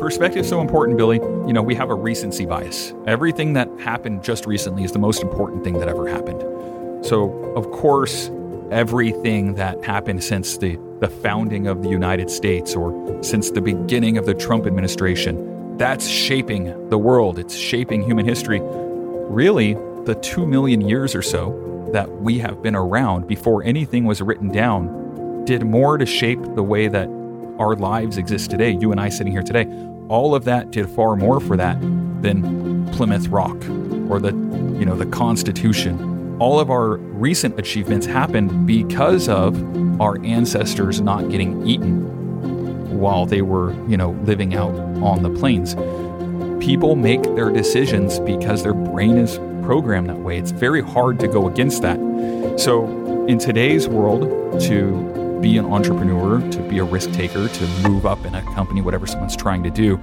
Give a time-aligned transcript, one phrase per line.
[0.00, 1.18] Perspective so important, Billy.
[1.18, 2.94] You know, we have a recency bias.
[3.06, 6.40] Everything that happened just recently is the most important thing that ever happened.
[7.04, 8.30] So, of course,
[8.70, 14.16] everything that happened since the, the founding of the United States or since the beginning
[14.16, 17.38] of the Trump administration, that's shaping the world.
[17.38, 18.60] It's shaping human history.
[18.62, 19.74] Really,
[20.06, 24.50] the two million years or so that we have been around before anything was written
[24.50, 27.08] down did more to shape the way that
[27.58, 29.64] our lives exist today, you and I sitting here today,
[30.10, 31.80] all of that did far more for that
[32.20, 33.56] than Plymouth Rock
[34.10, 34.32] or the,
[34.76, 36.36] you know, the Constitution.
[36.40, 43.40] All of our recent achievements happened because of our ancestors not getting eaten while they
[43.40, 45.76] were, you know, living out on the plains.
[46.62, 50.38] People make their decisions because their brain is programmed that way.
[50.38, 51.98] It's very hard to go against that.
[52.58, 54.22] So, in today's world,
[54.62, 58.82] to be an entrepreneur, to be a risk taker, to move up in a company,
[58.82, 60.00] whatever someone's trying to do,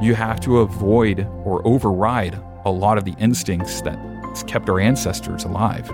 [0.00, 3.98] you have to avoid or override a lot of the instincts that
[4.46, 5.88] kept our ancestors alive.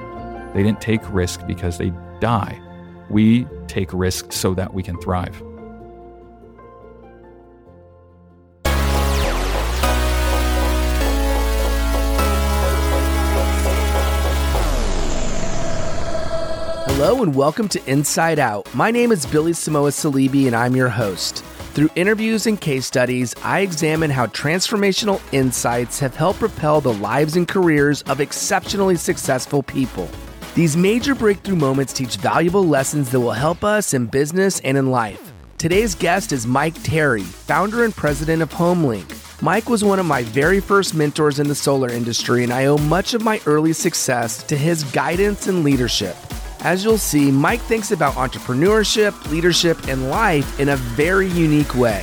[0.55, 2.61] They didn't take risk because they die.
[3.11, 5.42] We take risk so that we can thrive.
[16.97, 18.73] Hello and welcome to Inside Out.
[18.73, 21.39] My name is Billy Samoa Saleebey and I'm your host.
[21.75, 27.34] Through interviews and case studies, I examine how transformational insights have helped propel the lives
[27.34, 30.09] and careers of exceptionally successful people.
[30.55, 34.92] These major breakthrough moments teach valuable lessons that will help us in business and in
[34.92, 35.33] life.
[35.58, 39.42] Today's guest is Mike Terry, founder and president of HomeLink.
[39.42, 42.79] Mike was one of my very first mentors in the solar industry, and I owe
[42.79, 46.14] much of my early success to his guidance and leadership.
[46.65, 52.03] As you'll see, Mike thinks about entrepreneurship, leadership, and life in a very unique way.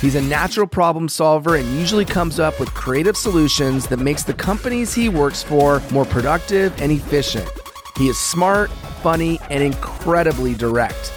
[0.00, 4.32] He's a natural problem solver and usually comes up with creative solutions that makes the
[4.32, 7.50] companies he works for more productive and efficient.
[7.98, 8.70] He is smart,
[9.02, 11.12] funny, and incredibly direct.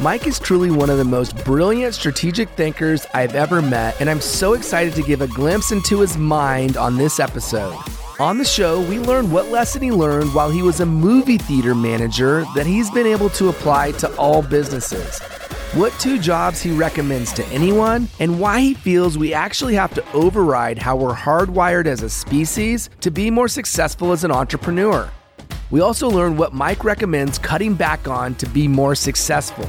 [0.00, 4.20] Mike is truly one of the most brilliant strategic thinkers I've ever met, and I'm
[4.20, 7.76] so excited to give a glimpse into his mind on this episode.
[8.20, 11.74] On the show, we learn what lesson he learned while he was a movie theater
[11.74, 15.18] manager that he's been able to apply to all businesses.
[15.72, 20.12] What two jobs he recommends to anyone, and why he feels we actually have to
[20.12, 25.10] override how we're hardwired as a species to be more successful as an entrepreneur.
[25.70, 29.66] We also learn what Mike recommends cutting back on to be more successful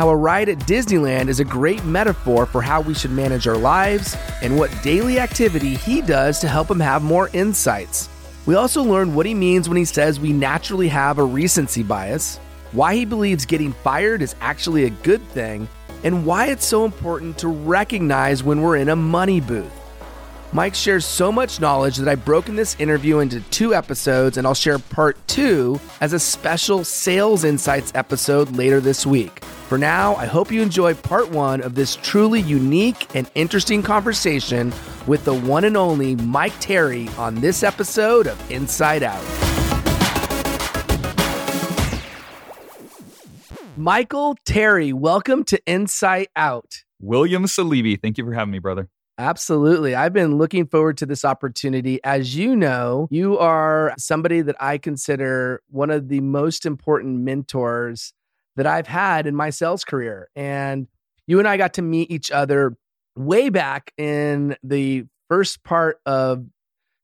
[0.00, 3.58] how a ride at Disneyland is a great metaphor for how we should manage our
[3.58, 8.08] lives, and what daily activity he does to help him have more insights.
[8.46, 12.38] We also learn what he means when he says we naturally have a recency bias,
[12.72, 15.68] why he believes getting fired is actually a good thing,
[16.02, 19.79] and why it's so important to recognize when we're in a money booth.
[20.52, 24.54] Mike shares so much knowledge that I've broken this interview into two episodes, and I'll
[24.54, 29.44] share part two as a special Sales Insights episode later this week.
[29.68, 34.72] For now, I hope you enjoy part one of this truly unique and interesting conversation
[35.06, 39.24] with the one and only Mike Terry on this episode of Inside Out.
[43.76, 46.82] Michael Terry, welcome to Inside Out.
[47.00, 48.88] William Saleebey, thank you for having me, brother.
[49.20, 49.94] Absolutely.
[49.94, 52.02] I've been looking forward to this opportunity.
[52.02, 58.14] As you know, you are somebody that I consider one of the most important mentors
[58.56, 60.30] that I've had in my sales career.
[60.34, 60.88] And
[61.26, 62.78] you and I got to meet each other
[63.14, 66.46] way back in the first part of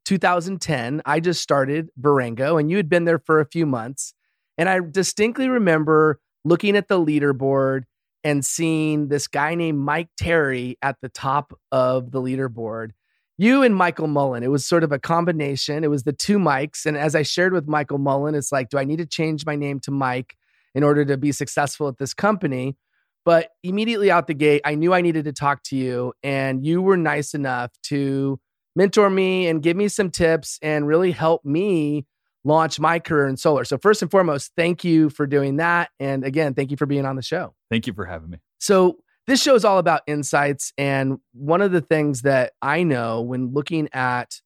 [0.07, 1.03] 2010.
[1.05, 4.15] I just started Verengo, and you had been there for a few months.
[4.57, 7.83] And I distinctly remember looking at the leaderboard
[8.27, 12.91] and seeing this guy named Mike Terry at the top of the leaderboard.
[13.39, 15.85] You and Michael Mullen, it was sort of a combination.
[15.85, 16.87] It was the two Mikes.
[16.87, 19.57] And as I shared with Michael Mullen, it's like, do I need to change my
[19.57, 20.37] name to Mike?
[20.77, 22.77] in order to be successful at this company.
[23.25, 26.81] But immediately out the gate, I knew I needed to talk to you, and you
[26.81, 28.39] were nice enough to
[28.77, 32.07] mentor me and give me some tips and really help me
[32.47, 33.65] launch my career in solar.
[33.65, 35.91] So, first and foremost, thank you for doing that.
[35.99, 37.55] And again, thank you for being on the show.
[37.71, 38.39] Thank you for having me.
[38.61, 40.73] So, this show is all about insights.
[40.79, 44.41] And one of the things that I know when looking at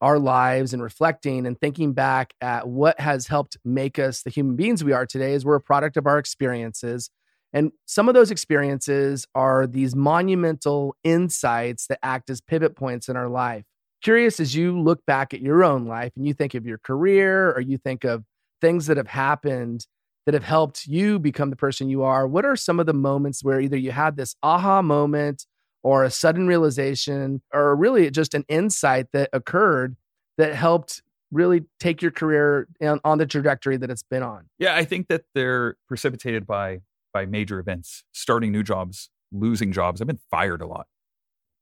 [0.00, 4.56] our lives and reflecting and thinking back at what has helped make us the human
[4.56, 7.08] beings we are today is we're a product of our experiences.
[7.52, 13.16] And some of those experiences are these monumental insights that act as pivot points in
[13.16, 13.64] our life.
[14.02, 17.52] Curious as you look back at your own life and you think of your career
[17.52, 18.24] or you think of
[18.60, 19.86] things that have happened
[20.26, 23.44] that have helped you become the person you are, what are some of the moments
[23.44, 25.46] where either you had this aha moment
[25.82, 29.96] or a sudden realization or really just an insight that occurred
[30.36, 32.68] that helped really take your career
[33.04, 34.48] on, the trajectory that it's been on?
[34.58, 36.80] Yeah, I think that they're precipitated by
[37.12, 40.00] by major events, starting new jobs, losing jobs.
[40.00, 40.86] I've been fired a lot.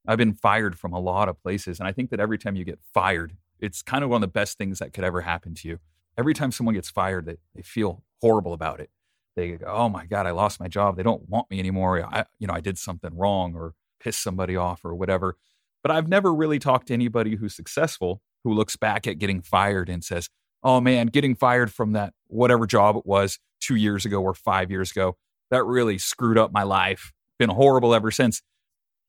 [0.06, 1.78] I've been fired from a lot of places.
[1.78, 4.32] And I think that every time you get fired, it's kind of one of the
[4.32, 5.78] best things that could ever happen to you.
[6.18, 8.90] Every time someone gets fired, they, they feel horrible about it.
[9.36, 10.96] They go, oh my God, I lost my job.
[10.96, 12.04] They don't want me anymore.
[12.04, 15.36] I, you know, I did something wrong or pissed somebody off or whatever.
[15.82, 19.88] But I've never really talked to anybody who's successful who looks back at getting fired
[19.88, 20.28] and says,
[20.62, 24.70] oh man, getting fired from that whatever job it was two years ago or five
[24.70, 25.16] years ago,
[25.50, 27.12] that really screwed up my life.
[27.38, 28.42] Been horrible ever since.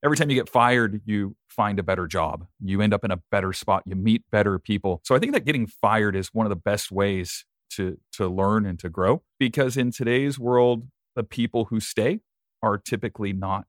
[0.03, 2.45] Every time you get fired, you find a better job.
[2.59, 3.83] You end up in a better spot.
[3.85, 5.01] You meet better people.
[5.03, 8.65] So I think that getting fired is one of the best ways to to learn
[8.65, 12.19] and to grow because in today's world, the people who stay
[12.61, 13.65] are typically not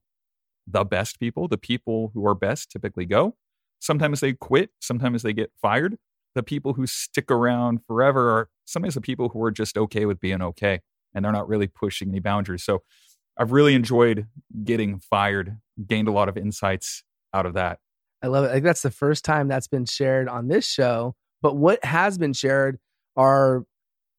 [0.66, 1.48] the best people.
[1.48, 3.36] The people who are best typically go.
[3.78, 5.96] Sometimes they quit, sometimes they get fired.
[6.34, 10.20] The people who stick around forever are sometimes the people who are just okay with
[10.20, 10.80] being okay
[11.14, 12.64] and they're not really pushing any boundaries.
[12.64, 12.82] So
[13.36, 14.26] I've really enjoyed
[14.64, 17.04] getting fired, gained a lot of insights
[17.34, 17.78] out of that.
[18.22, 18.52] I love it.
[18.52, 21.14] Think that's the first time that's been shared on this show.
[21.42, 22.78] But what has been shared
[23.14, 23.64] are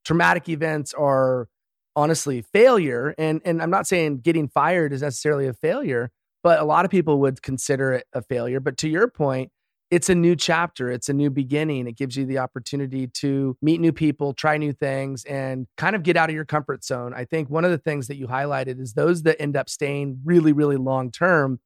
[0.06, 1.48] traumatic events are
[1.96, 3.16] honestly failure.
[3.18, 6.12] And and I'm not saying getting fired is necessarily a failure,
[6.44, 8.60] but a lot of people would consider it a failure.
[8.60, 9.52] But to your point,
[9.89, 11.88] it's a new chapter, it's a new beginning.
[11.88, 16.04] It gives you the opportunity to meet new people, try new things, and kind of
[16.04, 17.13] get out of your comfort zone.
[17.16, 20.19] I think one of the things that you highlighted is those that end up staying
[20.25, 21.60] really, really long term.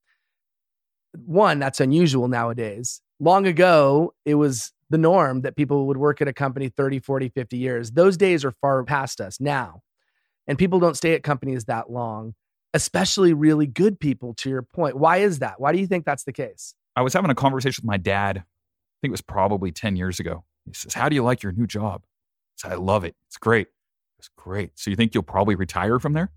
[1.25, 3.01] One, that's unusual nowadays.
[3.19, 7.29] Long ago, it was the norm that people would work at a company 30, 40,
[7.29, 7.91] 50 years.
[7.91, 9.81] Those days are far past us now.
[10.47, 12.35] And people don't stay at companies that long,
[12.73, 14.97] especially really good people, to your point.
[14.97, 15.59] Why is that?
[15.59, 16.75] Why do you think that's the case?
[16.95, 18.37] I was having a conversation with my dad.
[18.37, 20.43] I think it was probably 10 years ago.
[20.65, 22.03] He says, How do you like your new job?
[22.03, 23.15] I said, I love it.
[23.27, 23.67] It's great.
[24.19, 24.71] It's great.
[24.75, 26.31] So you think you'll probably retire from there?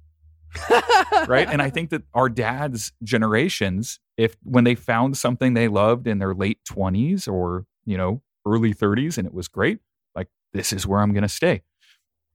[1.28, 1.48] right.
[1.50, 6.18] And I think that our dad's generations, if when they found something they loved in
[6.18, 9.80] their late 20s or, you know, early 30s and it was great,
[10.14, 11.62] like, this is where I'm going to stay.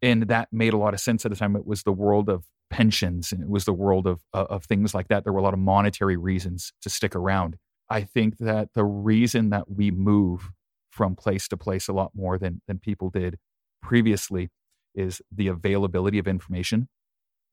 [0.01, 1.56] And that made a lot of sense at the time.
[1.56, 4.94] It was the world of pensions and it was the world of, uh, of things
[4.94, 5.24] like that.
[5.24, 7.57] There were a lot of monetary reasons to stick around.
[7.90, 10.52] I think that the reason that we move
[10.92, 13.38] from place to place a lot more than, than people did
[13.82, 14.50] previously
[14.96, 16.90] is the availability of information.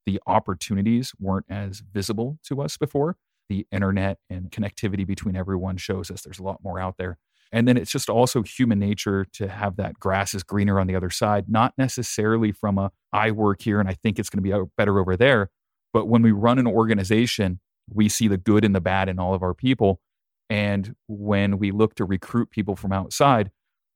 [0.05, 3.17] The opportunities weren't as visible to us before.
[3.49, 7.19] The internet and connectivity between everyone shows us there's a lot more out there.
[7.53, 10.97] And then it's just also human nature to have that grass is greener on the
[10.97, 14.59] other side, not necessarily from a I work here and I think it's going to
[14.59, 15.51] be better over there.
[15.93, 19.33] But when we run an organization, we see the good and the bad in all
[19.33, 20.01] of our people.
[20.49, 23.51] And when we look to recruit people from outside,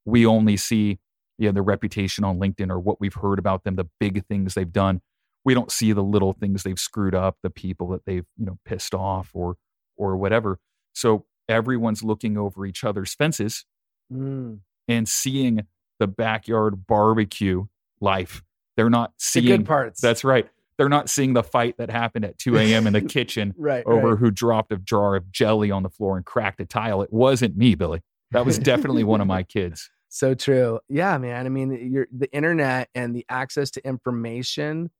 [0.04, 0.98] we only see
[1.38, 4.54] you know, their reputation on LinkedIn or what we've heard about them, the big things
[4.54, 5.00] they've done.
[5.44, 8.58] We don't see the little things they've screwed up, the people that they've you know
[8.66, 9.56] pissed off or
[9.96, 10.58] or whatever.
[10.92, 13.64] So everyone's looking over each other's fences
[14.12, 14.58] mm.
[14.86, 15.66] and seeing
[15.98, 17.66] the backyard barbecue
[18.02, 18.42] life.
[18.76, 20.00] They're not seeing the good parts.
[20.00, 20.50] That's right
[20.80, 22.86] they're not seeing the fight that happened at 2 a.m.
[22.86, 24.18] in the kitchen right, over right.
[24.18, 27.02] who dropped a jar of jelly on the floor and cracked a tile.
[27.02, 28.00] It wasn't me, Billy.
[28.30, 29.90] That was definitely one of my kids.
[30.08, 30.80] So true.
[30.88, 31.44] Yeah, man.
[31.44, 34.90] I mean, the internet and the access to information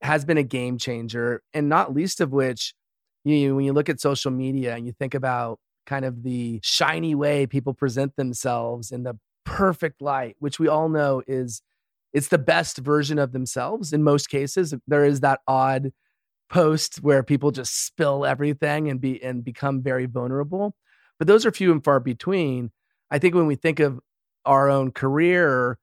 [0.00, 2.72] has been a game changer, and not least of which,
[3.22, 7.14] you when you look at social media and you think about kind of the shiny
[7.14, 11.60] way people present themselves in the perfect light, which we all know is
[12.12, 14.74] it's the best version of themselves in most cases.
[14.86, 15.92] There is that odd
[16.48, 20.74] post where people just spill everything and be and become very vulnerable.
[21.18, 22.70] But those are few and far between.
[23.10, 24.00] I think when we think of
[24.44, 25.78] our own career,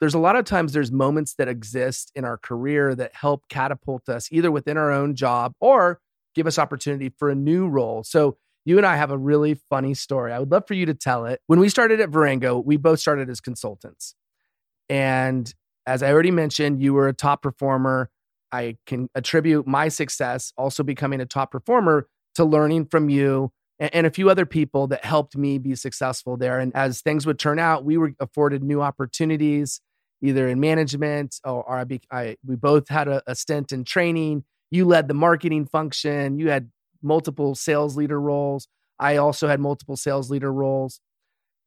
[0.00, 4.08] there's a lot of times there's moments that exist in our career that help catapult
[4.08, 6.00] us either within our own job or
[6.34, 8.02] give us opportunity for a new role.
[8.02, 10.32] So you and I have a really funny story.
[10.32, 11.40] I would love for you to tell it.
[11.46, 14.14] When we started at Verengo, we both started as consultants.
[14.88, 15.52] And
[15.90, 18.10] as I already mentioned, you were a top performer.
[18.52, 23.92] I can attribute my success also becoming a top performer to learning from you and,
[23.92, 26.60] and, a few other people that helped me be successful there.
[26.60, 29.80] And as things would turn out, we were afforded new opportunities,
[30.22, 33.84] either in management or, or I, be, I, we both had a, a stint in
[33.84, 34.44] training.
[34.70, 36.38] You led the marketing function.
[36.38, 36.70] You had
[37.02, 38.68] multiple sales leader roles.
[39.00, 41.00] I also had multiple sales leader roles.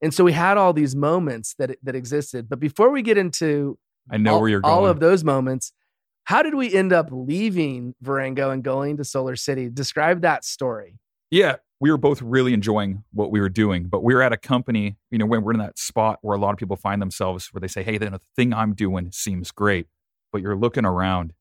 [0.01, 2.49] And so we had all these moments that that existed.
[2.49, 3.77] But before we get into
[4.11, 4.73] I know all, where you're going.
[4.73, 5.71] All of those moments.
[6.25, 9.69] How did we end up leaving Verengo and going to Solar City?
[9.69, 10.99] Describe that story.
[11.29, 14.37] Yeah, we were both really enjoying what we were doing, but we were at a
[14.37, 17.49] company, you know, when we're in that spot where a lot of people find themselves
[17.51, 19.87] where they say, hey, the thing I'm doing seems great,
[20.31, 21.33] but you're looking around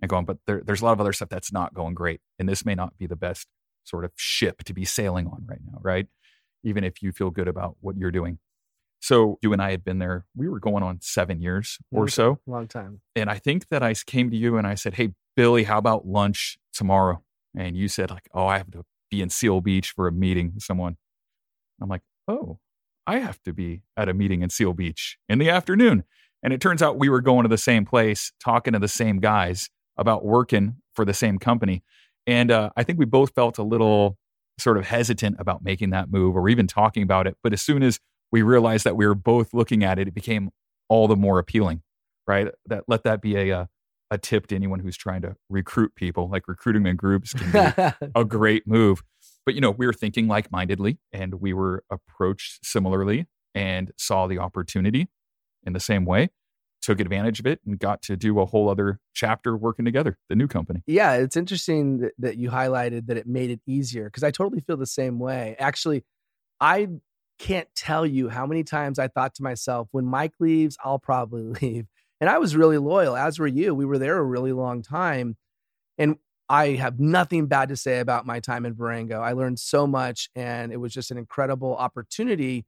[0.00, 2.20] and going, but there, there's a lot of other stuff that's not going great.
[2.38, 3.46] And this may not be the best
[3.84, 6.06] sort of ship to be sailing on right now, right?
[6.64, 8.38] Even if you feel good about what you're doing.
[9.00, 12.38] So you and I had been there, we were going on seven years or so.
[12.46, 13.00] Long time.
[13.16, 16.06] And I think that I came to you and I said, Hey, Billy, how about
[16.06, 17.22] lunch tomorrow?
[17.56, 20.52] And you said, like, oh, I have to be in Seal Beach for a meeting
[20.54, 20.96] with someone.
[21.80, 22.58] I'm like, oh,
[23.06, 26.04] I have to be at a meeting in Seal Beach in the afternoon.
[26.42, 29.18] And it turns out we were going to the same place, talking to the same
[29.18, 31.82] guys about working for the same company.
[32.26, 34.16] And uh, I think we both felt a little
[34.58, 37.36] sort of hesitant about making that move or even talking about it.
[37.42, 37.98] But as soon as
[38.32, 40.50] we realized that we were both looking at it, it became
[40.88, 41.82] all the more appealing,
[42.26, 42.48] right?
[42.66, 43.66] That let that be a, uh,
[44.10, 46.28] a tip to anyone who's trying to recruit people.
[46.28, 49.02] Like recruiting in groups can be a great move.
[49.46, 54.38] But you know, we were thinking like-mindedly, and we were approached similarly, and saw the
[54.38, 55.08] opportunity
[55.64, 56.30] in the same way
[56.80, 60.34] took advantage of it and got to do a whole other chapter working together, the
[60.34, 60.82] new company.
[60.86, 64.60] Yeah, it's interesting that, that you highlighted that it made it easier because I totally
[64.60, 65.56] feel the same way.
[65.58, 66.04] Actually,
[66.60, 66.88] I
[67.40, 71.42] can't tell you how many times I thought to myself, when Mike leaves, I'll probably
[71.62, 71.86] leave.
[72.20, 73.74] And I was really loyal, as were you.
[73.74, 75.36] We were there a really long time.
[75.96, 76.16] And
[76.50, 79.20] I have nothing bad to say about my time in Verengo.
[79.20, 82.66] I learned so much, and it was just an incredible opportunity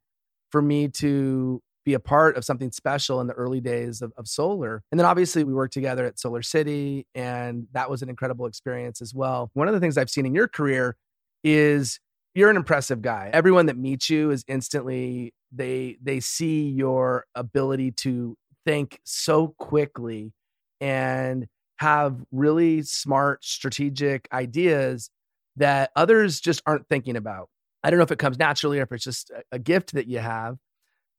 [0.50, 4.29] for me to be a part of something special in the early days of, of
[4.29, 4.83] solar.
[4.91, 9.02] And then obviously we worked together at Solar City, and that was an incredible experience
[9.02, 9.50] as well.
[9.52, 10.97] One of the things I've seen in your career
[11.43, 11.99] is
[12.35, 13.31] you're an impressive guy.
[13.33, 20.33] Everyone that meets you is instantly they they see your ability to think so quickly
[20.81, 21.47] and
[21.77, 25.11] have really smart strategic ideas
[25.57, 27.49] that others just aren't thinking about.
[27.83, 30.21] I don't know if it comes naturally or if it's just a, gift that you
[30.21, 30.57] have.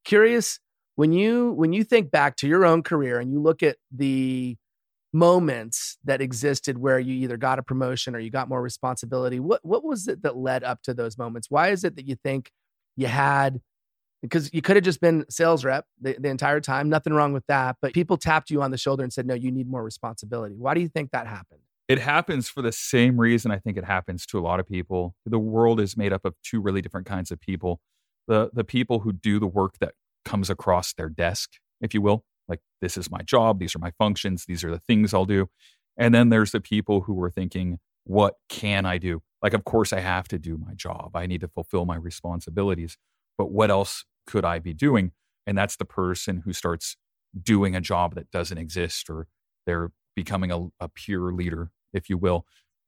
[0.05, 0.59] Curious
[0.95, 4.55] when you when you think back to your own career and you look at the
[5.13, 9.63] moments that existed where you either got a promotion or you got more responsibility what
[9.63, 11.51] what was it that led up to those moments?
[11.51, 12.51] Why is it that you think
[12.95, 13.61] you had
[14.23, 17.45] because you could have just been sales rep the, the entire time nothing wrong with
[17.47, 20.55] that but people tapped you on the shoulder and said no you need more responsibility.
[20.57, 21.61] Why do you think that happened?
[21.87, 25.15] It happens for the same reason i think it happens to a lot of people.
[25.25, 27.79] The world is made up of two really different kinds of people.
[28.27, 29.93] The the people who do the work that
[30.25, 31.51] comes across their desk
[31.81, 33.59] if you will like, this is my job.
[33.59, 34.45] These are my functions.
[34.47, 35.47] These are the things I'll do.
[35.97, 39.21] And then there's the people who were thinking, what can I do?
[39.41, 41.11] Like, of course, I have to do my job.
[41.15, 42.97] I need to fulfill my responsibilities.
[43.37, 45.11] But what else could I be doing?
[45.45, 46.97] And that's the person who starts
[47.41, 49.27] doing a job that doesn't exist or
[49.65, 52.45] they're becoming a, a pure leader, if you will.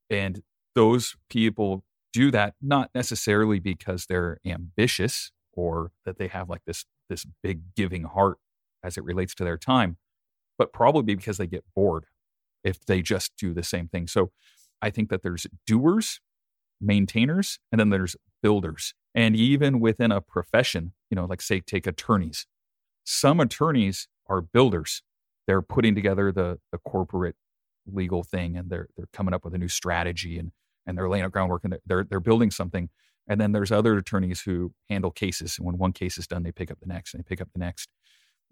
[0.09, 0.41] And
[0.75, 1.83] those people
[2.13, 7.75] do that not necessarily because they're ambitious or that they have like this this big
[7.75, 8.37] giving heart
[8.85, 9.97] as it relates to their time,
[10.57, 12.05] but probably because they get bored
[12.63, 14.07] if they just do the same thing.
[14.07, 14.31] So
[14.81, 16.19] I think that there's doers,
[16.79, 18.93] maintainers, and then there's builders.
[19.13, 22.45] And even within a profession, you know, like say, take attorneys.
[23.05, 25.01] Some attorneys are builders.
[25.47, 27.35] They're putting together the, the corporate
[27.87, 30.51] legal thing and they're, they're coming up with a new strategy and,
[30.85, 32.89] and they're laying out groundwork and they're, they're building something.
[33.27, 35.57] And then there's other attorneys who handle cases.
[35.57, 37.49] And when one case is done, they pick up the next and they pick up
[37.53, 37.89] the next.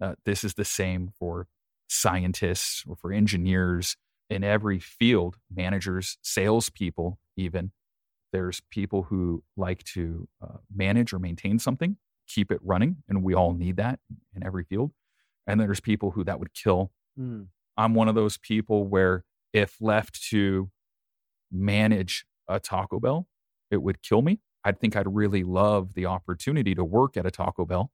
[0.02, 1.48] Uh, this is the same for
[1.88, 3.96] scientists or for engineers
[4.30, 7.72] in every field, managers, salespeople, even.
[8.32, 11.98] There's people who like to uh, manage or maintain something,
[12.28, 14.00] keep it running, and we all need that
[14.36, 14.92] in every field.
[15.46, 16.92] And then there's people who that would kill.
[17.20, 17.48] Mm.
[17.78, 20.72] I'm one of those people where if left to
[21.52, 23.28] manage a Taco Bell,
[23.70, 24.40] it would kill me.
[24.64, 27.92] I think I'd really love the opportunity to work at a Taco Bell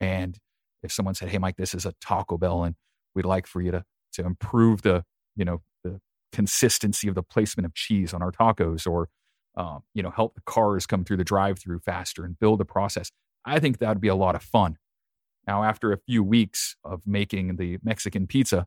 [0.00, 0.38] and
[0.84, 2.76] if someone said, "Hey, Mike, this is a Taco Bell, and
[3.14, 5.04] we'd like for you to to improve the
[5.36, 6.00] you know the
[6.32, 9.08] consistency of the placement of cheese on our tacos, or
[9.56, 13.10] um, you know help the cars come through the drive-through faster and build a process,"
[13.44, 14.78] I think that would be a lot of fun.
[15.46, 18.66] Now, after a few weeks of making the Mexican pizza,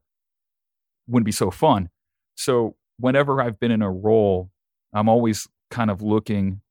[1.08, 1.90] wouldn't be so fun.
[2.36, 4.52] So whenever I've been in a role,
[4.94, 6.62] I'm always kind of looking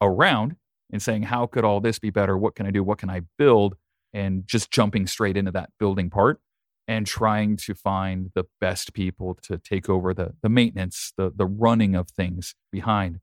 [0.00, 0.56] around
[0.92, 2.36] and saying, how could all this be better?
[2.36, 2.82] What can I do?
[2.82, 3.76] What can I build?
[4.12, 6.40] And just jumping straight into that building part
[6.88, 11.46] and trying to find the best people to take over the the maintenance, the the
[11.46, 13.20] running of things behind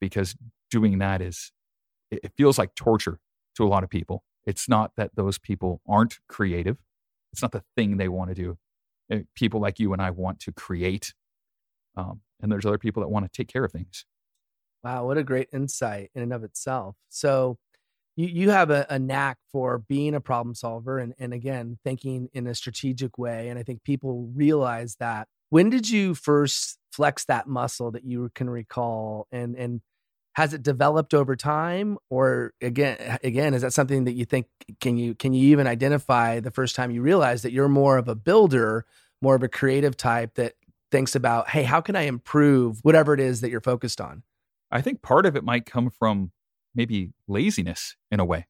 [0.00, 0.34] because
[0.70, 1.52] doing that is
[2.10, 3.20] it feels like torture
[3.54, 4.24] to a lot of people.
[4.46, 6.78] It's not that those people aren't creative.
[7.32, 8.58] It's not the thing they want to do.
[9.10, 11.14] Eh, people like you and I want to create.
[11.96, 14.06] Um, and there's other people that want to take care of things.
[14.82, 16.96] Wow, what a great insight in and of itself.
[17.10, 17.58] So
[18.16, 22.28] you you have a, a knack for being a problem solver and, and again thinking
[22.32, 23.48] in a strategic way.
[23.48, 25.28] And I think people realize that.
[25.50, 29.80] When did you first flex that muscle that you can recall and and
[30.34, 34.46] has it developed over time or again again is that something that you think
[34.80, 38.08] can you can you even identify the first time you realize that you're more of
[38.08, 38.86] a builder
[39.20, 40.54] more of a creative type that
[40.90, 44.22] thinks about hey how can i improve whatever it is that you're focused on
[44.70, 46.30] i think part of it might come from
[46.74, 48.46] maybe laziness in a way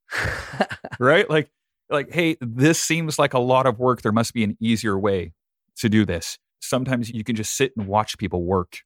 [1.01, 1.51] right like
[1.89, 5.33] like hey this seems like a lot of work there must be an easier way
[5.77, 8.79] to do this sometimes you can just sit and watch people work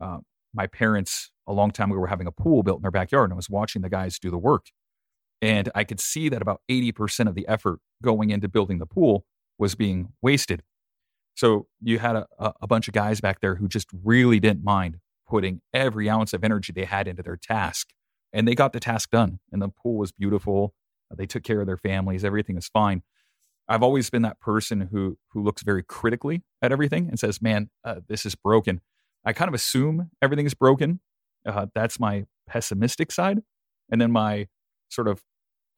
[0.00, 0.18] uh,
[0.54, 3.32] my parents a long time ago were having a pool built in their backyard and
[3.32, 4.66] I was watching the guys do the work.
[5.42, 9.24] And I could see that about 80% of the effort going into building the pool
[9.58, 10.62] was being wasted.
[11.34, 14.98] So you had a, a bunch of guys back there who just really didn't mind
[15.26, 17.88] putting every ounce of energy they had into their task.
[18.32, 19.40] And they got the task done.
[19.50, 20.74] And the pool was beautiful.
[21.14, 22.24] They took care of their families.
[22.24, 23.02] Everything was fine.
[23.68, 27.70] I've always been that person who who looks very critically at everything and says, "Man,
[27.84, 28.80] uh, this is broken."
[29.24, 31.00] I kind of assume everything is broken.
[31.46, 33.42] Uh, that's my pessimistic side.
[33.90, 34.48] And then my
[34.88, 35.22] sort of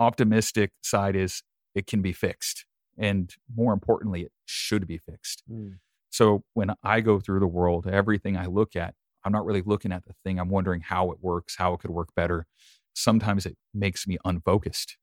[0.00, 1.42] optimistic side is
[1.74, 2.64] it can be fixed.
[2.98, 5.42] And more importantly, it should be fixed.
[5.50, 5.78] Mm.
[6.10, 9.92] So when I go through the world, everything I look at, I'm not really looking
[9.92, 10.38] at the thing.
[10.38, 12.46] I'm wondering how it works, how it could work better.
[12.94, 14.96] Sometimes it makes me unfocused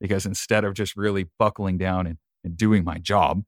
[0.00, 3.42] because instead of just really buckling down and, and doing my job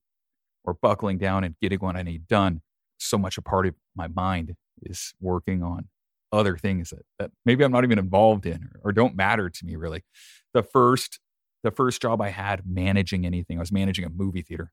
[0.65, 2.63] or buckling down and getting what I need done,
[2.99, 5.89] so much a part of my mind is working on
[6.33, 9.65] other things that, that maybe I'm not even involved in or, or don't matter to
[9.65, 10.05] me really.
[10.53, 11.21] The first
[11.65, 14.71] the first job I had managing anything, I was managing a movie theater.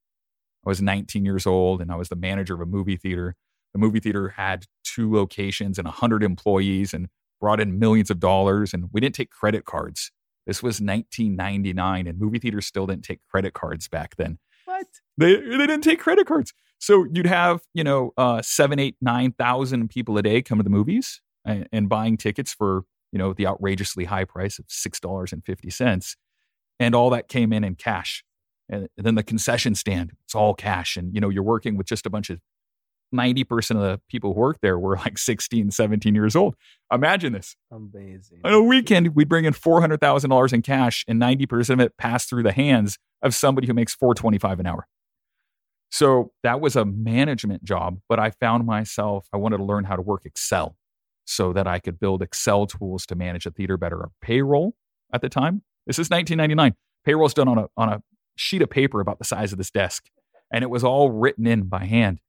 [0.66, 3.36] I was 19 years old and I was the manager of a movie theater.
[3.76, 7.10] The movie theater had two locations and 100 employees and
[7.42, 8.74] brought in millions of dollars.
[8.74, 10.14] And we didn't take credit cards.
[10.48, 14.38] This was 1999 and movie theaters still didn't take credit cards back then.
[14.64, 14.86] What?
[15.18, 16.54] They, they didn't take credit cards.
[16.80, 20.64] So you'd have, you know, uh, seven, eight, nine thousand people a day come to
[20.64, 25.02] the movies and, and buying tickets for, you know, the outrageously high price of six
[25.02, 26.16] dollars and fifty cents,
[26.80, 28.24] and all that came in in cash.
[28.70, 32.06] And then the concession stand, it's all cash, and you know, you're working with just
[32.06, 32.40] a bunch of
[33.16, 36.56] 90% of the people who worked there were like 16, 17 years old.
[36.92, 37.56] Imagine this.
[37.72, 38.42] Amazing.
[38.44, 42.44] On a weekend, we'd bring in $400,000 in cash and 90% of it passed through
[42.44, 44.88] the hands of somebody who makes 425 an hour.
[45.90, 49.96] So that was a management job, but I found myself, I wanted to learn how
[49.96, 50.76] to work Excel
[51.26, 54.02] so that I could build Excel tools to manage a theater better.
[54.02, 54.76] Our payroll
[55.14, 56.76] at the time, this is 1999.
[57.06, 58.04] Payroll Payroll's done on a, on a
[58.36, 60.10] sheet of paper about the size of this desk,
[60.52, 62.20] and it was all written in by hand.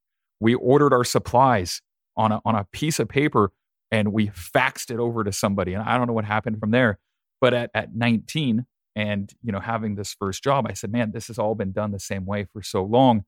[0.41, 1.83] We ordered our supplies
[2.17, 3.53] on a, on a piece of paper
[3.91, 5.75] and we faxed it over to somebody.
[5.75, 6.99] And I don't know what happened from there.
[7.41, 11.29] But at, at 19 and you know having this first job, I said, man, this
[11.29, 13.25] has all been done the same way for so long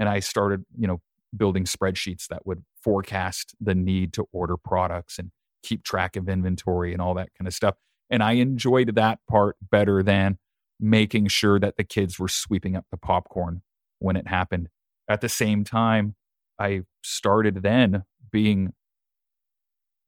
[0.00, 1.00] and I started, you know,
[1.36, 5.30] building spreadsheets that would forecast the need to order products and
[5.62, 7.76] keep track of inventory and all that kind of stuff.
[8.08, 10.38] And I enjoyed that part better than
[10.80, 13.62] making sure that the kids were sweeping up the popcorn
[13.98, 14.70] when it happened.
[15.06, 16.16] At the same time,
[16.60, 18.74] I started then being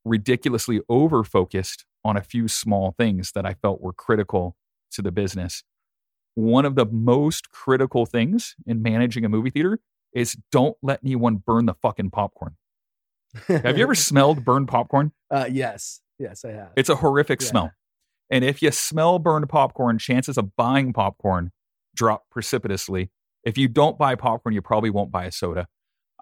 [0.05, 4.57] ridiculously over focused on a few small things that I felt were critical
[4.93, 5.63] to the business
[6.35, 9.79] one of the most critical things in managing a movie theater
[10.15, 12.57] is don't let anyone burn the fucking popcorn.
[13.49, 15.13] have you ever smelled burned popcorn?
[15.31, 16.01] Uh, yes.
[16.19, 16.71] Yes, I have.
[16.77, 17.49] It's a horrific yeah.
[17.49, 17.73] smell.
[18.31, 21.53] And if you smell burned popcorn, chances of buying popcorn
[21.95, 23.11] drop precipitously.
[23.45, 25.67] If you don't buy popcorn, you probably won't buy a soda.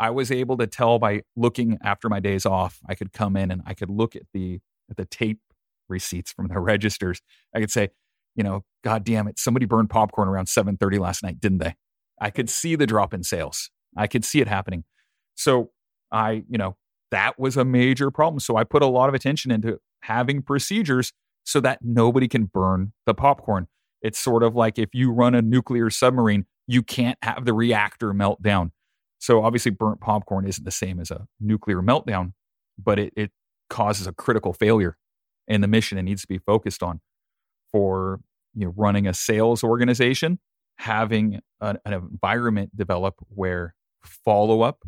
[0.00, 2.80] I was able to tell by looking after my days off.
[2.88, 4.60] I could come in and I could look at the
[4.90, 5.38] at the tape
[5.88, 7.20] receipts from the registers.
[7.54, 7.90] I could say,
[8.34, 11.76] you know, God damn it, somebody burned popcorn around 7:30 last night, didn't they?
[12.20, 13.70] I could see the drop in sales.
[13.96, 14.84] I could see it happening.
[15.34, 15.70] So
[16.10, 16.76] I, you know,
[17.10, 18.40] that was a major problem.
[18.40, 21.12] So I put a lot of attention into having procedures
[21.44, 23.68] so that nobody can burn the popcorn.
[24.02, 28.14] It's sort of like if you run a nuclear submarine, you can't have the reactor
[28.14, 28.72] melt down.
[29.20, 32.32] So obviously, burnt popcorn isn't the same as a nuclear meltdown,
[32.82, 33.30] but it, it
[33.68, 34.96] causes a critical failure
[35.46, 37.00] in the mission it needs to be focused on
[37.70, 38.20] for
[38.54, 40.38] you know, running a sales organization,
[40.78, 44.82] having an, an environment develop where follow up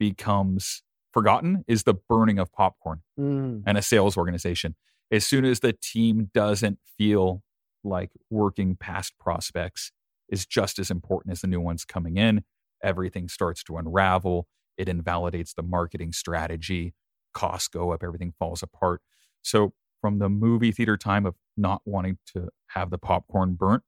[0.00, 3.62] becomes forgotten is the burning of popcorn mm.
[3.66, 4.74] and a sales organization.
[5.10, 7.42] As soon as the team doesn't feel
[7.84, 9.92] like working past prospects
[10.28, 12.44] is just as important as the new ones coming in,
[12.82, 14.46] everything starts to unravel.
[14.76, 16.94] It invalidates the marketing strategy.
[17.34, 19.02] Costs go up, everything falls apart.
[19.42, 23.82] So from the movie theater time of not wanting to have the popcorn burnt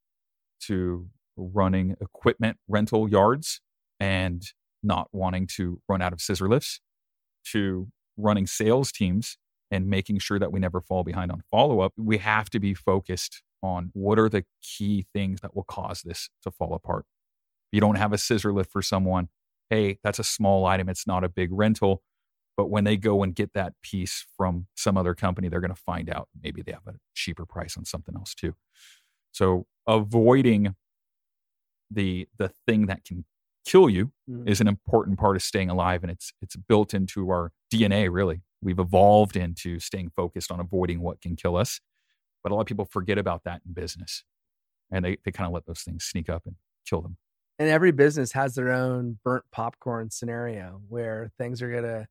[0.63, 3.61] to running equipment rental yards
[3.99, 4.43] and
[4.83, 6.81] not wanting to run out of scissor lifts
[7.45, 9.39] to running sales teams
[9.71, 12.75] and making sure that we never fall behind on follow up, we have to be
[12.75, 17.05] focused on what are the key things that will cause this to fall apart.
[17.73, 19.29] You don't have a scissor lift for someone,
[19.69, 22.03] hey, that's a small item, it's not a big rental.
[22.57, 25.81] But when they go and get that piece from some other company, they're going to
[25.81, 28.55] find out maybe they have a cheaper price on something else too.
[29.33, 30.75] So avoiding
[31.91, 33.25] the the thing that can
[33.67, 34.49] kill you mm.
[34.49, 38.43] is an important part of staying alive and it's it's built into our DNA really.
[38.63, 41.81] We've evolved into staying focused on avoiding what can kill us.
[42.43, 44.25] But a lot of people forget about that in business.
[44.91, 46.57] And they, they kind of let those things sneak up and
[46.87, 47.17] kill them.
[47.61, 52.07] And every business has their own burnt popcorn scenario where things are going to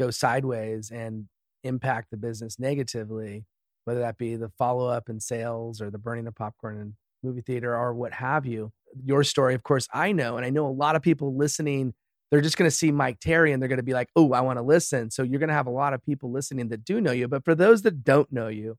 [0.00, 1.26] go sideways and
[1.62, 3.44] impact the business negatively,
[3.84, 7.40] whether that be the follow up in sales or the burning of popcorn in movie
[7.40, 8.72] theater or what have you.
[9.04, 11.94] Your story, of course, I know, and I know a lot of people listening,
[12.32, 14.40] they're just going to see Mike Terry and they're going to be like, oh, I
[14.40, 15.12] want to listen.
[15.12, 17.28] So you're going to have a lot of people listening that do know you.
[17.28, 18.76] But for those that don't know you,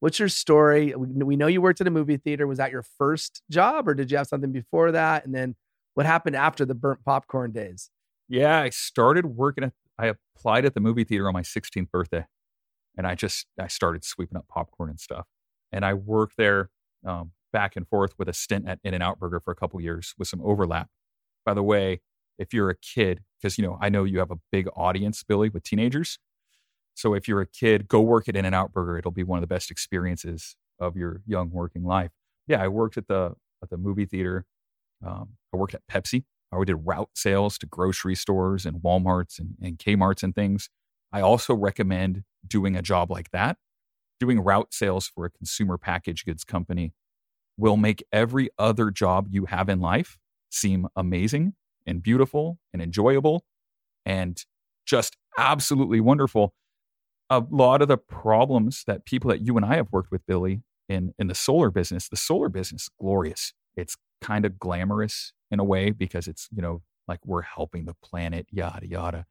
[0.00, 0.94] what's your story?
[0.96, 2.46] We know you worked at a movie theater.
[2.46, 5.24] Was that your first job or did you have something before that?
[5.24, 5.54] And then
[5.94, 7.90] what happened after the burnt popcorn days?
[8.28, 12.26] Yeah, I started working at, I applied at the movie theater on my 16th birthday
[12.96, 15.26] and I just, I started sweeping up popcorn and stuff.
[15.72, 16.70] And I worked there
[17.06, 19.80] um, back and forth with a stint at In and Out Burger for a couple
[19.80, 20.88] years with some overlap.
[21.44, 22.00] By the way,
[22.38, 25.48] if you're a kid, because you know I know you have a big audience, Billy,
[25.48, 26.18] with teenagers.
[27.00, 28.98] So if you're a kid, go work at In and Out Burger.
[28.98, 32.10] It'll be one of the best experiences of your young working life.
[32.46, 34.44] Yeah, I worked at the at the movie theater.
[35.04, 36.24] Um, I worked at Pepsi.
[36.52, 40.68] I did route sales to grocery stores and WalMarts and, and Kmart's and things.
[41.10, 43.56] I also recommend doing a job like that.
[44.18, 46.92] Doing route sales for a consumer packaged goods company
[47.56, 50.18] will make every other job you have in life
[50.50, 51.54] seem amazing
[51.86, 53.44] and beautiful and enjoyable
[54.04, 54.44] and
[54.84, 56.52] just absolutely wonderful.
[57.30, 60.62] A lot of the problems that people that you and I have worked with, Billy,
[60.88, 63.52] in, in the solar business, the solar business, glorious.
[63.76, 67.94] It's kind of glamorous in a way because it's, you know, like we're helping the
[68.02, 69.26] planet, yada, yada.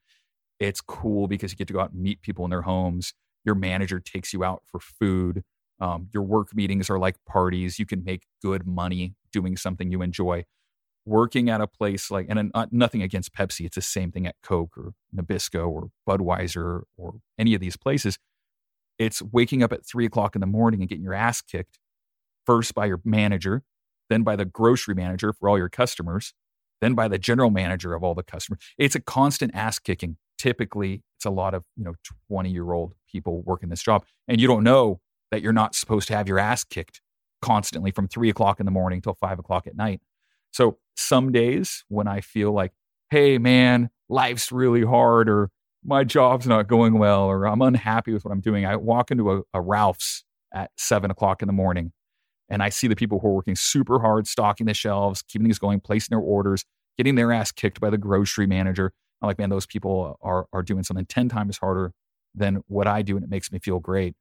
[0.59, 3.13] It's cool because you get to go out and meet people in their homes.
[3.45, 5.43] Your manager takes you out for food.
[5.81, 7.79] Um, your work meetings are like parties.
[7.79, 10.45] You can make good money doing something you enjoy.
[11.09, 14.35] Working at a place like, and uh, nothing against Pepsi, it's the same thing at
[14.43, 18.19] Coke or Nabisco or Budweiser or any of these places.
[18.99, 21.79] It's waking up at three o'clock in the morning and getting your ass kicked
[22.45, 23.63] first by your manager,
[24.11, 26.35] then by the grocery manager for all your customers,
[26.79, 28.59] then by the general manager of all the customers.
[28.77, 30.17] It's a constant ass kicking.
[30.37, 31.95] Typically, it's a lot of, you know,
[32.29, 34.05] 20 year old people working this job.
[34.27, 34.99] And you don't know
[35.31, 37.01] that you're not supposed to have your ass kicked
[37.41, 40.01] constantly from three o'clock in the morning till five o'clock at night.
[40.51, 42.71] So some days when I feel like,
[43.09, 45.49] hey, man, life's really hard or
[45.83, 49.31] my job's not going well or I'm unhappy with what I'm doing, I walk into
[49.31, 51.93] a, a Ralph's at seven o'clock in the morning
[52.49, 55.59] and I see the people who are working super hard, stocking the shelves, keeping things
[55.59, 56.65] going, placing their orders,
[56.97, 58.91] getting their ass kicked by the grocery manager.
[59.21, 61.93] I'm like, man, those people are, are doing something 10 times harder
[62.33, 63.15] than what I do.
[63.15, 64.15] And it makes me feel great.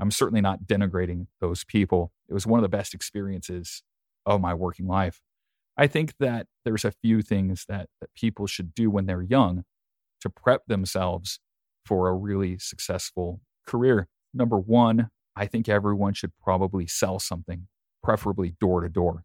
[0.00, 2.12] I'm certainly not denigrating those people.
[2.28, 3.82] It was one of the best experiences
[4.24, 5.20] of my working life.
[5.76, 9.64] I think that there's a few things that, that people should do when they're young
[10.22, 11.38] to prep themselves
[11.84, 14.08] for a really successful career.
[14.32, 17.68] Number one, I think everyone should probably sell something,
[18.02, 19.24] preferably door to door.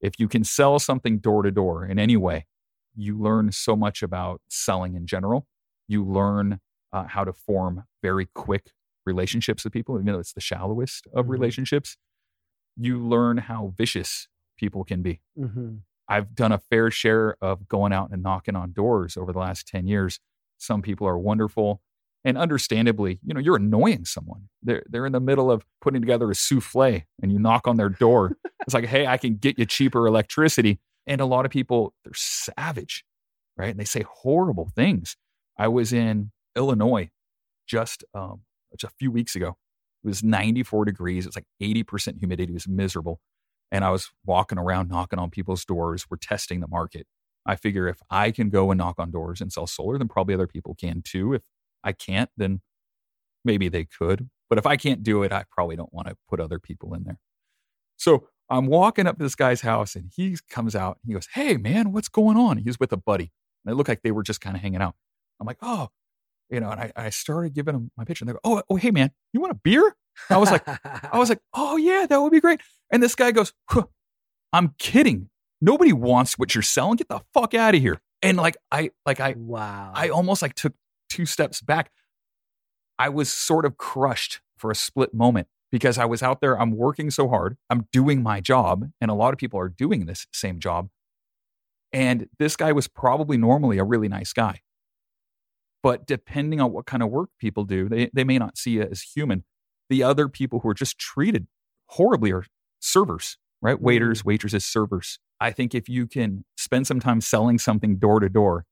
[0.00, 2.46] If you can sell something door to door in any way,
[2.94, 5.46] you learn so much about selling in general.
[5.88, 6.60] You learn
[6.92, 8.70] uh, how to form very quick
[9.04, 11.32] relationships with people, even though it's the shallowest of mm-hmm.
[11.32, 11.96] relationships,
[12.76, 15.20] you learn how vicious people can be.
[15.38, 15.76] Mm-hmm.
[16.08, 19.66] I've done a fair share of going out and knocking on doors over the last
[19.68, 20.20] 10 years.
[20.58, 21.80] Some people are wonderful.
[22.26, 24.48] And understandably, you know, you're annoying someone.
[24.62, 27.90] They're, they're in the middle of putting together a souffle and you knock on their
[27.90, 28.36] door.
[28.60, 30.80] it's like, hey, I can get you cheaper electricity.
[31.06, 33.04] And a lot of people, they're savage,
[33.58, 33.70] right?
[33.70, 35.16] And they say horrible things.
[35.58, 37.10] I was in Illinois
[37.66, 38.40] just um,
[38.82, 39.56] a few weeks ago.
[40.02, 41.26] It was 94 degrees.
[41.26, 42.52] It's like 80% humidity.
[42.52, 43.20] It was miserable.
[43.74, 46.06] And I was walking around knocking on people's doors.
[46.08, 47.08] We're testing the market.
[47.44, 50.32] I figure if I can go and knock on doors and sell solar, then probably
[50.32, 51.32] other people can too.
[51.32, 51.42] If
[51.82, 52.60] I can't, then
[53.44, 54.30] maybe they could.
[54.48, 57.02] But if I can't do it, I probably don't want to put other people in
[57.02, 57.18] there.
[57.96, 60.98] So I'm walking up to this guy's house and he comes out.
[61.04, 62.58] He goes, Hey, man, what's going on?
[62.58, 63.32] He's with a buddy.
[63.64, 64.94] And it looked like they were just kind of hanging out.
[65.40, 65.88] I'm like, Oh,
[66.48, 68.76] you know, and I, I started giving him my pitch and they go, oh, oh,
[68.76, 69.96] hey man, you want a beer?
[70.30, 72.60] I was like, I was like, oh yeah, that would be great.
[72.94, 73.86] And this guy goes, huh,
[74.52, 75.28] I'm kidding.
[75.60, 76.94] Nobody wants what you're selling.
[76.94, 78.00] Get the fuck out of here.
[78.22, 79.90] And like I like I wow.
[79.92, 80.74] I almost like took
[81.10, 81.90] two steps back.
[82.96, 86.70] I was sort of crushed for a split moment because I was out there, I'm
[86.70, 90.28] working so hard, I'm doing my job, and a lot of people are doing this
[90.32, 90.88] same job.
[91.92, 94.60] And this guy was probably normally a really nice guy.
[95.82, 98.92] But depending on what kind of work people do, they, they may not see it
[98.92, 99.42] as human.
[99.90, 101.48] The other people who are just treated
[101.86, 102.44] horribly are
[102.84, 103.76] servers, right?
[103.76, 103.84] Mm-hmm.
[103.84, 105.18] Waiters, waitresses, servers.
[105.40, 108.66] I think if you can spend some time selling something door to door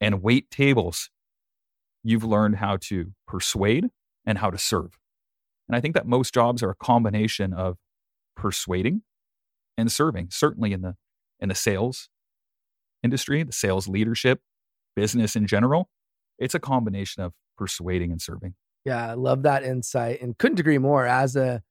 [0.00, 1.10] and wait tables,
[2.02, 3.88] you've learned how to persuade
[4.26, 4.98] and how to serve.
[5.68, 7.76] And I think that most jobs are a combination of
[8.36, 9.02] persuading
[9.78, 10.94] and serving, certainly in the
[11.40, 12.08] in the sales
[13.02, 14.40] industry, the sales leadership,
[14.94, 15.88] business in general.
[16.38, 18.54] It's a combination of persuading and serving.
[18.84, 21.62] Yeah, I love that insight and couldn't agree more as a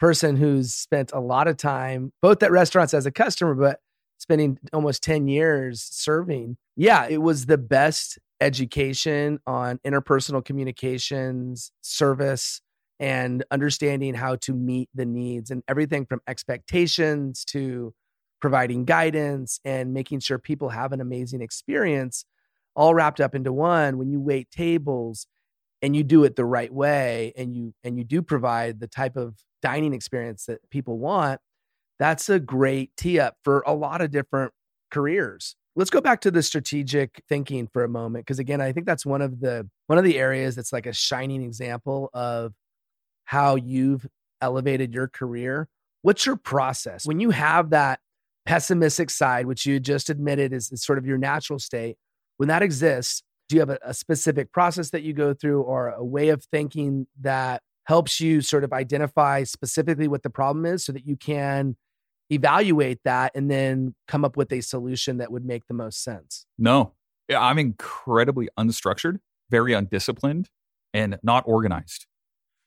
[0.00, 3.80] person who's spent a lot of time both at restaurants as a customer, but
[4.18, 6.56] spending almost 10 years serving.
[6.76, 12.62] Yeah, it was the best education on interpersonal communications, service,
[12.98, 17.94] and understanding how to meet the needs and everything from expectations to
[18.40, 22.24] providing guidance and making sure people have an amazing experience
[22.74, 25.26] all wrapped up into one when you wait tables
[25.82, 29.16] and you do it the right way and you and you do provide the type
[29.16, 31.40] of dining experience that people want
[32.00, 34.52] that's a great tee up for a lot of different
[34.90, 35.54] careers.
[35.76, 39.06] Let's go back to the strategic thinking for a moment because again i think that's
[39.06, 42.52] one of the one of the areas that's like a shining example of
[43.24, 44.06] how you've
[44.40, 45.68] elevated your career.
[46.02, 47.06] What's your process?
[47.06, 48.00] When you have that
[48.46, 51.96] pessimistic side which you just admitted is, is sort of your natural state
[52.38, 55.88] when that exists do you have a, a specific process that you go through or
[55.88, 60.84] a way of thinking that helps you sort of identify specifically what the problem is
[60.84, 61.74] so that you can
[62.30, 66.46] evaluate that and then come up with a solution that would make the most sense?
[66.56, 66.92] No,
[67.28, 69.16] I'm incredibly unstructured,
[69.50, 70.50] very undisciplined,
[70.94, 72.06] and not organized.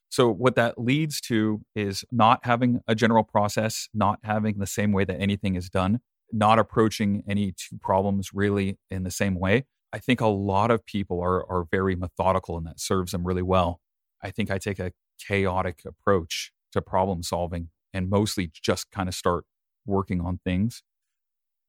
[0.10, 4.92] So, what that leads to is not having a general process, not having the same
[4.92, 6.02] way that anything is done,
[6.34, 9.64] not approaching any two problems really in the same way.
[9.94, 13.42] I think a lot of people are, are very methodical and that serves them really
[13.42, 13.80] well.
[14.22, 19.16] I think I take a chaotic approach to problem solving and mostly just kind of
[19.16, 19.46] start
[19.86, 20.84] working on things.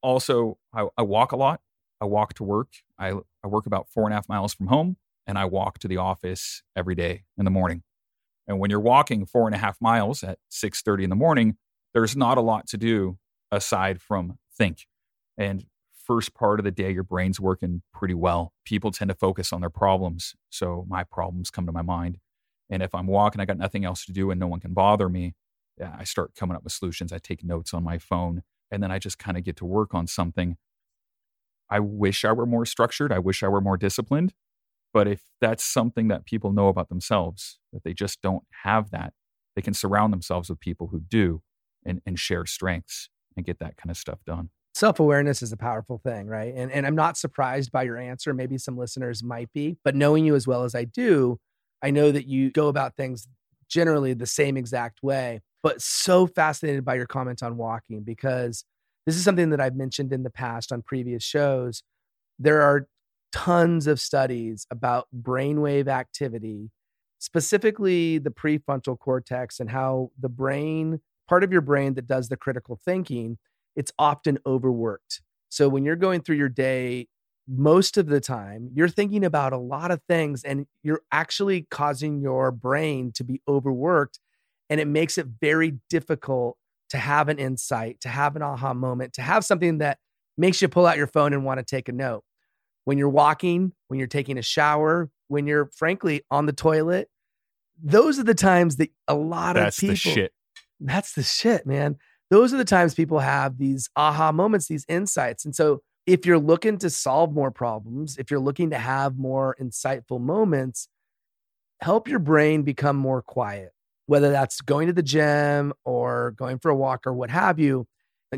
[0.02, 1.60] Also, I, I walk a lot.
[2.00, 2.68] I walk to work.
[2.98, 5.88] I, I work about four and a half miles from home and I walk to
[5.88, 7.82] the office every day in the morning.
[8.46, 11.56] And when you're walking four and a half miles at 6:30 in the morning,
[11.94, 13.18] there's not a lot to do
[13.50, 14.86] aside from think.
[15.38, 18.52] And first part of the day, your brain's working pretty well.
[18.64, 20.34] People tend to focus on their problems.
[20.50, 22.18] So my problems come to my mind.
[22.70, 25.08] And if I'm walking, I got nothing else to do and no one can bother
[25.08, 25.34] me,
[25.82, 27.12] I start coming up with solutions.
[27.12, 29.94] I take notes on my phone and then I just kind of get to work
[29.94, 30.56] on something.
[31.70, 33.12] I wish I were more structured.
[33.12, 34.34] I wish I were more disciplined.
[34.92, 39.12] But if that's something that people know about themselves, that they just don't have that,
[39.56, 41.42] they can surround themselves with people who do
[41.84, 45.98] and, and share strengths and get that kind of stuff done self-awareness is a powerful
[45.98, 49.76] thing right and, and i'm not surprised by your answer maybe some listeners might be
[49.84, 51.38] but knowing you as well as i do
[51.84, 53.28] i know that you go about things
[53.68, 58.64] generally the same exact way but so fascinated by your comment on walking because
[59.06, 61.82] this is something that i've mentioned in the past on previous shows
[62.38, 62.88] there are
[63.32, 66.70] tons of studies about brainwave activity
[67.18, 72.36] specifically the prefrontal cortex and how the brain part of your brain that does the
[72.36, 73.38] critical thinking
[73.76, 75.20] it's often overworked.
[75.48, 77.08] So when you're going through your day,
[77.48, 82.20] most of the time, you're thinking about a lot of things and you're actually causing
[82.20, 84.18] your brain to be overworked.
[84.70, 86.56] And it makes it very difficult
[86.90, 89.98] to have an insight, to have an aha moment, to have something that
[90.38, 92.24] makes you pull out your phone and want to take a note.
[92.84, 97.08] When you're walking, when you're taking a shower, when you're frankly on the toilet,
[97.82, 99.94] those are the times that a lot that's of people.
[99.94, 100.32] The shit.
[100.80, 101.96] That's the shit, man
[102.30, 105.44] those are the times people have these aha moments, these insights.
[105.44, 109.56] And so, if you're looking to solve more problems, if you're looking to have more
[109.60, 110.88] insightful moments,
[111.80, 113.72] help your brain become more quiet,
[114.06, 117.86] whether that's going to the gym or going for a walk or what have you.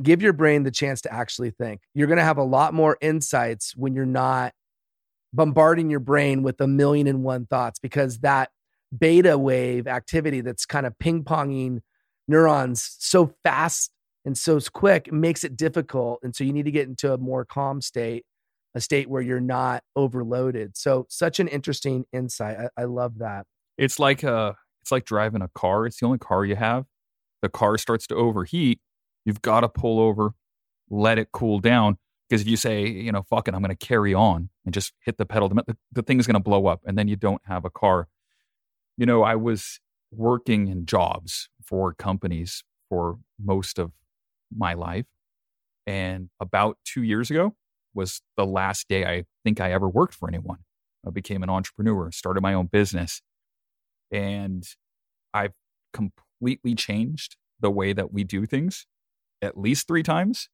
[0.02, 1.80] Give your brain the chance to actually think.
[1.94, 4.52] You're going to have a lot more insights when you're not
[5.32, 8.50] bombarding your brain with a million and one thoughts because that
[8.96, 11.80] beta wave activity that's kind of ping ponging
[12.28, 13.90] neurons so fast
[14.26, 16.20] and so it's quick, makes it difficult.
[16.22, 18.26] And so you need to get into a more calm state
[18.76, 20.76] a state where you're not overloaded.
[20.76, 22.58] So such an interesting insight.
[22.58, 23.46] I, I love that.
[23.78, 25.86] It's like uh it's like driving a car.
[25.86, 26.84] It's the only car you have.
[27.42, 28.80] The car starts to overheat.
[29.24, 30.34] You've got to pull over,
[30.90, 31.96] let it cool down.
[32.28, 34.92] Because if you say, you know, fuck it, I'm going to carry on and just
[35.04, 37.64] hit the pedal, the, the thing's going to blow up and then you don't have
[37.64, 38.08] a car.
[38.96, 39.80] You know, I was
[40.12, 43.92] working in jobs for companies for most of
[44.54, 45.06] my life.
[45.86, 47.54] And about two years ago
[47.94, 50.58] was the last day I think I ever worked for anyone.
[51.06, 53.22] I became an entrepreneur, started my own business.
[54.10, 54.64] And
[55.32, 55.52] I've
[55.92, 58.86] completely changed the way that we do things
[59.42, 60.48] at least three times.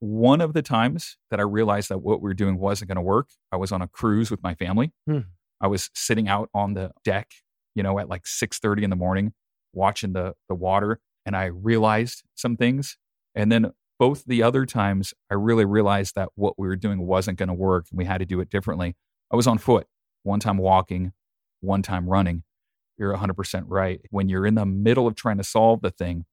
[0.00, 3.02] One of the times that I realized that what we were doing wasn't going to
[3.02, 4.92] work, I was on a cruise with my family.
[5.06, 5.20] Hmm.
[5.60, 7.30] I was sitting out on the deck,
[7.74, 9.32] you know, at like 6:30 in the morning,
[9.72, 12.96] watching the the water, and I realized some things.
[13.34, 17.38] And then both the other times, I really realized that what we were doing wasn't
[17.38, 18.96] going to work, and we had to do it differently.
[19.30, 19.86] I was on foot,
[20.22, 21.12] one time walking,
[21.60, 22.44] one time running.
[22.96, 24.00] You're 100% right.
[24.10, 26.24] When you're in the middle of trying to solve the thing,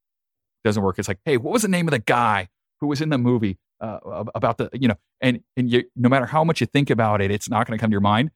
[0.63, 0.99] doesn't work.
[0.99, 2.49] It's like, hey, what was the name of the guy
[2.81, 3.99] who was in the movie uh,
[4.33, 7.31] about the, you know, and and you, no matter how much you think about it,
[7.31, 8.31] it's not going to come to your mind.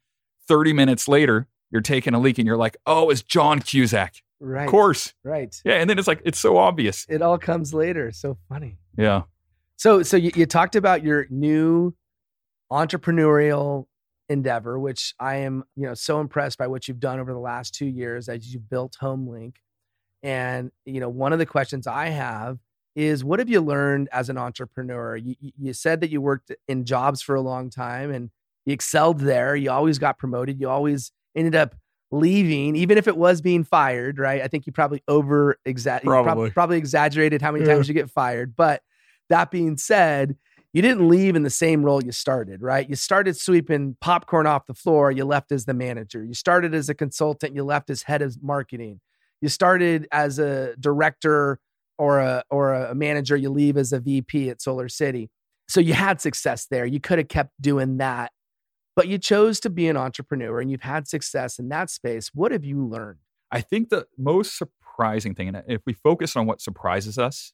[0.48, 4.16] Thirty minutes later, you're taking a leak, and you're like, oh, it's John Cusack.
[4.40, 4.66] Right.
[4.66, 5.14] Of course.
[5.24, 5.56] Right.
[5.66, 7.06] Yeah, and then it's like it's so obvious.
[7.10, 8.12] It all comes later.
[8.12, 8.78] So funny.
[8.98, 9.24] Yeah.
[9.76, 11.94] So so you, you talked about your new
[12.72, 13.86] entrepreneurial
[14.30, 17.74] endeavor, which I am, you know, so impressed by what you've done over the last
[17.74, 19.56] two years as you built HomeLink.
[20.22, 22.60] And, you know, one of the questions I have
[22.96, 25.16] is what have you learned as an entrepreneur?
[25.16, 28.30] You, you said that you worked in jobs for a long time and
[28.66, 29.56] you excelled there.
[29.56, 30.60] You always got promoted.
[30.60, 31.76] You always ended up
[32.12, 34.42] leaving, even if it was being fired, right?
[34.42, 36.50] I think you probably over exa- probably.
[36.52, 37.74] probably exaggerated how many yeah.
[37.74, 38.56] times you get fired.
[38.56, 38.82] But
[39.30, 40.36] that being said,
[40.74, 42.88] you didn't leave in the same role you started, right?
[42.88, 46.24] You started sweeping popcorn off the floor, you left as the manager.
[46.24, 49.00] You started as a consultant, you left as head of marketing.
[49.42, 51.60] You started as a director
[51.98, 55.30] or a or a manager, you leave as a VP at Solar City.
[55.68, 56.86] So you had success there.
[56.86, 58.32] You could have kept doing that,
[59.00, 62.32] but you chose to be an entrepreneur and you've had success in that space.
[62.34, 63.20] What have you learned?
[63.50, 67.54] I think the most surprising thing, and if we focus on what surprises us,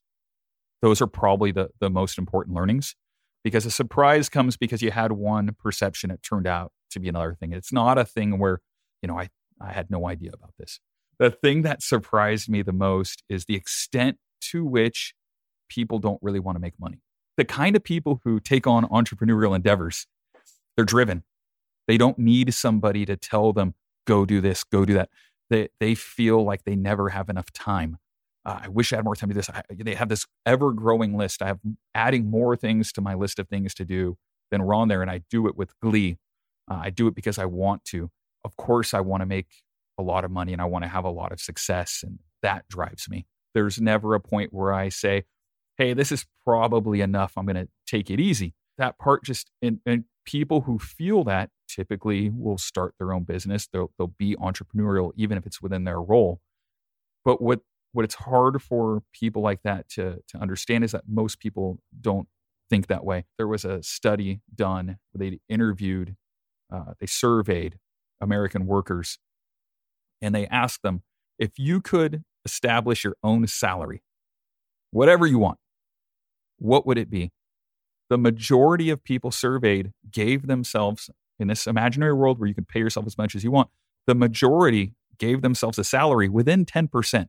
[0.81, 2.95] those are probably the, the most important learnings
[3.43, 7.35] because a surprise comes because you had one perception it turned out to be another
[7.35, 8.61] thing it's not a thing where
[9.03, 9.29] you know i
[9.61, 10.79] i had no idea about this
[11.19, 15.13] the thing that surprised me the most is the extent to which
[15.69, 17.01] people don't really want to make money
[17.37, 20.07] the kind of people who take on entrepreneurial endeavors
[20.75, 21.23] they're driven
[21.87, 23.73] they don't need somebody to tell them
[24.05, 25.09] go do this go do that
[25.49, 27.97] they they feel like they never have enough time
[28.45, 29.49] uh, I wish I had more time to do this.
[29.49, 31.41] I, they have this ever growing list.
[31.41, 31.59] I have
[31.95, 34.17] adding more things to my list of things to do
[34.51, 36.17] than are on there, and I do it with glee.
[36.69, 38.11] Uh, I do it because I want to.
[38.43, 39.47] Of course, I want to make
[39.97, 42.67] a lot of money and I want to have a lot of success, and that
[42.67, 43.25] drives me.
[43.55, 45.23] There's never a point where I say,
[45.77, 47.33] "Hey, this is probably enough.
[47.37, 51.49] I'm going to take it easy." That part just and, and people who feel that
[51.67, 53.67] typically will start their own business.
[53.71, 56.41] They'll they'll be entrepreneurial even if it's within their role.
[57.23, 61.39] But what what it's hard for people like that to to understand is that most
[61.39, 62.27] people don't
[62.69, 63.25] think that way.
[63.37, 66.15] There was a study done where they interviewed,
[66.73, 67.77] uh, they surveyed
[68.21, 69.19] American workers,
[70.21, 71.03] and they asked them
[71.37, 74.03] if you could establish your own salary,
[74.91, 75.57] whatever you want,
[76.57, 77.31] what would it be?
[78.09, 82.79] The majority of people surveyed gave themselves in this imaginary world where you can pay
[82.79, 83.69] yourself as much as you want.
[84.07, 87.27] The majority gave themselves a salary within 10%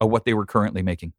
[0.00, 1.12] of what they were currently making.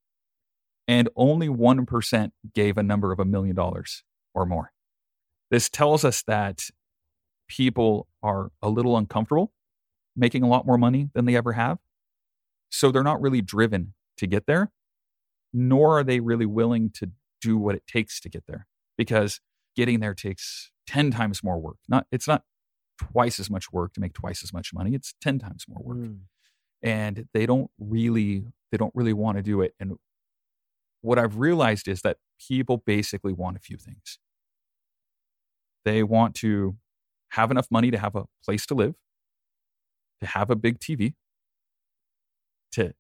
[0.88, 4.04] And only 1% gave a number of a million dollars
[4.34, 4.72] or more.
[5.52, 6.70] This tells us that
[7.48, 9.52] people are a little uncomfortable
[10.16, 11.78] making a lot more money than they ever have.
[12.70, 14.72] So they're not really driven to get there,
[15.54, 19.40] nor are they really willing to do what it takes to get there because
[19.76, 21.78] getting there takes 10 times more work.
[21.88, 22.42] Not it's not
[22.98, 24.96] twice as much work to make twice as much money.
[24.96, 25.98] It's 10 times more work.
[25.98, 26.20] Mm.
[26.82, 29.76] And they don't really they don't really want to do it.
[29.80, 29.98] And
[31.02, 34.18] what I've realized is that people basically want a few things.
[35.86, 36.76] They want to
[37.34, 38.96] have enough money to have a place to live,
[40.22, 41.14] to have a big TV,
[42.72, 42.96] to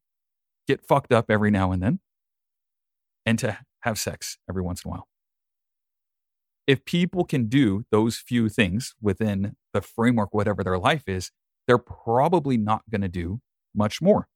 [0.67, 1.99] get fucked up every now and then,
[3.25, 5.07] and to have sex every once in a while.
[6.69, 11.31] If people can do those few things within the framework, whatever their life is,
[11.65, 13.39] they're probably not going to do
[13.73, 14.27] much more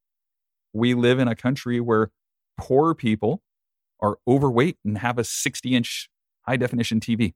[0.74, 2.10] we live in a country where
[2.58, 3.42] poor people
[4.02, 6.10] are overweight and have a 60 inch
[6.42, 7.32] high definition TV.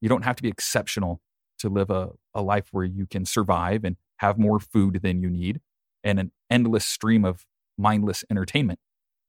[0.00, 1.20] You don't have to be exceptional
[1.58, 5.28] to live a, a life where you can survive and have more food than you
[5.28, 5.60] need
[6.02, 7.44] and an endless stream of
[7.76, 8.78] mindless entertainment.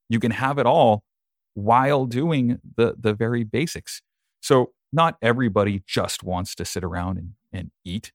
[0.07, 1.03] You can have it all
[1.55, 4.01] while doing the, the very basics.
[4.41, 8.13] So, not everybody just wants to sit around and, and eat,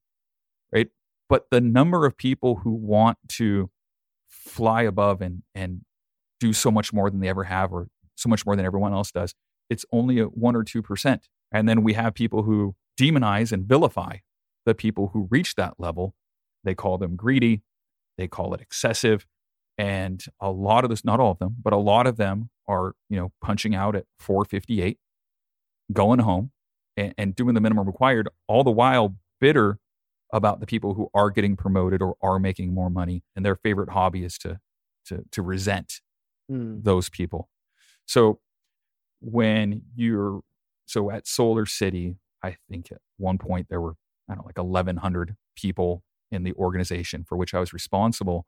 [0.72, 0.88] right?
[1.28, 3.70] But the number of people who want to
[4.28, 5.82] fly above and, and
[6.40, 9.12] do so much more than they ever have or so much more than everyone else
[9.12, 9.34] does,
[9.68, 11.20] it's only a one or 2%.
[11.52, 14.16] And then we have people who demonize and vilify
[14.64, 16.14] the people who reach that level.
[16.64, 17.62] They call them greedy,
[18.16, 19.26] they call it excessive.
[19.76, 22.94] And a lot of this, not all of them, but a lot of them are,
[23.08, 24.98] you know, punching out at 458,
[25.92, 26.52] going home
[26.96, 29.78] and, and doing the minimum required, all the while bitter
[30.32, 33.22] about the people who are getting promoted or are making more money.
[33.34, 34.60] And their favorite hobby is to
[35.06, 36.00] to to resent
[36.50, 36.82] mm.
[36.82, 37.48] those people.
[38.06, 38.40] So
[39.20, 40.40] when you're
[40.86, 43.94] so at Solar City, I think at one point there were
[44.28, 48.46] I don't know like 1,100 people in the organization for which I was responsible,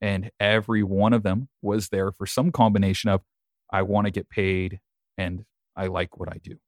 [0.00, 3.22] and every one of them was there for some combination of
[3.70, 4.80] I want to get paid
[5.16, 5.44] and
[5.76, 6.58] I like what I do.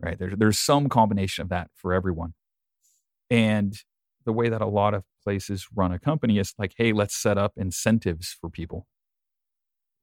[0.00, 2.34] Right there's there's some combination of that for everyone,
[3.30, 3.74] and
[4.24, 7.38] the way that a lot of places run a company is like, hey, let's set
[7.38, 8.86] up incentives for people.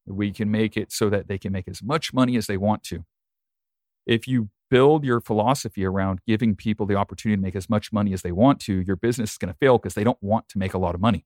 [0.05, 2.83] We can make it so that they can make as much money as they want
[2.85, 3.05] to.
[4.05, 8.13] If you build your philosophy around giving people the opportunity to make as much money
[8.13, 10.57] as they want to, your business is going to fail because they don't want to
[10.57, 11.25] make a lot of money.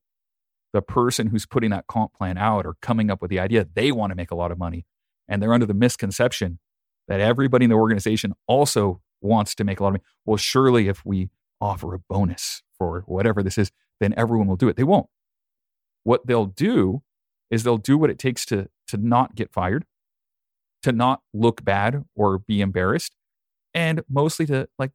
[0.74, 3.92] The person who's putting that comp plan out or coming up with the idea, they
[3.92, 4.86] want to make a lot of money.
[5.28, 6.60] And they're under the misconception
[7.08, 10.04] that everybody in the organization also wants to make a lot of money.
[10.26, 11.30] Well, surely if we
[11.62, 14.76] offer a bonus for whatever this is, then everyone will do it.
[14.76, 15.08] They won't.
[16.04, 17.02] What they'll do
[17.50, 19.86] is they'll do what it takes to to not get fired,
[20.84, 23.16] to not look bad or be embarrassed,
[23.74, 24.92] and mostly to like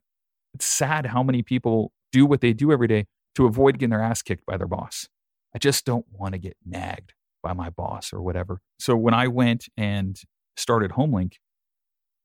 [0.54, 4.02] it's sad how many people do what they do every day to avoid getting their
[4.02, 5.08] ass kicked by their boss.
[5.54, 8.60] I just don't want to get nagged by my boss or whatever.
[8.78, 10.20] So when I went and
[10.56, 11.34] started Homelink,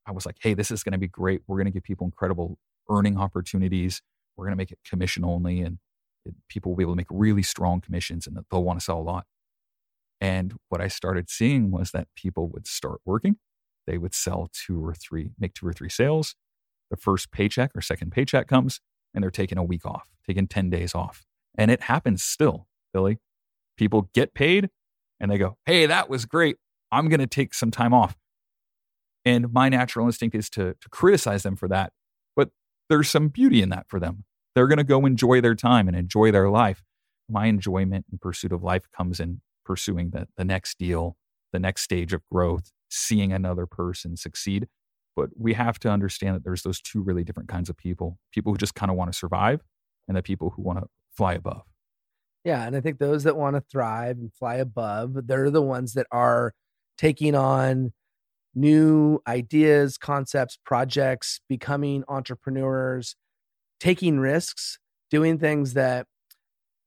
[0.05, 1.41] I was like, hey, this is going to be great.
[1.47, 2.57] We're going to give people incredible
[2.89, 4.01] earning opportunities.
[4.37, 5.79] We're going to make it commission only, and
[6.49, 9.01] people will be able to make really strong commissions and they'll want to sell a
[9.01, 9.25] lot.
[10.21, 13.37] And what I started seeing was that people would start working.
[13.85, 16.35] They would sell two or three, make two or three sales.
[16.89, 18.79] The first paycheck or second paycheck comes,
[19.13, 21.25] and they're taking a week off, taking 10 days off.
[21.57, 23.19] And it happens still, Billy.
[23.77, 24.69] People get paid
[25.19, 26.57] and they go, Hey, that was great.
[26.91, 28.15] I'm going to take some time off.
[29.25, 31.91] And my natural instinct is to, to criticize them for that.
[32.35, 32.49] But
[32.89, 34.25] there's some beauty in that for them.
[34.53, 36.83] They're going to go enjoy their time and enjoy their life.
[37.27, 41.17] My enjoyment and pursuit of life comes in pursuing the, the next deal,
[41.51, 44.67] the next stage of growth, seeing another person succeed.
[45.15, 48.51] But we have to understand that there's those two really different kinds of people people
[48.51, 49.61] who just kind of want to survive,
[50.07, 51.63] and the people who want to fly above.
[52.43, 52.65] Yeah.
[52.65, 56.05] And I think those that want to thrive and fly above, they're the ones that
[56.11, 56.53] are
[56.97, 57.91] taking on
[58.55, 63.15] new ideas, concepts, projects, becoming entrepreneurs,
[63.79, 64.79] taking risks,
[65.11, 66.07] doing things that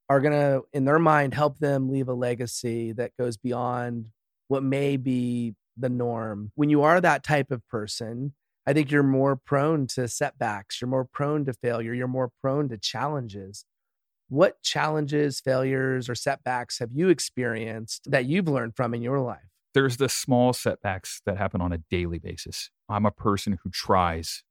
[0.08, 4.08] are going to, in their mind, help them leave a legacy that goes beyond
[4.48, 6.50] what may be the norm.
[6.54, 8.32] When you are that type of person,
[8.66, 12.68] I think you're more prone to setbacks, you're more prone to failure, you're more prone
[12.70, 13.64] to challenges.
[14.28, 19.48] What challenges, failures, or setbacks have you experienced that you've learned from in your life?
[19.78, 22.68] There's the small setbacks that happen on a daily basis.
[22.88, 24.42] I'm a person who tries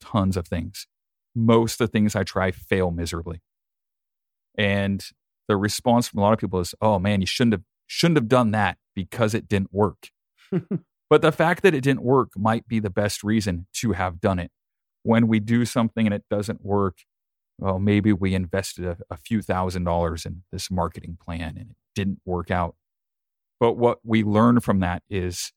[0.00, 0.88] tons of things.
[1.36, 3.42] Most of the things I try fail miserably.
[4.58, 5.08] And
[5.46, 8.26] the response from a lot of people is, "Oh man, you shouldn't have shouldn't have
[8.26, 10.10] done that because it didn't work."
[11.08, 14.40] but the fact that it didn't work might be the best reason to have done
[14.40, 14.50] it.
[15.04, 17.04] When we do something and it doesn't work,
[17.56, 21.76] well, maybe we invested a, a few thousand dollars in this marketing plan and it
[21.94, 22.74] didn't work out.
[23.62, 25.52] But what we learn from that is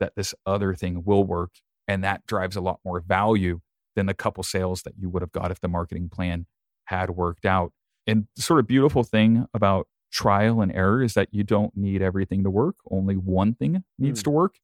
[0.00, 1.52] that this other thing will work
[1.86, 3.60] and that drives a lot more value
[3.96, 6.44] than the couple sales that you would have got if the marketing plan
[6.84, 7.72] had worked out.
[8.06, 12.02] And the sort of beautiful thing about trial and error is that you don't need
[12.02, 12.76] everything to work.
[12.90, 14.24] Only one thing needs mm.
[14.24, 14.56] to work.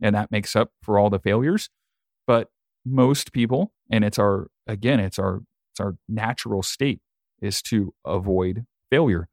[0.00, 1.68] And that makes up for all the failures.
[2.26, 2.48] But
[2.86, 7.02] most people, and it's our, again, it's our, it's our natural state
[7.42, 9.28] is to avoid failure.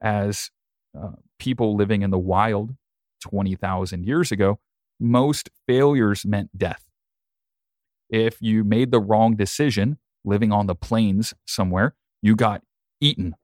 [0.00, 0.52] As
[0.96, 2.76] uh, people living in the wild
[3.20, 4.60] 20,000 years ago,
[5.00, 6.84] most failures meant death.
[8.08, 12.62] If you made the wrong decision living on the plains somewhere, you got
[13.00, 13.34] eaten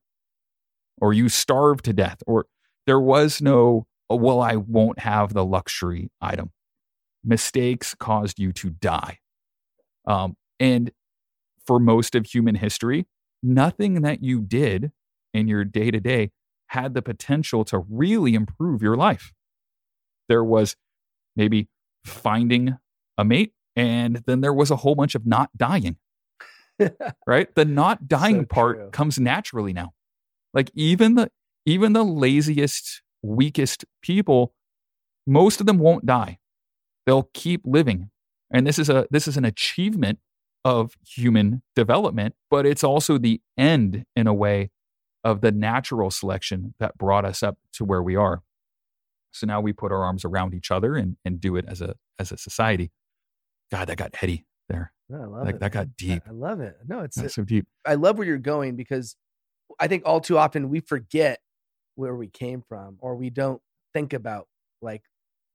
[1.01, 2.47] or you starved to death or
[2.87, 6.53] there was no, oh, well, I won't have the luxury item.
[7.25, 9.19] Mistakes caused you to die.
[10.07, 10.93] Um, And
[11.67, 13.07] for most of human history,
[13.43, 14.93] nothing that you did
[15.35, 16.31] in your day to day
[16.69, 19.33] had the potential to really improve your life.
[20.29, 20.77] There was
[21.37, 21.69] maybe
[22.05, 22.77] finding
[23.17, 25.97] a mate, and then there was a whole bunch of not dying.
[27.27, 27.55] right?
[27.55, 28.91] The not dying so part true.
[28.91, 29.93] comes naturally now.
[30.55, 31.31] Like even the
[31.67, 34.55] even the laziest, weakest people,
[35.27, 36.39] most of them won't die.
[37.07, 38.11] They'll keep living.
[38.51, 40.19] And this is a this is an achievement
[40.65, 44.71] of human development, but it's also the end in a way
[45.25, 48.43] of the natural selection that brought us up to where we are.
[49.33, 51.95] So now we put our arms around each other and, and do it as a
[52.19, 52.91] as a society.
[53.71, 54.93] God, that got heady there.
[55.09, 55.61] No, I love that, it.
[55.61, 56.23] That got deep.
[56.27, 56.77] I love it.
[56.87, 57.67] No, it's it, so deep.
[57.87, 59.17] I love where you're going because
[59.79, 61.41] I think all too often we forget
[61.95, 63.61] where we came from or we don't
[63.93, 64.49] think about
[64.81, 65.03] like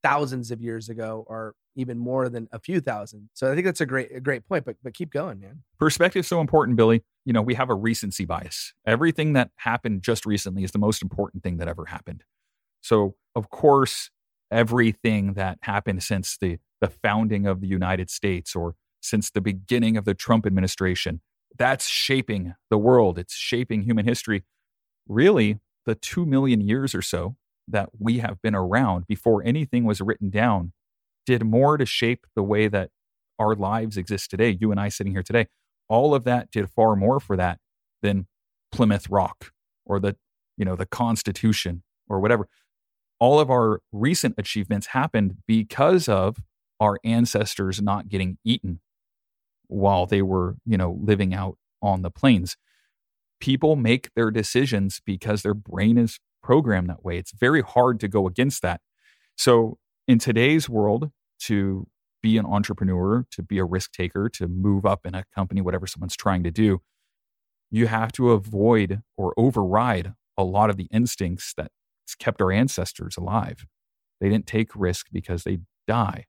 [0.03, 3.29] thousands of years ago or even more than a few thousand.
[3.33, 5.63] So I think that's a great a great point, but but keep going, man.
[5.79, 7.03] Perspective is so important, Billy.
[7.25, 8.73] You know, we have a recency bias.
[8.85, 12.23] Everything that happened just recently is the most important thing that ever happened.
[12.81, 14.09] So, of course,
[14.51, 19.95] everything that happened since the the founding of the United States or since the beginning
[19.95, 21.21] of the Trump administration,
[21.57, 23.17] that's shaping the world.
[23.17, 24.43] It's shaping human history.
[25.07, 27.37] Really, the 2 million years or so
[27.69, 30.73] that we have been around before anything was written down
[31.25, 32.89] did more to shape the way that
[33.39, 34.57] our lives exist today.
[34.59, 35.47] You and I sitting here today,
[35.87, 37.59] all of that did far more for that
[38.01, 38.27] than
[38.71, 39.51] Plymouth Rock
[39.85, 40.15] or the,
[40.57, 42.47] you know, the Constitution or whatever.
[43.19, 46.37] All of our recent achievements happened because of
[46.79, 48.81] our ancestors not getting eaten
[49.67, 52.57] while they were, you know, living out on the plains.
[53.39, 57.17] People make their decisions because their brain is programmed that way.
[57.17, 58.81] It's very hard to go against that.
[59.37, 59.77] So
[60.07, 61.11] in today's world
[61.43, 61.87] to
[62.23, 65.85] be an entrepreneur, to be a risk taker, to move up in a company, whatever
[65.85, 66.81] someone's trying to do,
[67.69, 71.71] you have to avoid or override a lot of the instincts that
[72.17, 73.65] kept our ancestors alive.
[74.19, 76.25] They didn't take risk because they die.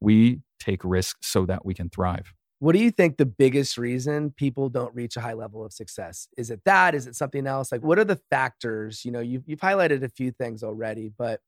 [0.00, 2.34] We take risk so that we can thrive.
[2.60, 6.28] What do you think the biggest reason people don't reach a high level of success?
[6.36, 6.94] Is it that?
[6.94, 7.70] Is it something else?
[7.70, 9.04] Like, what are the factors?
[9.04, 11.40] You know, you've, you've highlighted a few things already, but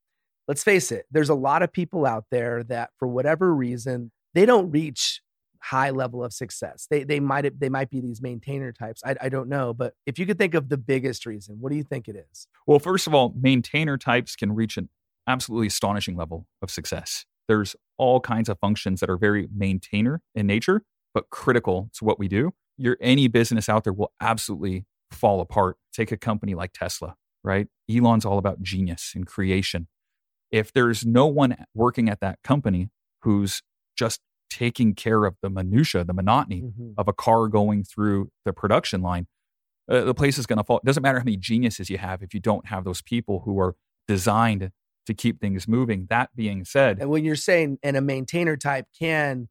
[0.51, 4.45] let's face it, there's a lot of people out there that for whatever reason, they
[4.45, 5.23] don't reach
[5.63, 6.89] high level of success.
[6.91, 9.01] They they might they might be these maintainer types.
[9.05, 11.77] I, I don't know, but if you could think of the biggest reason, what do
[11.77, 12.49] you think it is?
[12.67, 14.89] Well, first of all, maintainer types can reach an
[15.29, 17.27] absolutely astonishing level of success.
[17.47, 20.83] There's all kinds of functions that are very maintainer in nature,
[21.15, 22.55] but critical to what we do.
[22.77, 25.77] Your any business out there will absolutely fall apart.
[25.93, 27.69] Take a company like Tesla, right?
[27.89, 29.87] Elon's all about genius and creation
[30.51, 32.91] if there's no one working at that company
[33.23, 33.63] who's
[33.97, 36.93] just taking care of the minutia, the monotony mm-hmm.
[36.99, 39.27] of a car going through the production line,
[39.89, 40.79] uh, the place is going to fall.
[40.79, 43.59] It doesn't matter how many geniuses you have if you don't have those people who
[43.61, 43.77] are
[44.09, 44.71] designed
[45.07, 46.07] to keep things moving.
[46.11, 49.49] That being said, and when you're saying and a maintainer type can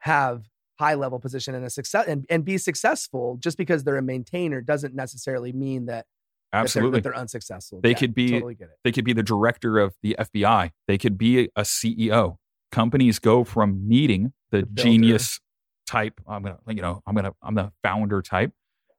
[0.00, 0.44] have
[0.78, 4.62] high level position and a success and, and be successful just because they're a maintainer
[4.62, 6.06] doesn't necessarily mean that
[6.52, 7.80] Absolutely, that they're, that they're, unsuccessful.
[7.82, 8.30] They yeah, could be.
[8.30, 10.70] Totally they could be the director of the FBI.
[10.88, 12.36] They could be a CEO.
[12.72, 15.40] Companies go from needing the, the genius
[15.86, 16.20] type.
[16.26, 18.52] I'm gonna, you know, I'm gonna, I'm the founder type,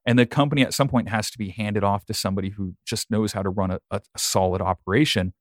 [0.06, 3.12] and the company at some point has to be handed off to somebody who just
[3.12, 5.34] knows how to run a, a, a solid operation.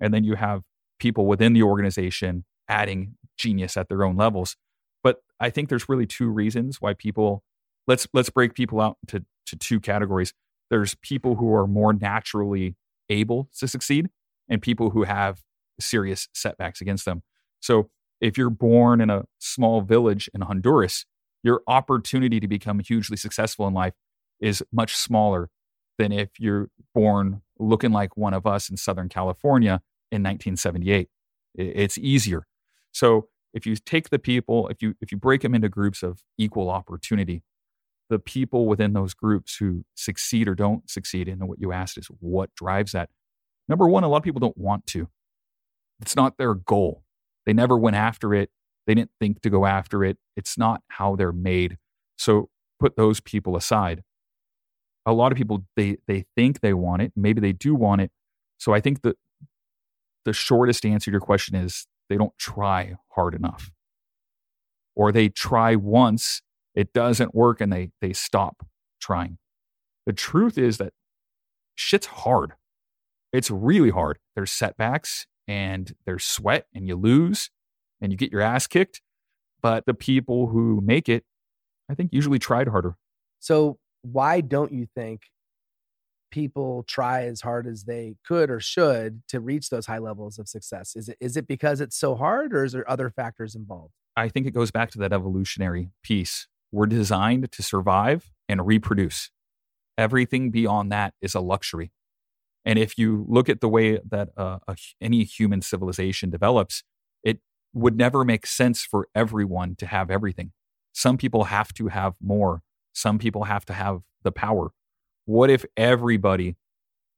[0.00, 0.62] And then you have
[0.98, 4.56] people within the organization adding genius at their own levels.
[5.02, 7.42] But I think there's really two reasons why people
[7.86, 10.32] let's let's break people out to to two categories
[10.70, 12.76] there's people who are more naturally
[13.08, 14.08] able to succeed
[14.48, 15.42] and people who have
[15.80, 17.22] serious setbacks against them.
[17.60, 17.90] So
[18.20, 21.06] if you're born in a small village in Honduras,
[21.42, 23.94] your opportunity to become hugely successful in life
[24.40, 25.50] is much smaller
[25.98, 31.08] than if you're born looking like one of us in Southern California in 1978.
[31.54, 32.46] It's easier.
[32.92, 36.22] So if you take the people, if you if you break them into groups of
[36.36, 37.42] equal opportunity,
[38.08, 41.28] the people within those groups who succeed or don't succeed.
[41.28, 43.10] And what you asked is what drives that?
[43.68, 45.08] Number one, a lot of people don't want to.
[46.00, 47.02] It's not their goal.
[47.44, 48.50] They never went after it.
[48.86, 50.16] They didn't think to go after it.
[50.36, 51.76] It's not how they're made.
[52.16, 52.48] So
[52.80, 54.02] put those people aside.
[55.04, 57.12] A lot of people they they think they want it.
[57.16, 58.10] Maybe they do want it.
[58.58, 59.16] So I think that
[60.24, 63.70] the shortest answer to your question is they don't try hard enough.
[64.94, 66.42] Or they try once
[66.74, 68.66] it doesn't work and they they stop
[69.00, 69.38] trying.
[70.06, 70.92] The truth is that
[71.74, 72.54] shit's hard.
[73.32, 74.18] It's really hard.
[74.34, 77.50] There's setbacks and there's sweat and you lose
[78.00, 79.02] and you get your ass kicked.
[79.60, 81.24] But the people who make it
[81.90, 82.96] I think usually tried harder.
[83.38, 85.22] So why don't you think
[86.30, 90.48] people try as hard as they could or should to reach those high levels of
[90.48, 90.94] success?
[90.96, 93.92] Is it is it because it's so hard or is there other factors involved?
[94.16, 96.48] I think it goes back to that evolutionary piece.
[96.70, 99.30] We're designed to survive and reproduce.
[99.96, 101.92] Everything beyond that is a luxury.
[102.64, 106.84] And if you look at the way that uh, a, any human civilization develops,
[107.24, 107.38] it
[107.72, 110.52] would never make sense for everyone to have everything.
[110.92, 112.62] Some people have to have more.
[112.92, 114.70] Some people have to have the power.
[115.24, 116.56] What if everybody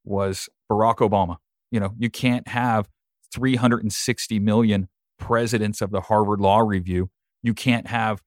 [0.03, 1.37] was Barack Obama?
[1.71, 2.89] You know, you can't have
[3.33, 4.87] 360 million
[5.17, 7.09] presidents of the Harvard Law Review.
[7.41, 8.21] You can't have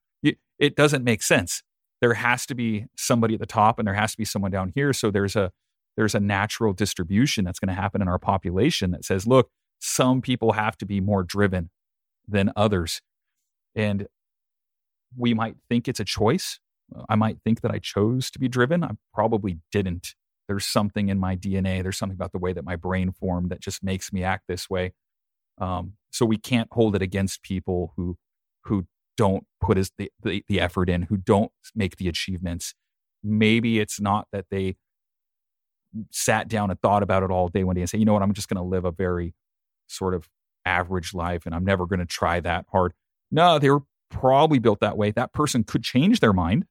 [0.58, 1.62] it doesn't make sense.
[2.00, 4.72] There has to be somebody at the top and there has to be someone down
[4.74, 4.92] here.
[4.92, 5.52] So there's a
[5.96, 10.20] there's a natural distribution that's going to happen in our population that says, look, some
[10.20, 11.70] people have to be more driven
[12.26, 13.00] than others.
[13.76, 14.08] And
[15.16, 16.58] we might think it's a choice.
[17.08, 18.82] I might think that I chose to be driven.
[18.82, 20.14] I probably didn't.
[20.48, 21.82] There's something in my DNA.
[21.82, 24.68] There's something about the way that my brain formed that just makes me act this
[24.68, 24.92] way.
[25.58, 28.16] Um, so we can't hold it against people who
[28.64, 28.86] who
[29.16, 32.74] don't put as the, the, the effort in, who don't make the achievements.
[33.22, 34.76] Maybe it's not that they
[36.10, 38.22] sat down and thought about it all day one day and say, you know what,
[38.22, 39.34] I'm just going to live a very
[39.86, 40.28] sort of
[40.64, 42.92] average life and I'm never going to try that hard.
[43.30, 45.10] No, they were probably built that way.
[45.10, 46.66] That person could change their mind,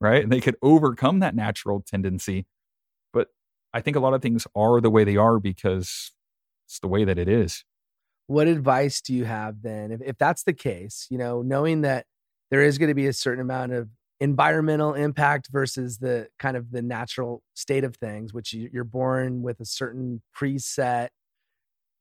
[0.00, 0.22] right?
[0.22, 2.46] And they could overcome that natural tendency.
[3.12, 3.28] But
[3.72, 6.12] I think a lot of things are the way they are because
[6.66, 7.64] it's the way that it is
[8.26, 9.92] what advice do you have then?
[9.92, 12.06] If, if that's the case you know knowing that
[12.50, 13.88] there is going to be a certain amount of
[14.20, 19.60] environmental impact versus the kind of the natural state of things which you're born with
[19.60, 21.08] a certain preset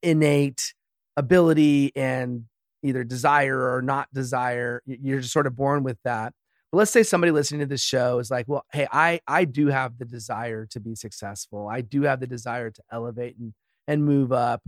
[0.04, 0.74] innate
[1.18, 2.44] ability and
[2.84, 6.34] either desire or not desire you're just sort of born with that.
[6.72, 9.68] But let's say somebody listening to this show is like well hey i i do
[9.68, 11.68] have the desire to be successful.
[11.68, 13.54] I do have the desire to elevate and
[13.88, 14.62] and move up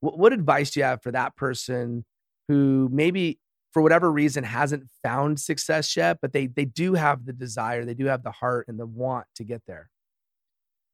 [0.00, 2.04] what, what advice do you have for that person
[2.48, 3.38] who maybe
[3.72, 7.94] for whatever reason hasn't found success yet, but they they do have the desire, they
[7.94, 9.90] do have the heart and the want to get there?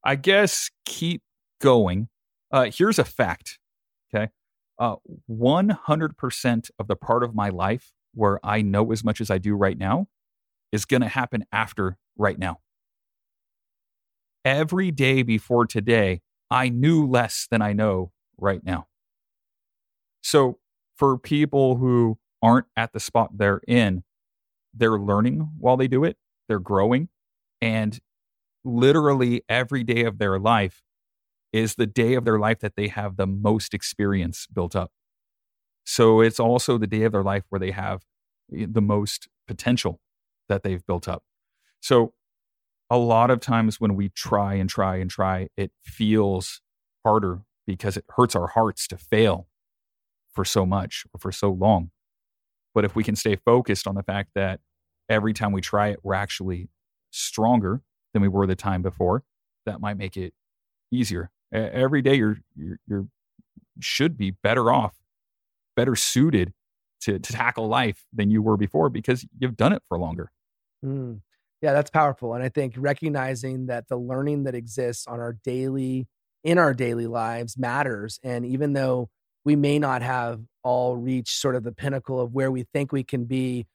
[0.04, 1.22] I guess keep
[1.60, 2.08] going.
[2.50, 3.58] Uh, here's a fact.
[4.14, 4.28] Okay.
[4.78, 4.96] Uh,
[5.30, 9.54] 100% of the part of my life where I know as much as I do
[9.54, 10.08] right now
[10.72, 12.58] is going to happen after right now.
[14.44, 18.88] Every day before today, I knew less than I know right now.
[20.24, 20.58] So
[20.96, 24.02] for people who aren't at the spot they're in,
[24.72, 26.16] they're learning while they do it,
[26.48, 27.10] they're growing.
[27.60, 28.00] And
[28.64, 30.82] literally every day of their life
[31.52, 34.90] is the day of their life that they have the most experience built up.
[35.84, 38.02] So it's also the day of their life where they have
[38.56, 40.00] eh, the most potential
[40.48, 41.22] that they've built up.
[41.80, 42.14] So
[42.90, 46.62] a lot of times when we try and try and try, it feels
[47.04, 49.48] harder because it hurts our hearts to fail
[50.34, 51.90] for so much or for so long.
[52.74, 54.60] But if we can stay focused on the fact that
[55.08, 56.68] every time we try it, we're actually
[57.10, 57.82] stronger
[58.12, 59.22] than we were the time before,
[59.66, 60.34] that might make it
[60.90, 61.30] easier.
[61.52, 63.06] Every day you're, you're, you're
[63.80, 64.94] should be better off,
[65.76, 66.52] better suited
[67.02, 70.32] to, to tackle life than you were before because you've done it for longer.
[70.84, 71.20] Mm.
[71.62, 72.34] Yeah, that's powerful.
[72.34, 76.08] And I think recognizing that the learning that exists on our daily,
[76.42, 78.20] in our daily lives matters.
[78.22, 79.08] And even though
[79.44, 83.04] we may not have all reached sort of the pinnacle of where we think we
[83.04, 83.66] can be.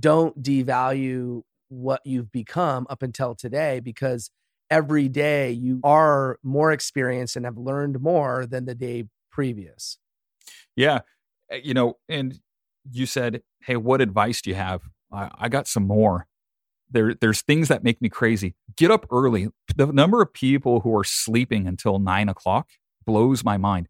[0.00, 4.30] Don't devalue what you've become up until today because
[4.70, 9.98] every day you are more experienced and have learned more than the day previous.
[10.76, 11.00] Yeah.
[11.50, 12.40] Eh, you know, and
[12.90, 14.82] you said, Hey, what advice do you have?
[15.12, 16.26] I, I got some more.
[16.90, 18.54] There, there's things that make me crazy.
[18.76, 19.48] Get up early.
[19.76, 22.68] The number of people who are sleeping until nine o'clock
[23.04, 23.88] blows my mind.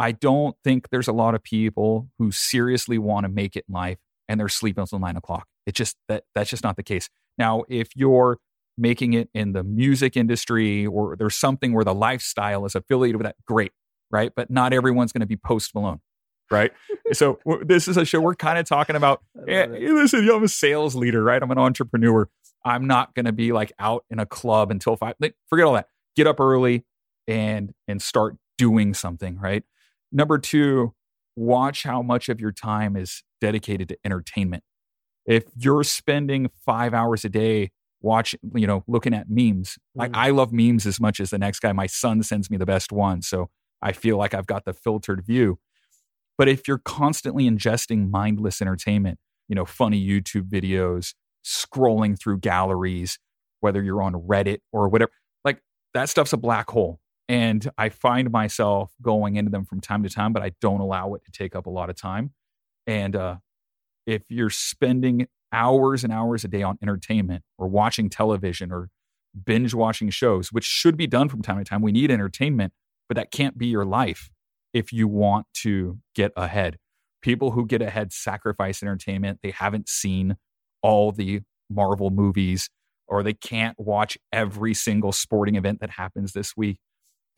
[0.00, 3.74] I don't think there's a lot of people who seriously want to make it in
[3.74, 3.98] life
[4.30, 5.46] and they're sleeping until nine o'clock.
[5.66, 7.10] It's just that that's just not the case.
[7.36, 8.38] Now, if you're
[8.78, 13.26] making it in the music industry or there's something where the lifestyle is affiliated with
[13.26, 13.72] that, great,
[14.10, 14.32] right?
[14.34, 16.00] But not everyone's going to be Post Malone,
[16.50, 16.72] right?
[17.12, 19.22] so this is a show we're kind of talking about.
[19.46, 21.42] Hey, eh, listen, I'm a sales leader, right?
[21.42, 22.26] I'm an entrepreneur.
[22.64, 25.16] I'm not going to be like out in a club until five.
[25.50, 25.88] Forget all that.
[26.16, 26.86] Get up early
[27.26, 29.62] and and start doing something, right?
[30.12, 30.94] Number two,
[31.36, 34.64] watch how much of your time is dedicated to entertainment.
[35.26, 39.76] If you're spending five hours a day watching, you know, looking at memes, mm.
[39.94, 41.72] like I love memes as much as the next guy.
[41.72, 43.22] My son sends me the best one.
[43.22, 43.50] So
[43.82, 45.58] I feel like I've got the filtered view.
[46.36, 53.18] But if you're constantly ingesting mindless entertainment, you know, funny YouTube videos, scrolling through galleries,
[53.60, 55.12] whether you're on Reddit or whatever.
[55.44, 55.60] Like
[55.94, 57.00] that stuff's a black hole.
[57.30, 61.14] And I find myself going into them from time to time, but I don't allow
[61.14, 62.32] it to take up a lot of time.
[62.88, 63.36] And uh,
[64.04, 68.88] if you're spending hours and hours a day on entertainment or watching television or
[69.44, 72.72] binge watching shows, which should be done from time to time, we need entertainment,
[73.08, 74.28] but that can't be your life
[74.74, 76.78] if you want to get ahead.
[77.22, 79.38] People who get ahead sacrifice entertainment.
[79.40, 80.34] They haven't seen
[80.82, 82.70] all the Marvel movies
[83.06, 86.78] or they can't watch every single sporting event that happens this week.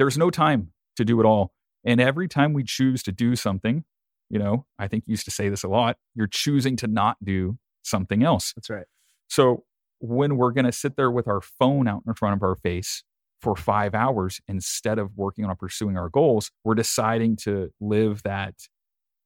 [0.02, 1.52] There's no time to do it all.
[1.84, 3.84] And every time we choose to do something,
[4.30, 7.18] you know, I think you used to say this a lot, you're choosing to not
[7.22, 8.52] do something else.
[8.56, 8.86] That's right.
[9.28, 9.62] So
[10.00, 13.04] when we're going to sit there with our phone out in front of our face
[13.40, 18.54] for five hours instead of working on pursuing our goals, we're deciding to live that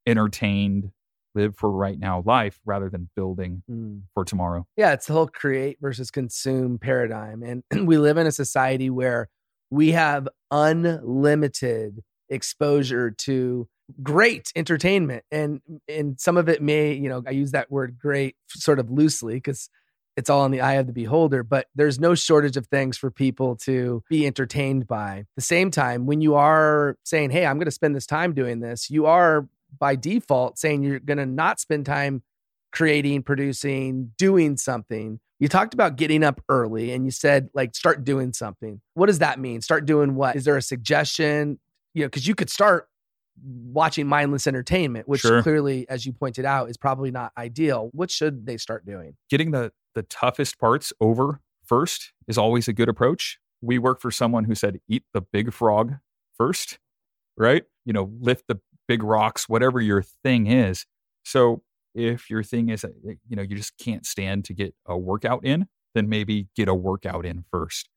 [0.05, 0.91] entertained,
[1.33, 4.01] live for right now life rather than building mm.
[4.13, 4.67] for tomorrow.
[4.77, 7.41] Yeah, it's the whole create versus consume paradigm.
[7.41, 9.27] And we live in a society where
[9.69, 13.67] we have unlimited exposure to
[14.03, 18.35] great entertainment and and some of it may you know i use that word great
[18.49, 19.69] sort of loosely because
[20.17, 23.11] it's all in the eye of the beholder, but there's no shortage of things for
[23.11, 25.19] people to be entertained by.
[25.19, 28.33] At the same time, when you are saying, Hey, I'm going to spend this time
[28.33, 29.47] doing this, you are
[29.79, 32.23] by default saying you're going to not spend time
[32.77, 35.19] creating, producing, doing something.
[35.39, 38.81] You talked about getting up early and you said, like, start doing something.
[38.93, 39.61] What does that mean?
[39.61, 40.35] Start doing what?
[40.35, 41.59] Is there a suggestion?
[41.95, 42.87] You know, because you could start
[43.43, 45.41] watching mindless entertainment, which sure.
[45.41, 47.89] clearly, as you pointed out, is probably not ideal.
[47.93, 49.15] What should they start doing?
[49.29, 53.39] Getting the the toughest parts over first is always a good approach.
[53.61, 55.95] We work for someone who said, eat the big frog
[56.37, 56.77] first,
[57.35, 57.63] right?
[57.85, 60.85] You know, lift the big rocks, whatever your thing is.
[61.25, 61.63] So
[61.97, 62.89] if your thing is, uh,
[63.27, 66.75] you know, you just can't stand to get a workout in, then maybe get a
[66.75, 67.89] workout in first.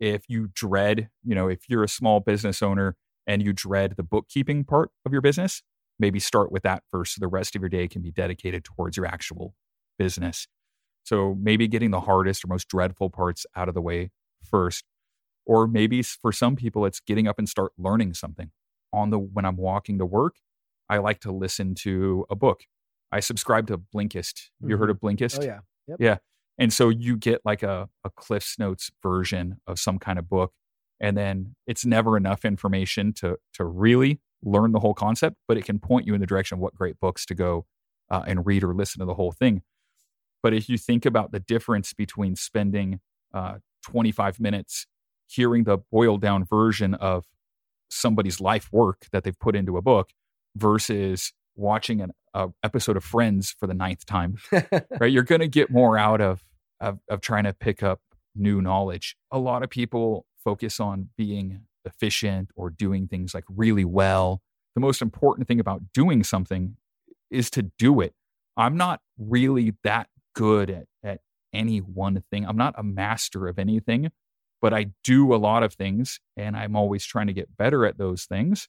[0.00, 4.02] If you dread, you know, if you're a small business owner and you dread the
[4.02, 5.62] bookkeeping part of your business,
[5.98, 8.96] maybe start with that first so the rest of your day can be dedicated towards
[8.96, 9.54] your actual
[9.96, 10.48] business.
[11.04, 14.10] So maybe getting the hardest or most dreadful parts out of the way
[14.42, 14.84] first.
[15.46, 18.50] Or maybe for some people, it's getting up and start learning something.
[18.92, 20.34] On the when I'm walking to work,
[20.88, 22.62] I like to listen to a book.
[23.12, 24.34] I subscribe to Blinkist.
[24.62, 24.70] Mm-hmm.
[24.70, 25.40] You heard of Blinkist?
[25.40, 25.60] Oh yeah.
[25.88, 25.96] Yep.
[26.00, 26.16] Yeah.
[26.58, 30.52] And so you get like a, a Cliff's Notes version of some kind of book.
[31.00, 35.64] And then it's never enough information to to really learn the whole concept, but it
[35.64, 37.66] can point you in the direction of what great books to go
[38.10, 39.62] uh, and read or listen to the whole thing.
[40.42, 43.00] But if you think about the difference between spending
[43.34, 44.86] uh, 25 minutes
[45.26, 47.24] hearing the boiled down version of
[47.88, 50.10] somebody's life work that they've put into a book
[50.54, 54.36] versus watching an a episode of Friends for the ninth time,
[55.00, 55.10] right?
[55.10, 56.44] You're going to get more out of,
[56.80, 58.00] of of trying to pick up
[58.34, 59.16] new knowledge.
[59.32, 64.42] A lot of people focus on being efficient or doing things like really well.
[64.74, 66.76] The most important thing about doing something
[67.30, 68.14] is to do it.
[68.56, 71.20] I'm not really that good at, at
[71.54, 72.46] any one thing.
[72.46, 74.12] I'm not a master of anything,
[74.60, 77.96] but I do a lot of things and I'm always trying to get better at
[77.96, 78.68] those things.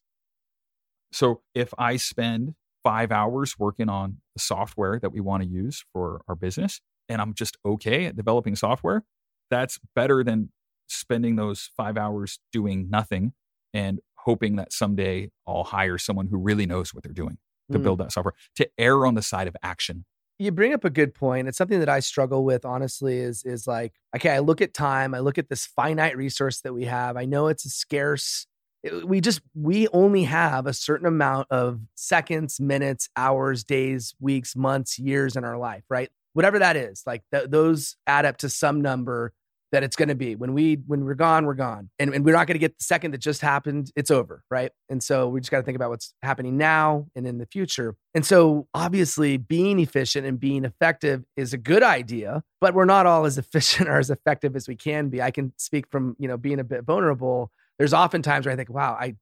[1.11, 2.55] So if I spend
[2.87, 6.79] five hours working on the software that we want to use for our business
[7.09, 9.03] and I'm just okay at developing software,
[9.49, 10.51] that's better than
[10.87, 13.33] spending those five hours doing nothing
[13.73, 17.37] and hoping that someday I'll hire someone who really knows what they're doing
[17.71, 17.83] to mm.
[17.83, 20.05] build that software, to err on the side of action
[20.39, 21.47] you bring up a good point.
[21.47, 25.15] It's something that I struggle with, honestly, is is like, okay, I look at time,
[25.15, 27.17] I look at this finite resource that we have.
[27.17, 28.45] I know it's a scarce.
[28.85, 34.55] Uh, we just we only have a certain amount of seconds, minutes, hours, days, weeks,
[34.55, 36.09] months, years in our life, right?
[36.33, 39.33] Whatever that is, like th- those add up to some number
[39.71, 40.35] that it's going to be.
[40.35, 42.83] When we when we're gone we're gone and, and we're not going to get the
[42.83, 44.71] second that just happened it's over right?
[44.89, 47.95] And so we just got to think about what's happening now and in the future.
[48.13, 53.05] And so obviously being efficient and being effective is a good idea but we're not
[53.05, 55.21] all as efficient or as effective as we can be.
[55.21, 58.55] I can speak from you know being a bit vulnerable there's often times where i
[58.55, 59.15] think wow i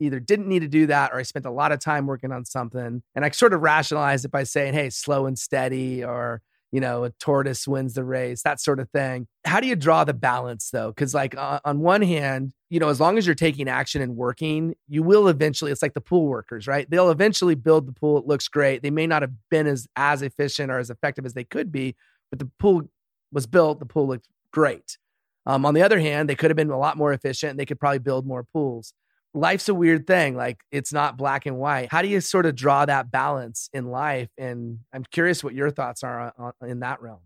[0.00, 2.46] either didn't need to do that or I spent a lot of time working on
[2.46, 3.02] something.
[3.14, 6.40] And I sort of rationalize it by saying, hey, slow and steady, or
[6.72, 9.26] you know, a tortoise wins the race, that sort of thing.
[9.44, 10.90] How do you draw the balance though?
[10.90, 14.14] Because, like, uh, on one hand, you know, as long as you're taking action and
[14.14, 16.88] working, you will eventually, it's like the pool workers, right?
[16.88, 18.18] They'll eventually build the pool.
[18.18, 18.82] It looks great.
[18.82, 21.96] They may not have been as, as efficient or as effective as they could be,
[22.30, 22.82] but the pool
[23.32, 24.96] was built, the pool looked great.
[25.46, 27.66] Um, on the other hand, they could have been a lot more efficient and they
[27.66, 28.92] could probably build more pools
[29.34, 30.36] life's a weird thing.
[30.36, 31.90] Like it's not black and white.
[31.90, 34.28] How do you sort of draw that balance in life?
[34.38, 37.20] And I'm curious what your thoughts are on, in that realm.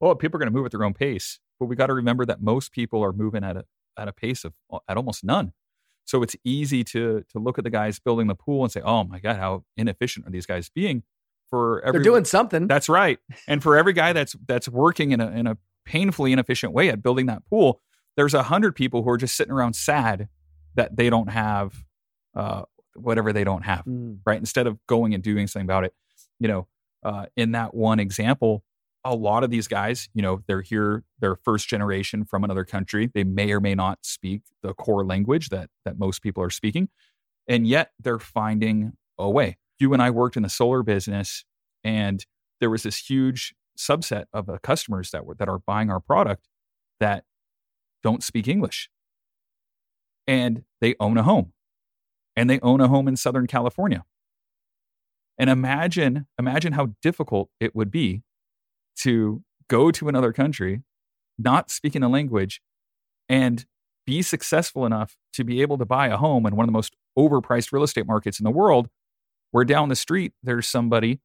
[0.00, 1.38] oh, people are going to move at their own pace.
[1.58, 3.64] But we got to remember that most people are moving at a
[3.96, 4.52] at a pace of
[4.88, 5.52] at almost none.
[6.04, 9.04] So it's easy to to look at the guys building the pool and say, "Oh
[9.04, 11.02] my god, how inefficient are these guys being?"
[11.48, 12.66] For every, they're doing something.
[12.66, 13.18] That's right.
[13.46, 15.56] And for every guy that's that's working in a in a
[15.86, 17.80] painfully inefficient way at building that pool,
[18.16, 20.28] there's a hundred people who are just sitting around sad
[20.74, 21.84] that they don't have
[22.34, 22.62] uh,
[22.94, 24.18] whatever they don't have, mm.
[24.26, 24.38] right?
[24.38, 25.94] Instead of going and doing something about it,
[26.38, 26.66] you know,
[27.02, 28.62] uh, in that one example,
[29.04, 33.08] a lot of these guys, you know, they're here, they're first generation from another country.
[33.12, 36.88] They may or may not speak the core language that that most people are speaking,
[37.46, 39.58] and yet they're finding a way.
[39.78, 41.44] You and I worked in the solar business,
[41.84, 42.24] and
[42.60, 46.48] there was this huge subset of uh, customers that were that are buying our product
[47.00, 47.24] that
[48.02, 48.90] don't speak English,
[50.26, 51.52] and they own a home,
[52.34, 54.04] and they own a home in Southern California.
[55.38, 58.22] And imagine, imagine how difficult it would be
[59.00, 60.82] to go to another country,
[61.38, 62.62] not speaking the language,
[63.28, 63.66] and
[64.06, 66.94] be successful enough to be able to buy a home in one of the most
[67.18, 68.88] overpriced real estate markets in the world,
[69.50, 71.20] where down the street there's somebody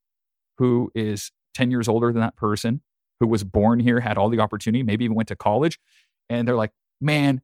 [0.58, 2.82] who is 10 years older than that person,
[3.20, 5.80] who was born here, had all the opportunity, maybe even went to college,
[6.30, 7.42] and they're like, man,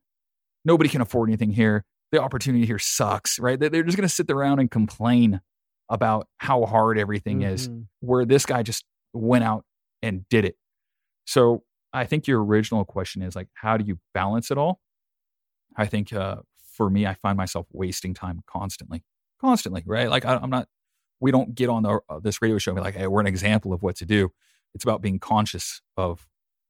[0.66, 1.86] nobody can afford anything here.
[2.12, 3.60] The opportunity here sucks, right?
[3.60, 5.42] They're just going to sit around and complain
[5.90, 7.54] about how hard everything mm-hmm.
[7.54, 9.66] is, where this guy just went out
[10.02, 10.56] and did it.
[11.26, 14.80] So I think your original question is like, how do you balance it all?
[15.76, 16.38] I think uh,
[16.74, 19.04] for me, I find myself wasting time constantly,
[19.40, 20.10] constantly, right?
[20.10, 20.68] Like I, am not,
[21.20, 23.28] we don't get on the, uh, this radio show and be like, hey, we're an
[23.28, 24.32] example of what to do.
[24.74, 26.28] It's about being conscious of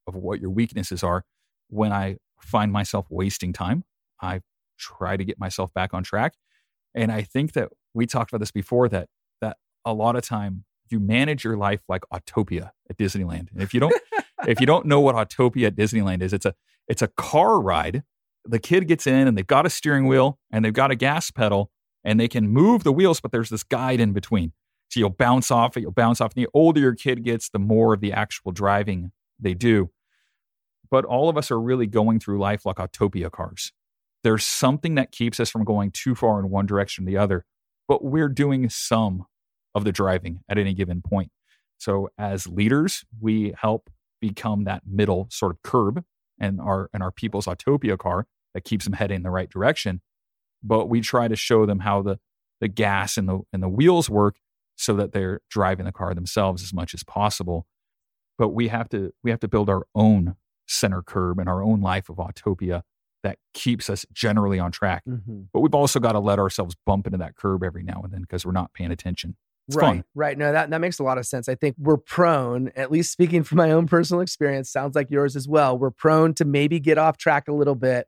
[0.07, 1.25] of what your weaknesses are.
[1.69, 3.83] When I find myself wasting time,
[4.21, 4.41] I
[4.77, 6.35] try to get myself back on track.
[6.95, 9.09] And I think that we talked about this before that
[9.41, 13.51] that a lot of time you manage your life like Autopia at Disneyland.
[13.51, 13.93] And if you don't
[14.47, 16.53] if you don't know what Autopia at Disneyland is, it's a
[16.87, 18.03] it's a car ride.
[18.45, 21.31] The kid gets in and they've got a steering wheel and they've got a gas
[21.31, 21.69] pedal
[22.03, 24.53] and they can move the wheels, but there's this guide in between.
[24.89, 26.33] So you'll bounce off it, you'll bounce off.
[26.35, 29.89] And the older your kid gets, the more of the actual driving they do.
[30.89, 33.73] But all of us are really going through life like Autopia cars.
[34.23, 37.45] There's something that keeps us from going too far in one direction or the other,
[37.87, 39.25] but we're doing some
[39.75, 41.31] of the driving at any given point.
[41.77, 43.89] So as leaders, we help
[44.19, 46.03] become that middle sort of curb
[46.39, 50.01] and our and our people's Autopia car that keeps them heading in the right direction.
[50.67, 52.19] But we try to show them how the
[52.59, 54.37] the gas and the and the wheels work
[54.75, 57.65] so that they're driving the car themselves as much as possible.
[58.37, 60.35] But we have to we have to build our own
[60.67, 62.83] center curb and our own life of Autopia
[63.23, 65.03] that keeps us generally on track.
[65.07, 65.43] Mm-hmm.
[65.51, 68.21] But we've also got to let ourselves bump into that curb every now and then
[68.21, 69.35] because we're not paying attention.
[69.67, 70.03] It's right, fun.
[70.15, 70.37] right.
[70.37, 71.49] No, that that makes a lot of sense.
[71.49, 75.35] I think we're prone, at least speaking from my own personal experience, sounds like yours
[75.35, 75.77] as well.
[75.77, 78.07] We're prone to maybe get off track a little bit,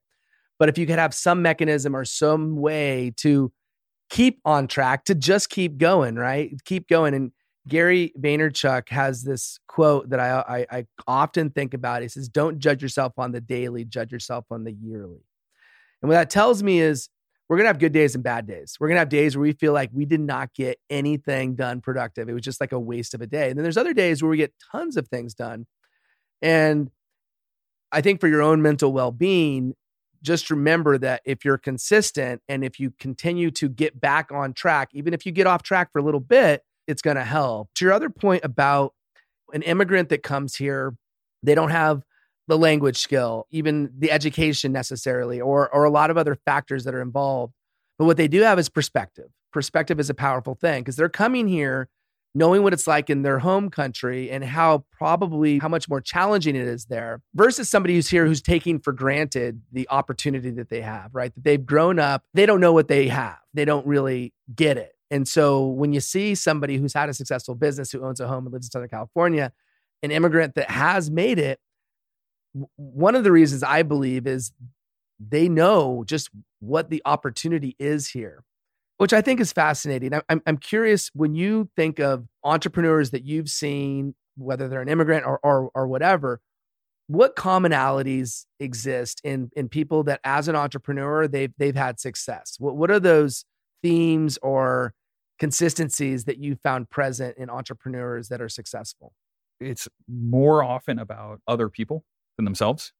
[0.60, 3.52] but if you could have some mechanism or some way to
[4.10, 6.54] keep on track, to just keep going, right?
[6.66, 7.14] Keep going.
[7.14, 7.32] And
[7.68, 12.02] Gary Vaynerchuk has this quote that I, I, I often think about.
[12.02, 15.24] He says, "Don't judge yourself on the daily; judge yourself on the yearly."
[16.02, 17.10] And what that tells me is
[17.48, 18.78] we're going to have good days and bad days.
[18.80, 21.82] We're going to have days where we feel like we did not get anything done
[21.82, 22.30] productive.
[22.30, 23.50] It was just like a waste of a day.
[23.50, 25.66] And then there's other days where we get tons of things done.
[26.44, 26.92] And
[27.92, 29.74] I think for your own mental well being,
[30.24, 34.90] just remember that if you're consistent and if you continue to get back on track,
[34.94, 37.70] even if you get off track for a little bit, it's going to help.
[37.76, 38.94] To your other point about
[39.54, 40.96] an immigrant that comes here,
[41.44, 42.04] they don't have
[42.48, 46.96] the language skill, even the education necessarily, or or a lot of other factors that
[46.96, 47.54] are involved.
[47.98, 49.28] But what they do have is perspective.
[49.54, 51.90] Perspective is a powerful thing because they're coming here
[52.36, 56.56] knowing what it's like in their home country and how probably how much more challenging
[56.56, 60.82] it is there versus somebody who's here who's taking for granted the opportunity that they
[60.82, 61.34] have, right?
[61.34, 63.40] That they've grown up, they don't know what they have.
[63.54, 64.94] They don't really get it.
[65.12, 68.46] And so when you see somebody who's had a successful business who owns a home
[68.46, 69.52] and lives in Southern California,
[70.04, 71.60] an immigrant that has made it,
[72.76, 74.52] one of the reasons I believe is
[75.20, 78.44] they know just what the opportunity is here,
[79.00, 80.12] which I think is fascinating.
[80.28, 85.26] I'm, I'm curious when you think of entrepreneurs that you've seen, whether they're an immigrant
[85.26, 86.42] or, or, or whatever,
[87.08, 92.58] what commonalities exist in, in people that as an entrepreneur, they've, they've had success?
[92.60, 93.46] What, what are those
[93.82, 94.94] themes or
[95.40, 99.14] consistencies that you found present in entrepreneurs that are successful?
[99.62, 102.04] It's more often about other people
[102.36, 102.92] than themselves,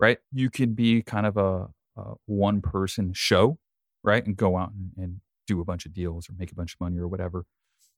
[0.00, 0.18] right?
[0.32, 3.58] You can be kind of a, a one person show,
[4.02, 4.26] right?
[4.26, 6.80] And go out and, and do a bunch of deals or make a bunch of
[6.80, 7.44] money or whatever.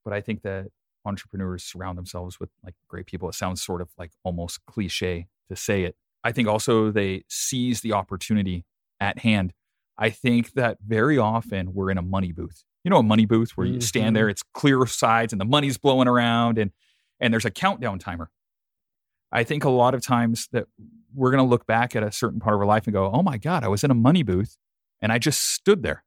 [0.05, 0.68] But I think that
[1.05, 3.28] entrepreneurs surround themselves with like great people.
[3.28, 5.97] It sounds sort of like almost cliche to say it.
[6.24, 8.64] I think also they seize the opportunity
[9.01, 9.53] at hand.
[9.97, 12.64] I think that very often we're in a money booth.
[12.84, 14.30] You know, a money booth where you stand there, Mhm.
[14.30, 16.72] it's clear sides and the money's blowing around and
[17.18, 18.30] and there's a countdown timer.
[19.32, 20.66] I think a lot of times that
[21.14, 23.22] we're going to look back at a certain part of our life and go, "Oh
[23.22, 24.57] my god, I was in a money booth
[25.01, 26.05] and I just stood there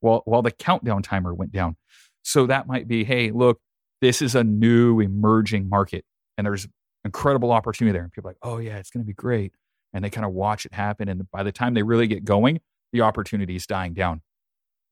[0.00, 1.76] while while the countdown timer went down."
[2.22, 3.60] So that might be, "Hey, look,
[4.00, 6.04] this is a new emerging market
[6.36, 6.66] and there's
[7.04, 9.54] incredible opportunity there." And people are like, "Oh yeah, it's going to be great."
[9.92, 12.60] And they kind of watch it happen and by the time they really get going,
[12.92, 14.22] the opportunity is dying down.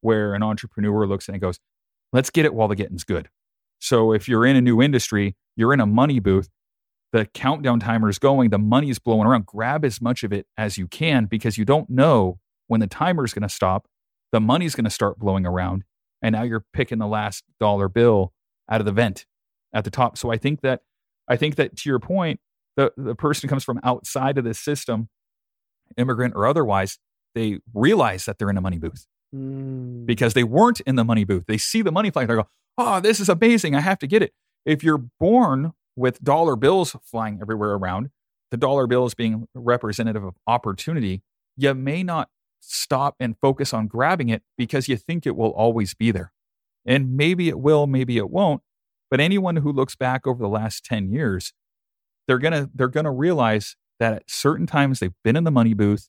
[0.01, 1.59] Where an entrepreneur looks and goes,
[2.13, 3.31] "Let's get it while the getting's good."
[3.79, 6.49] So if you're in a new industry, you're in a money booth,
[7.13, 9.45] the countdown timer is going, the money's blowing around.
[9.47, 12.39] Grab as much of it as you can because you don't know
[12.69, 13.87] when the timer is going to stop,
[14.33, 15.85] the money's going to start blowing around,
[16.23, 18.33] and now you're picking the last dollar bill
[18.71, 19.27] out of the vent
[19.75, 20.17] at the top.
[20.19, 20.81] So I think that
[21.29, 22.41] I think that to your point,
[22.77, 25.09] the the person who comes from outside of this system,
[25.97, 26.99] immigrant or otherwise,
[27.35, 30.05] they realize that they're in a money booth Mm.
[30.05, 31.45] because they weren't in the money booth.
[31.47, 32.29] They see the money flying.
[32.29, 33.75] They go, "Oh, this is amazing!
[33.75, 34.35] I have to get it."
[34.67, 38.11] If you're born with dollar bills flying everywhere around,
[38.51, 41.23] the dollar bills being representative of opportunity,
[41.57, 42.29] you may not
[42.63, 46.33] stop and focus on grabbing it because you think it will always be there.
[46.87, 48.63] And maybe it will, maybe it won't.
[49.11, 51.53] But anyone who looks back over the last 10 years,
[52.27, 56.09] they're gonna they're gonna realize that at certain times they've been in the money booth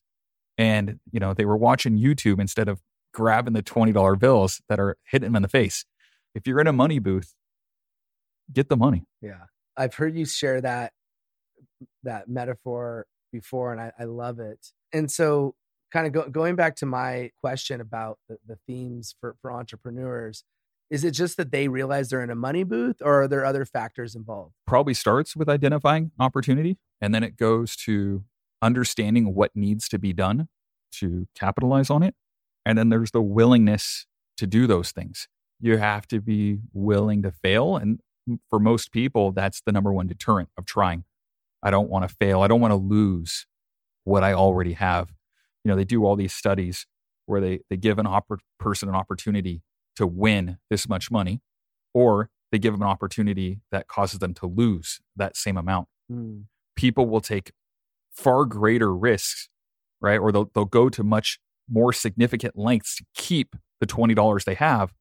[0.56, 2.80] and you know they were watching YouTube instead of
[3.12, 5.84] grabbing the $20 bills that are hitting them in the face.
[6.34, 7.34] If you're in a money booth,
[8.52, 9.06] get the money.
[9.20, 9.44] Yeah.
[9.76, 10.92] I've heard you share that
[12.04, 14.72] that metaphor before and I, I love it.
[14.92, 15.54] And so
[15.94, 20.42] kind of go, going back to my question about the, the themes for, for entrepreneurs,
[20.90, 23.64] is it just that they realize they're in a money booth or are there other
[23.64, 24.54] factors involved?
[24.66, 28.24] Probably starts with identifying opportunity and then it goes to
[28.60, 30.48] understanding what needs to be done
[30.92, 32.16] to capitalize on it.
[32.66, 34.06] And then there's the willingness
[34.38, 35.28] to do those things.
[35.60, 37.76] You have to be willing to fail.
[37.76, 38.00] And
[38.50, 41.04] for most people, that's the number one deterrent of trying.
[41.62, 42.42] I don't want to fail.
[42.42, 43.46] I don't want to lose
[44.02, 45.12] what I already have.
[45.64, 46.86] You know, they do all these studies
[47.26, 49.62] where they, they give an oppor- person an opportunity
[49.96, 51.40] to win this much money,
[51.94, 55.88] or they give them an opportunity that causes them to lose that same amount.
[56.12, 56.44] Mm.
[56.76, 57.52] People will take
[58.12, 59.48] far greater risks,
[60.00, 60.18] right?
[60.18, 61.38] Or they'll, they'll go to much
[61.68, 64.92] more significant lengths to keep the $20 they have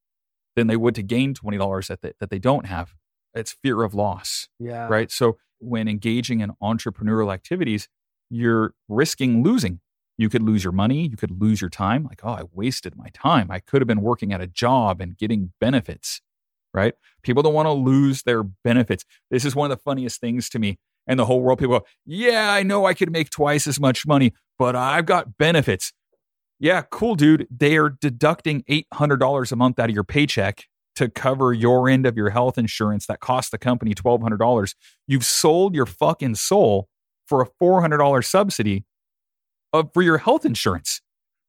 [0.56, 2.94] than they would to gain $20 that they, that they don't have.
[3.34, 4.88] It's fear of loss Yeah.
[4.88, 5.12] right?
[5.12, 7.88] So when engaging in entrepreneurial activities,
[8.30, 9.80] you're risking losing.
[10.18, 12.04] You could lose your money, you could lose your time.
[12.04, 13.50] Like, oh, I wasted my time.
[13.50, 16.22] I could have been working at a job and getting benefits,
[16.74, 16.94] right?
[17.24, 19.06] People don't want to lose their benefits.
[19.32, 20.78] This is one of the funniest things to me.
[21.08, 24.06] And the whole world, people go, yeah, I know I could make twice as much
[24.08, 25.92] money, but I've got benefits.
[26.60, 27.48] Yeah, cool, dude.
[27.52, 32.16] They are deducting $800 a month out of your paycheck to cover your end of
[32.16, 34.76] your health insurance that cost the company $1,200.
[35.08, 36.88] You've sold your fucking soul
[37.26, 38.86] for a $400 subsidy
[39.74, 41.02] of, for your health insurance,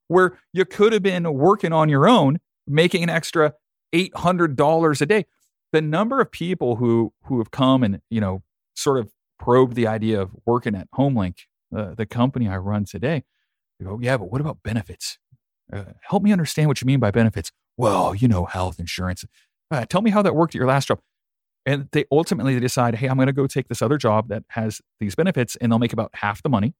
[0.08, 3.54] where you could have been working on your own, making an extra
[3.94, 5.26] $800 a day.
[5.72, 8.42] The number of people who, who have come and, you know,
[8.74, 11.40] sort of probed the idea of working at HomeLink,
[11.76, 13.24] uh, the company I run today,
[13.78, 15.18] they go, yeah, but what about benefits?
[15.72, 17.50] Uh, help me understand what you mean by benefits.
[17.76, 19.24] Well, you know, health insurance.
[19.70, 21.00] Uh, tell me how that worked at your last job.
[21.66, 24.44] And they ultimately they decide, hey, I'm going to go take this other job that
[24.48, 26.74] has these benefits, and they'll make about half the money.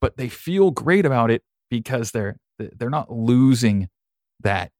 [0.00, 3.88] But they feel great about it because they're they're not losing
[4.40, 4.70] that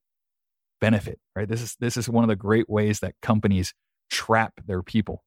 [0.80, 1.48] benefit, right?
[1.48, 3.74] This is this is one of the great ways that companies
[4.10, 5.22] trap their people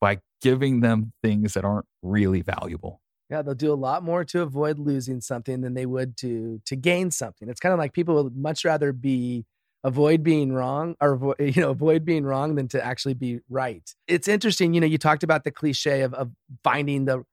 [0.00, 3.00] by giving them things that aren't really valuable.
[3.30, 6.76] Yeah, they'll do a lot more to avoid losing something than they would to to
[6.76, 7.48] gain something.
[7.48, 9.44] It's kind of like people would much rather be
[9.84, 13.88] avoid being wrong or avoid, you know avoid being wrong than to actually be right.
[14.06, 16.30] It's interesting, you know, you talked about the cliche of of
[16.62, 17.24] finding the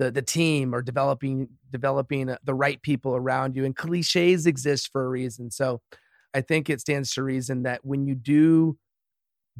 [0.00, 4.90] the the team or developing developing uh, the right people around you and cliches exist
[4.90, 5.50] for a reason.
[5.50, 5.80] So
[6.34, 8.78] I think it stands to reason that when you do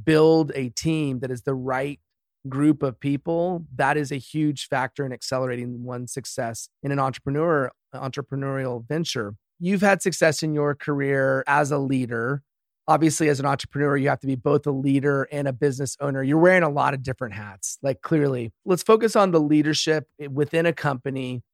[0.02, 2.00] build a team that is the right
[2.48, 7.70] group of people, that is a huge factor in accelerating one's success in an entrepreneur
[7.94, 9.34] entrepreneurial venture.
[9.58, 12.42] You've had success in your career as a leader.
[12.90, 16.24] Obviously, as an entrepreneur, you have to be both a leader and a business owner.
[16.24, 18.52] You're wearing a lot of different hats, like clearly.
[18.64, 21.44] Let's focus on the leadership eh, within a company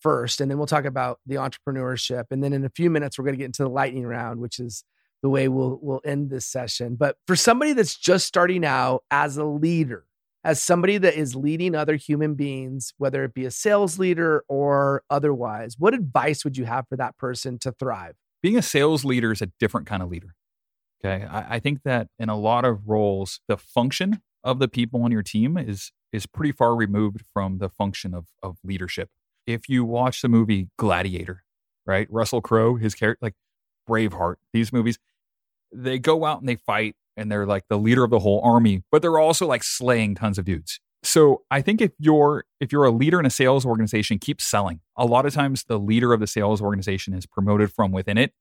[0.00, 2.24] first, and then we'll talk about the entrepreneurship.
[2.30, 4.58] And then in a few minutes, we're going to get into the lightning round, which
[4.58, 4.82] is
[5.20, 6.96] the way we'll we'll end this session.
[6.96, 10.06] But for somebody that's just starting out as a leader,
[10.42, 15.02] as somebody that is leading other human beings, whether it be a sales leader or
[15.10, 18.14] otherwise, what advice would you have for that person to thrive?
[18.42, 20.34] Being a sales leader is a different kind of leader.
[21.04, 21.24] Okay.
[21.24, 25.12] I, I think that in a lot of roles, the function of the people on
[25.12, 29.10] your team is is pretty far removed from the function of of leadership.
[29.46, 31.44] If you watch the movie Gladiator,
[31.86, 32.06] right?
[32.10, 33.34] Russell Crowe, his character, like
[33.88, 34.98] Braveheart, these movies,
[35.72, 38.84] they go out and they fight and they're like the leader of the whole army,
[38.92, 40.80] but they're also like slaying tons of dudes.
[41.02, 44.80] So I think if you're if you're a leader in a sales organization, keep selling.
[44.96, 48.32] A lot of times the leader of the sales organization is promoted from within it.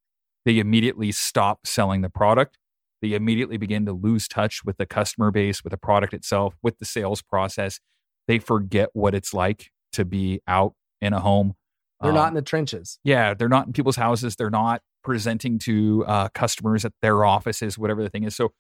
[0.48, 2.58] They immediately stop selling the product.
[3.02, 6.80] They immediately begin to lose touch with the customer base, with the product itself, with
[6.80, 7.82] the sales process.
[8.30, 11.56] They forget what it's like to be out in a home.
[12.00, 12.98] They're um, not in the trenches.
[13.04, 14.38] Yeah, they're not in people's houses.
[14.38, 18.34] They're not presenting to uh, customers at their offices, whatever the thing is.
[18.34, 18.54] So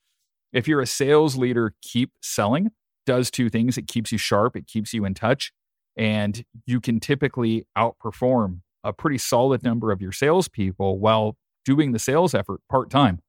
[0.51, 2.71] if you're a sales leader, keep selling.
[3.05, 3.77] Does two things.
[3.77, 5.53] It keeps you sharp, it keeps you in touch,
[5.95, 11.38] and you can typically outperform a pretty solid number of your salespeople while
[11.68, 13.20] doing the sales effort part time.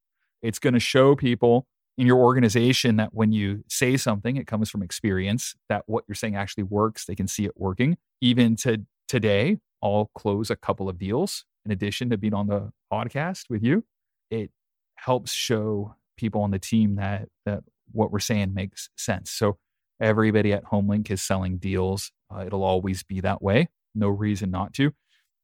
[0.43, 1.67] It's going to show people
[1.99, 6.15] in your organization that when you say something, it comes from experience, that what you're
[6.15, 7.05] saying actually works.
[7.05, 7.97] They can see it working.
[8.21, 12.71] Even to today, I'll close a couple of deals in addition to being on the
[12.93, 13.83] podcast with you.
[14.31, 14.53] It
[14.95, 19.33] helps show people on the team that that what we're saying makes sense.
[19.33, 19.59] So
[20.01, 22.13] everybody at HomeLink is selling deals.
[22.33, 23.69] Uh, it'll always be that way.
[23.97, 24.93] No reason not to.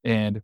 [0.05, 0.43] And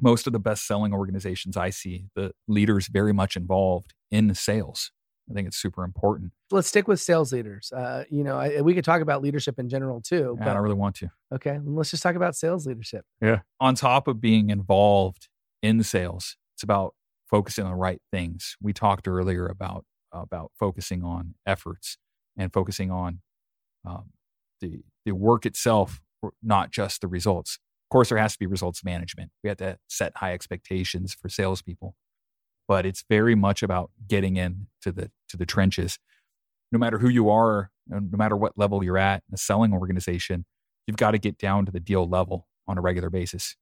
[0.00, 4.34] most of the best selling organizations I see, the leaders very much involved in the
[4.34, 4.92] sales.
[5.30, 6.32] I think it's super important.
[6.50, 7.70] Let's stick with sales leaders.
[7.70, 10.36] Uh, you know, I, we could talk about leadership in general too.
[10.36, 11.10] Yeah, but, I don't really want to.
[11.32, 13.04] Okay, let's just talk about sales leadership.
[13.20, 13.40] Yeah.
[13.60, 15.28] On top of being involved
[15.62, 16.94] in sales, it's about
[17.28, 18.56] focusing on the right things.
[18.60, 21.96] We talked earlier about about focusing on efforts
[22.36, 23.20] and focusing on
[23.86, 24.10] um,
[24.60, 26.00] the the work itself,
[26.42, 27.60] not just the results.
[27.90, 29.32] Course, there has to be results management.
[29.42, 31.96] We have to set high expectations for salespeople,
[32.68, 35.98] but it's very much about getting in to the to the trenches.
[36.70, 39.72] No matter who you are, uh, no matter what level you're at in a selling
[39.72, 40.44] organization,
[40.86, 43.56] you've got to get down to the deal level on a regular basis.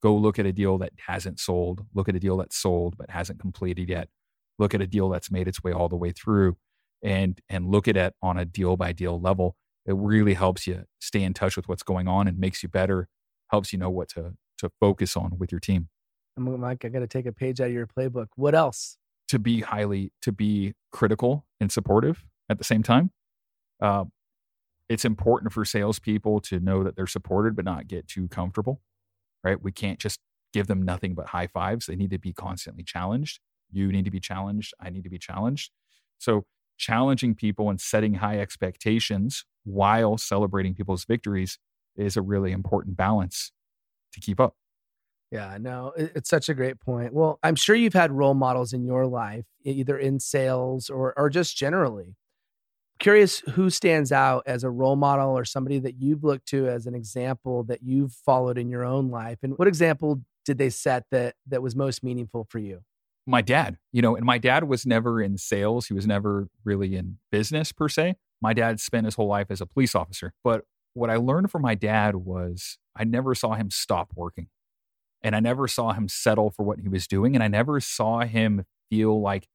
[0.00, 3.10] Go look at a deal that hasn't sold, look at a deal that's sold but
[3.10, 4.08] hasn't completed yet.
[4.60, 6.56] Look at a deal that's made its way all the way through
[7.02, 9.56] and and look at it on a deal by deal level.
[9.86, 13.08] It really helps you stay in touch with what's going on and makes you better,
[13.52, 15.88] helps you know what to to focus on with your team.
[16.36, 18.28] I'm Mike, I got to take a page out of your playbook.
[18.36, 18.96] What else?
[19.28, 23.10] To be highly, to be critical and supportive at the same time.
[23.80, 24.04] Uh,
[24.88, 28.80] it's important for salespeople to know that they're supported, but not get too comfortable
[29.44, 29.62] right?
[29.62, 30.20] We can't just
[30.52, 31.86] give them nothing but high fives.
[31.86, 33.40] They need to be constantly challenged.
[33.70, 34.74] You need to be challenged.
[34.80, 35.70] I need to be challenged.
[36.18, 36.44] So,
[36.78, 41.58] challenging people and setting high expectations while celebrating people's victories
[41.96, 43.52] is a really important balance
[44.12, 44.54] to keep up.
[45.30, 47.14] Yeah, no, it's such a great point.
[47.14, 51.30] Well, I'm sure you've had role models in your life, either in sales or or
[51.30, 52.16] just generally,
[53.02, 56.86] curious who stands out as a role model or somebody that you've looked to as
[56.86, 61.04] an example that you've followed in your own life and what example did they set
[61.10, 62.80] that that was most meaningful for you
[63.26, 66.94] my dad you know and my dad was never in sales he was never really
[66.94, 70.64] in business per se my dad spent his whole life as a police officer but
[70.94, 74.48] what i learned from my dad was i never saw him stop working
[75.22, 78.20] and i never saw him settle for what he was doing and i never saw
[78.20, 79.48] him feel like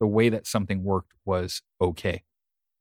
[0.00, 2.22] the way that something worked was okay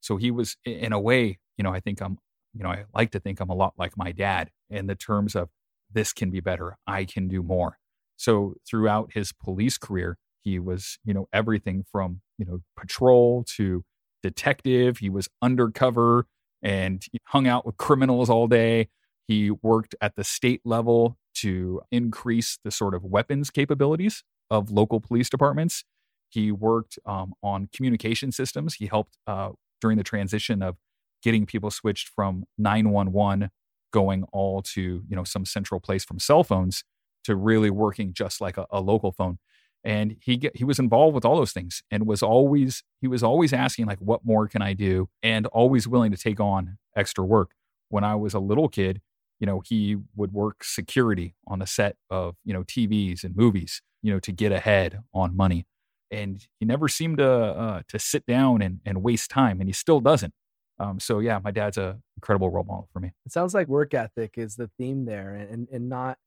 [0.04, 2.18] so he was, in a way, you know, I think I'm,
[2.54, 5.34] you know, I like to think I'm a lot like my dad in the terms
[5.34, 5.50] of
[5.92, 6.78] this can be better.
[6.86, 7.78] I can do more.
[8.18, 13.86] So throughout his police career, he was, you know, everything from, you know, patrol to
[14.22, 14.98] detective.
[14.98, 16.28] He was undercover
[16.64, 18.90] and hung out with criminals all day.
[19.28, 25.00] He worked at the state level to increase the sort of weapons capabilities of local
[25.00, 25.84] police departments.
[26.30, 28.76] He worked um, on communication systems.
[28.76, 29.50] He helped uh,
[29.82, 30.78] during the transition of
[31.22, 33.50] getting people switched from 911
[33.92, 36.84] going all to you know some central place from cell phones
[37.24, 39.38] to really working just like a, a local phone
[39.84, 43.54] and he he was involved with all those things and was always he was always
[43.54, 47.52] asking like what more can i do and always willing to take on extra work
[47.90, 49.02] when i was a little kid
[49.40, 53.82] you know he would work security on the set of you know tvs and movies
[54.02, 55.66] you know to get ahead on money
[56.14, 59.74] and he never seemed to uh, to sit down and, and waste time, and he
[59.74, 60.34] still doesn't.
[60.80, 63.12] Um, so yeah, my dad's a incredible role model for me.
[63.26, 66.18] It sounds like work ethic is the theme there, and and not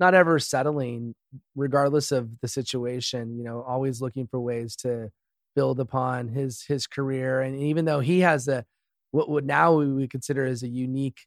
[0.00, 1.14] not ever settling,
[1.54, 3.38] regardless of the situation.
[3.38, 5.10] You know, always looking for ways to
[5.54, 8.64] build upon his his career, and even though he has a
[9.12, 11.20] what would now we consider as a unique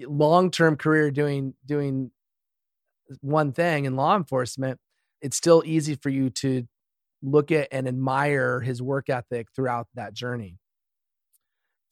[0.00, 2.10] long term career doing doing
[3.20, 4.78] one thing in law enforcement,
[5.22, 6.66] it's still easy for you to
[7.22, 10.58] look at and admire his work ethic throughout that journey.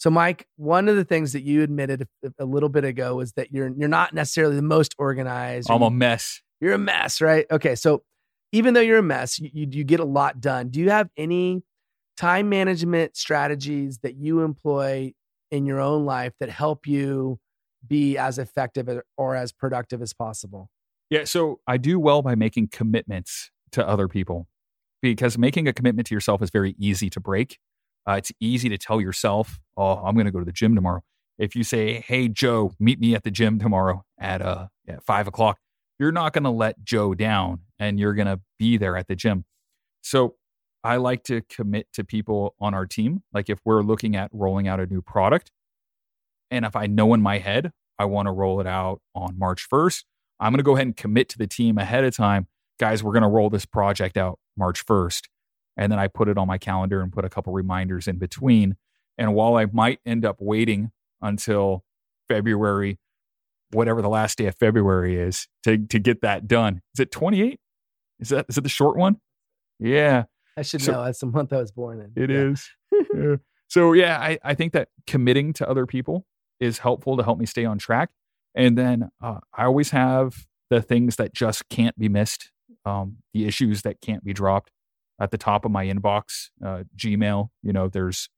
[0.04, 3.32] So, Mike, one of the things that you admitted a, a little bit ago was
[3.38, 5.70] that you're you're not necessarily the most organized.
[5.70, 6.42] I'm a mess.
[6.60, 7.46] You're a mess, right?
[7.50, 8.02] Okay, so
[8.52, 10.68] even though you're a mess, you, you, you get a lot done.
[10.68, 11.62] Do you have any
[12.18, 15.14] time management strategies that you employ
[15.50, 17.38] in your own life that help you
[17.86, 20.68] be as effective or as productive as possible?
[21.08, 24.48] Yeah, so I do well by making commitments to other people
[25.00, 27.58] because making a commitment to yourself is very easy to break.
[28.08, 31.02] Uh, it's easy to tell yourself, "Oh, I'm going to go to the gym tomorrow."
[31.38, 35.26] If you say, "Hey, Joe, meet me at the gym tomorrow at uh at five
[35.26, 35.58] o'clock,"
[35.98, 39.16] you're not going to let Joe down, and you're going to be there at the
[39.16, 39.44] gym.
[40.02, 40.36] So
[40.82, 43.22] I like to commit to people on our team.
[43.32, 45.50] Like if we're looking at rolling out a new product,
[46.50, 49.66] and if I know in my head I want to roll it out on March
[49.68, 50.04] 1st,
[50.40, 52.48] I'm going to go ahead and commit to the team ahead of time.
[52.78, 55.22] Guys, we're going to roll this project out March 1st.
[55.76, 58.76] And then I put it on my calendar and put a couple reminders in between.
[59.18, 61.84] And while I might end up waiting until
[62.28, 62.98] February,
[63.70, 67.58] whatever the last day of February is, to, to get that done, is it 28?
[68.20, 69.16] Is that is it the short one?
[69.80, 70.24] Yeah.
[70.56, 71.04] I should so, know.
[71.04, 72.22] That's the month I was born in.
[72.22, 72.52] It yeah.
[72.52, 72.70] is.
[73.14, 73.36] yeah.
[73.68, 76.26] So yeah, I, I think that committing to other people
[76.60, 78.10] is helpful to help me stay on track.
[78.54, 82.52] And then uh, I always have the things that just can't be missed,
[82.84, 84.70] um, the issues that can't be dropped
[85.20, 87.50] at the top of my inbox, uh, Gmail.
[87.62, 88.28] You know, there's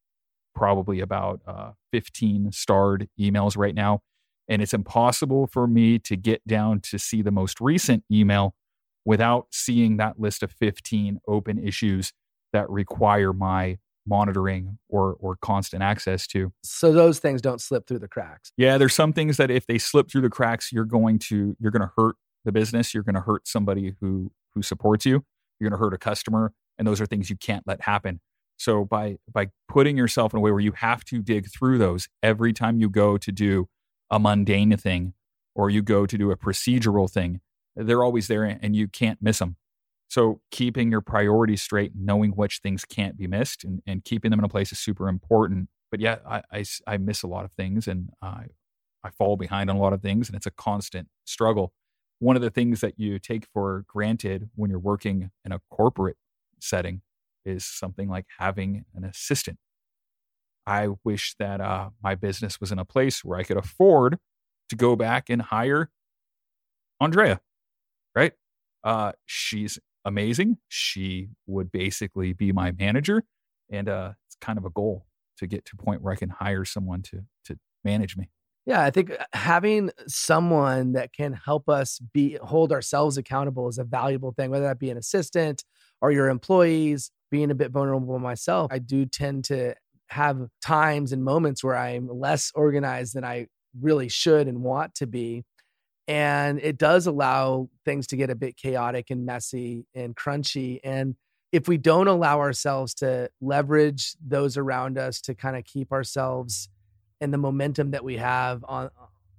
[0.54, 4.00] probably about uh, 15 starred emails right now.
[4.48, 8.54] And it's impossible for me to get down to see the most recent email
[9.04, 12.12] without seeing that list of 15 open issues
[12.52, 16.52] that require my monitoring or or constant access to.
[16.62, 18.52] So those things don't slip through the cracks.
[18.56, 21.72] Yeah, there's some things that if they slip through the cracks, you're going to you're
[21.72, 25.24] going to hurt the business, you're going to hurt somebody who who supports you,
[25.58, 28.20] you're going to hurt a customer, and those are things you can't let happen.
[28.56, 32.08] So by by putting yourself in a way where you have to dig through those
[32.22, 33.68] every time you go to do
[34.10, 35.14] a mundane thing
[35.54, 37.40] or you go to do a procedural thing,
[37.74, 39.56] they're always there and you can't miss them.
[40.08, 44.38] So keeping your priorities straight, knowing which things can't be missed, and, and keeping them
[44.38, 45.68] in a place is super important.
[45.90, 48.46] But yeah, I, I, I miss a lot of things, and I
[49.02, 51.72] I fall behind on a lot of things, and it's a constant struggle.
[52.18, 56.16] One of the things that you take for granted when you're working in a corporate
[56.68, 57.02] setting
[57.44, 59.58] is something like having an assistant.
[60.66, 64.18] I wish that uh, my business was in a place where I could afford
[64.68, 65.90] to go back and hire
[67.00, 67.40] Andrea,
[68.14, 68.32] right?
[68.82, 70.58] Uh, she's amazing.
[70.68, 73.22] She would basically be my manager,
[73.70, 75.06] and uh, it's kind of a goal
[75.38, 78.30] to get to a point where I can hire someone to to manage me.
[78.64, 83.78] Yeah, I think uh, having someone that can help us be hold ourselves accountable is
[83.78, 85.64] a valuable thing, whether that be an assistant
[86.00, 87.10] or your employees.
[87.28, 89.74] Being a bit vulnerable myself, I do tend to
[90.08, 93.48] have times and moments where I'm less organized than I
[93.80, 95.44] really should and want to be
[96.08, 101.16] and it does allow things to get a bit chaotic and messy and crunchy and
[101.52, 106.68] if we don't allow ourselves to leverage those around us to kind of keep ourselves
[107.20, 108.90] in the momentum that we have on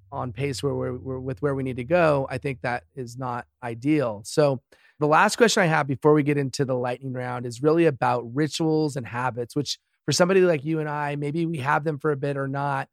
[0.09, 3.17] on pace where we're, we're, with where we need to go i think that is
[3.17, 4.61] not ideal so
[4.99, 8.23] the last question i have before we get into the lightning round is really about
[8.33, 12.11] rituals and habits which for somebody like you and i maybe we have them for
[12.11, 12.87] a bit or not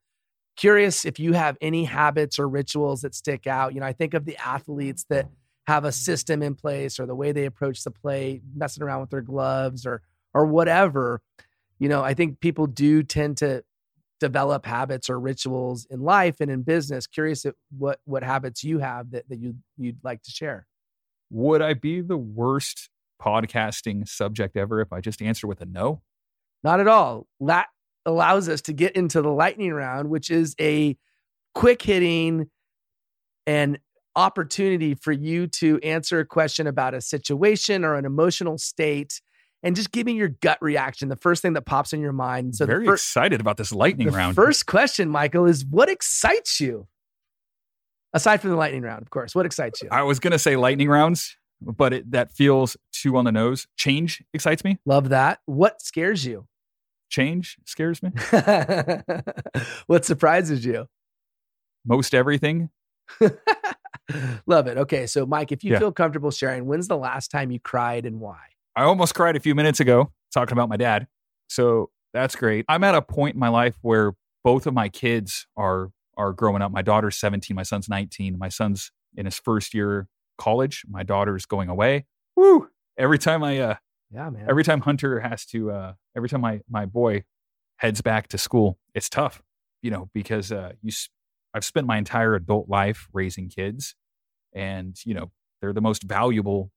[0.57, 3.75] curious if you have any habits or rituals that stick out.
[3.75, 5.29] You know, I think of the athletes that
[5.67, 9.11] have a system in place or the way they approach the play, messing around with
[9.11, 10.03] their gloves or
[10.33, 11.21] or whatever.
[11.79, 13.65] You know, I think people do tend to
[14.21, 17.07] develop habits or rituals in life and in business.
[17.07, 20.67] Curious at what what habits you have that, that you you'd like to share.
[21.35, 22.91] Would I be the worst
[23.21, 26.01] podcasting subject ever if I just answer with a no?
[26.63, 27.27] Not at all.
[27.41, 27.67] That
[28.07, 30.97] allows us to get into the lightning round, which is a
[31.53, 32.51] quick hitting
[33.49, 33.81] and
[34.15, 39.21] opportunity for you to answer a question about a situation or an emotional state
[39.65, 42.55] and just giving your gut reaction, the first thing that pops in your mind.
[42.55, 44.37] So very excited about this lightning round.
[44.37, 46.87] First question, Michael, is what excites you?
[48.15, 49.89] Aside from the lightning round, of course, what excites you?
[49.93, 53.67] I was going to say lightning rounds, but it, that feels too on the nose.
[53.77, 54.79] Change excites me.
[54.87, 55.41] Love that.
[55.47, 56.47] What scares you?
[57.11, 58.11] change scares me.
[59.87, 60.87] what surprises you?
[61.87, 62.71] Most everything.
[64.47, 64.77] Love it.
[64.79, 65.07] Okay.
[65.07, 65.79] So, Mike, if you Yeah.
[65.79, 68.39] feel comfortable sharing, when's the last time you cried and why?
[68.77, 71.07] I almost cried a few minutes ago talking about my dad.
[71.49, 72.65] So that's great.
[72.69, 76.63] I'm at a point in my life where both of my kids are are growing
[76.63, 76.73] up.
[76.73, 78.39] My daughter's 17, my son's 19.
[78.39, 80.09] My son's in his first year
[80.39, 80.85] college.
[80.89, 82.07] My daughter's going away.
[82.37, 82.69] Woo!
[82.99, 83.75] Every time I uh
[84.11, 84.47] Yeah, man.
[84.49, 87.25] every time Hunter has to uh every time my my boy
[87.79, 89.43] heads back to school, it's tough,
[89.83, 91.09] you know, because uh you s-
[91.55, 93.95] I've spent my entire adult life raising kids
[94.53, 95.31] and, you know,
[95.61, 96.73] they're the most valuable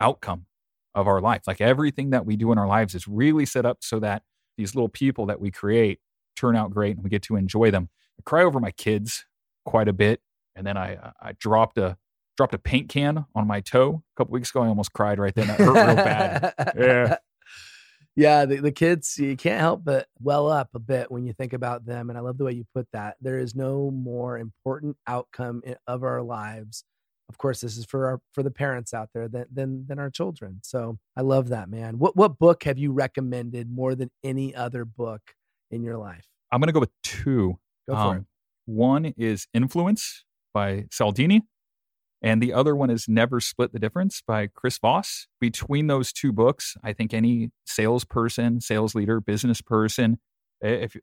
[0.00, 0.46] outcome
[0.94, 1.42] of our life.
[1.46, 4.22] Like everything that we do in our lives is really set up so that
[4.56, 6.00] these little people that we create
[6.36, 7.88] turn out great and we get to enjoy them.
[8.18, 9.24] I cry over my kids
[9.64, 10.20] quite a bit
[10.56, 11.96] and then I I dropped a
[12.36, 14.62] dropped a paint can on my toe a couple weeks ago.
[14.62, 15.48] I almost cried right then.
[15.48, 16.54] That hurt real bad.
[16.78, 17.16] Yeah.
[18.16, 21.52] Yeah, the, the kids, you can't help but well up a bit when you think
[21.52, 22.10] about them.
[22.10, 23.14] And I love the way you put that.
[23.20, 26.82] There is no more important outcome of our lives.
[27.28, 30.10] Of course, this is for our for the parents out there than than than our
[30.10, 30.58] children.
[30.64, 32.00] So I love that, man.
[32.00, 35.36] What what book have you recommended more than any other book
[35.70, 36.26] in your life?
[36.50, 37.60] I'm going to go with two.
[37.88, 38.24] Go for Um, it.
[38.66, 41.42] One is Influence by Cialdini,
[42.20, 45.26] and the other one is Never Split the Difference by Chris Voss.
[45.40, 50.18] Between those two books, I think any salesperson, sales leader, business person,
[50.60, 50.96] if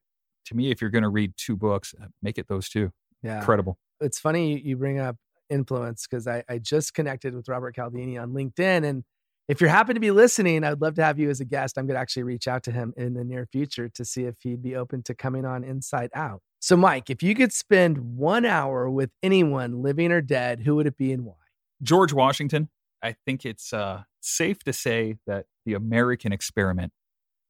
[0.45, 2.91] to me, if you're going to read two books, uh, make it those two.
[3.23, 3.39] Yeah.
[3.39, 3.79] Incredible.
[4.01, 5.15] it's funny you- you bring up
[5.49, 8.83] influence because I, I just connected with Robert Cialdini on LinkedIn.
[8.83, 9.03] And
[9.47, 11.77] if you're happy to be listening, I'd love to have you as a guest.
[11.77, 14.35] I'm going to actually reach out to him in the near future to see if
[14.41, 16.41] he'd be open to coming on Insight Out.
[16.65, 20.87] So, Mike, if you could spend one hour with anyone, living or dead, who would
[20.87, 21.35] it be and why?
[21.83, 22.69] George Washington.
[23.03, 26.91] I think it's uh, safe to say that the American experiment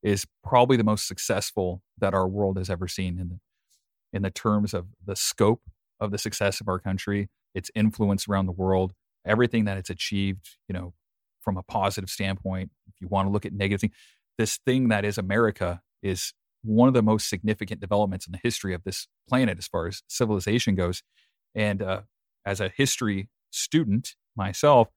[0.04, 3.40] is probably the most successful that our world has ever seen in the,
[4.12, 5.62] in the terms of the scope
[6.02, 8.92] of the success of our country, its influence around the world,
[9.26, 10.94] everything that it's achieved, you know,
[11.40, 12.70] from a positive standpoint.
[12.90, 13.96] If you want to look at negative things,
[14.38, 16.34] this thing that is America is
[16.66, 20.02] one of the most significant developments in the history of this planet as far as
[20.08, 21.04] civilization goes.
[21.54, 22.02] And uh,
[22.46, 24.90] as a history student myself,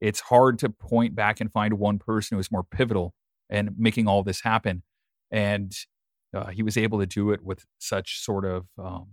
[0.00, 3.14] it's hard to point back and find one person who was more pivotal
[3.50, 4.82] in making all this happen.
[5.30, 5.72] And
[6.34, 9.08] uh, he was able to do it with such sort of um,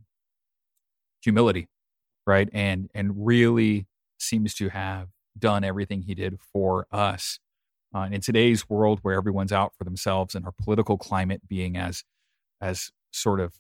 [1.22, 1.70] humility,
[2.26, 2.50] right?
[2.52, 3.88] And and really
[4.20, 7.40] seems to have done everything he did for us.
[7.94, 12.04] Uh, in today's world, where everyone's out for themselves and our political climate being as
[12.62, 13.56] as sort of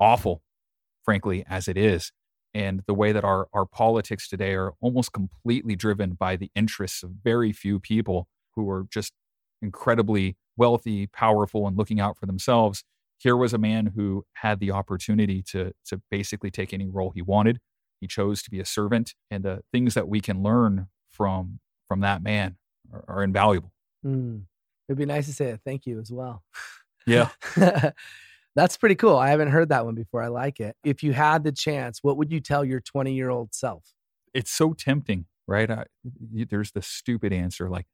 [0.00, 0.42] awful,
[1.04, 2.12] frankly, as it is,
[2.52, 7.02] and the way that our our politics today are almost completely driven by the interests
[7.04, 8.26] of very few people
[8.56, 9.12] who are just
[9.62, 12.82] incredibly wealthy, powerful, and looking out for themselves.
[13.18, 17.22] Here was a man who had the opportunity to to basically take any role he
[17.22, 17.60] wanted.
[18.00, 22.00] He chose to be a servant, and the things that we can learn from from
[22.00, 22.56] that man
[22.92, 23.72] are, are invaluable.
[24.02, 24.38] Hmm.
[24.88, 26.42] It'd be nice to say a thank you as well.
[27.06, 27.30] Yeah.
[28.54, 29.16] That's pretty cool.
[29.16, 30.22] I haven't heard that one before.
[30.22, 30.76] I like it.
[30.84, 33.94] If you had the chance, what would you tell your 20 year old self?
[34.34, 35.70] It's so tempting, right?
[35.70, 37.86] I, there's the stupid answer like,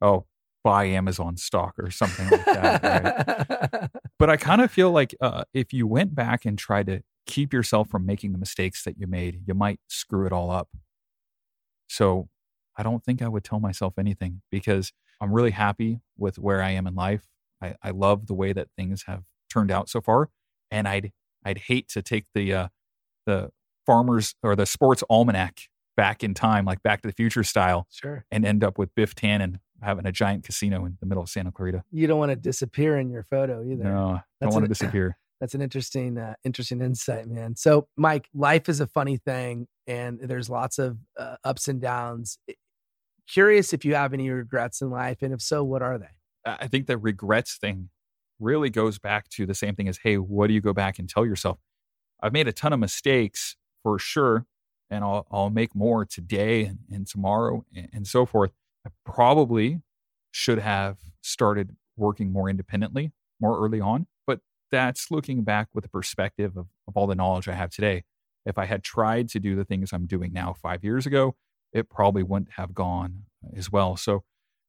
[0.00, 0.26] "Oh,
[0.62, 3.90] buy Amazon stock or something like that." right?
[4.18, 7.52] but I kind of feel like uh, if you went back and tried to keep
[7.52, 10.68] yourself from making the mistakes that you made, you might screw it all up.
[11.88, 12.28] So
[12.76, 16.70] I don't think I would tell myself anything because I'm really happy with where I
[16.70, 17.26] am in life.
[17.62, 20.30] I, I love the way that things have turned out so far,
[20.70, 21.12] and I'd
[21.44, 22.68] I'd hate to take the uh,
[23.26, 23.50] the
[23.86, 25.60] farmers or the sports almanac
[25.96, 28.24] back in time, like Back to the Future style, sure.
[28.30, 31.52] and end up with Biff Tannen having a giant casino in the middle of Santa
[31.52, 31.84] Clarita.
[31.92, 33.84] You don't want to disappear in your photo either.
[33.84, 35.16] No, don't That's want an- to disappear.
[35.40, 37.56] That's an interesting, uh, interesting insight, man.
[37.56, 42.38] So, Mike, life is a funny thing, and there's lots of uh, ups and downs.
[43.28, 46.08] Curious if you have any regrets in life, and if so, what are they?
[46.44, 47.88] I think the regrets thing
[48.38, 51.08] really goes back to the same thing as, hey, what do you go back and
[51.08, 51.58] tell yourself?
[52.20, 54.46] I've made a ton of mistakes for sure,
[54.90, 58.52] and I'll, I'll make more today and, and tomorrow and, and so forth.
[58.86, 59.80] I probably
[60.30, 64.40] should have started working more independently more early on, but
[64.70, 68.04] that's looking back with the perspective of, of all the knowledge I have today.
[68.46, 71.36] If I had tried to do the things I'm doing now five years ago,
[71.74, 73.24] it probably wouldn't have gone
[73.54, 73.96] as well.
[73.96, 74.22] So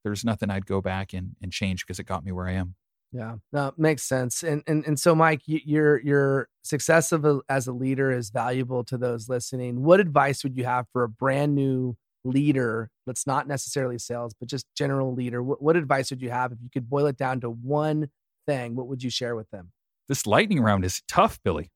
[0.03, 2.75] there's nothing I'd go back and, and change because it got me where I am.
[3.11, 4.43] Yeah, no, makes sense.
[4.43, 8.83] And and and so, Mike, your your success of a, as a leader is valuable
[8.85, 9.83] to those listening.
[9.83, 11.95] What advice would you have for a brand new
[12.25, 12.89] leader?
[13.05, 15.41] That's not necessarily sales, but just general leader.
[15.41, 18.09] What, what advice would you have if you could boil it down to one
[18.47, 18.75] thing?
[18.75, 19.71] What would you share with them?
[20.09, 21.71] This lightning round is tough, Billy,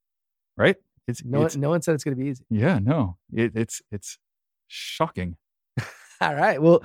[0.57, 0.75] right?
[1.07, 2.43] It's No, it's, one, no one said it's going to be easy.
[2.49, 4.17] yeah, no, it, it's it's
[4.69, 5.35] shocking.
[6.21, 6.61] All right.
[6.61, 6.83] Well,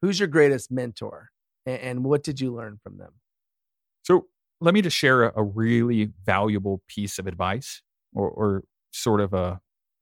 [0.00, 1.30] who's your greatest mentor,
[1.66, 3.12] and, what did you learn from them?
[4.04, 4.26] So
[4.60, 7.82] let me just share a, a really valuable piece of advice
[8.14, 9.60] or, or sort of a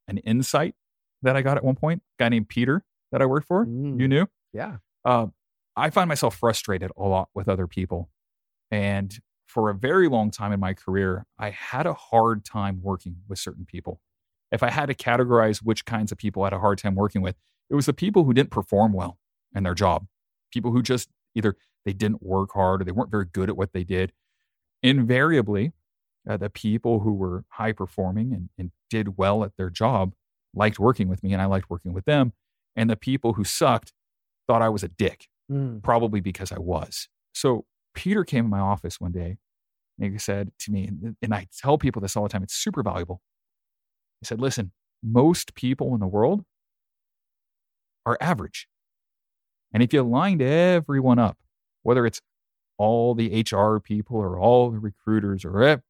[0.09, 0.74] an insight
[1.23, 2.02] that I got at one point.
[2.19, 3.65] A guy named Peter that I worked for.
[3.66, 4.27] Mm, You knew.
[4.52, 4.77] yeah.
[5.05, 5.27] Uh,
[5.77, 8.11] I find myself frustrated a lot with other people,
[8.70, 9.16] and
[9.47, 13.39] for a very long time in my career, I had a hard time working with
[13.39, 14.01] certain people.
[14.52, 17.22] If I had to categorize which kinds of people I had a hard time working
[17.22, 17.36] with,
[17.68, 19.18] it was the people who didn't perform well
[19.55, 20.06] in their job,
[20.52, 23.72] people who just either they didn't work hard or they weren't very good at what
[23.72, 24.12] they did.
[24.82, 25.72] Invariably,
[26.28, 30.14] uh, the people who were high performing and, and did well at their job
[30.55, 32.32] liked working with me and I liked working with them.
[32.77, 33.93] And the people who sucked
[34.47, 37.09] thought I was a dick, Mm, probably because I was.
[37.32, 37.64] So
[37.94, 39.39] Peter came in my office one day
[39.98, 42.55] and he said to me, and, and I tell people this all the time, it's
[42.55, 43.20] super valuable.
[44.21, 44.73] He said, Listen,
[45.03, 46.45] most people in the world
[48.05, 48.69] are average.
[49.73, 51.39] And if you lined everyone up,
[51.83, 52.21] whether it's
[52.77, 55.83] all the HR people or all the recruiters or ev-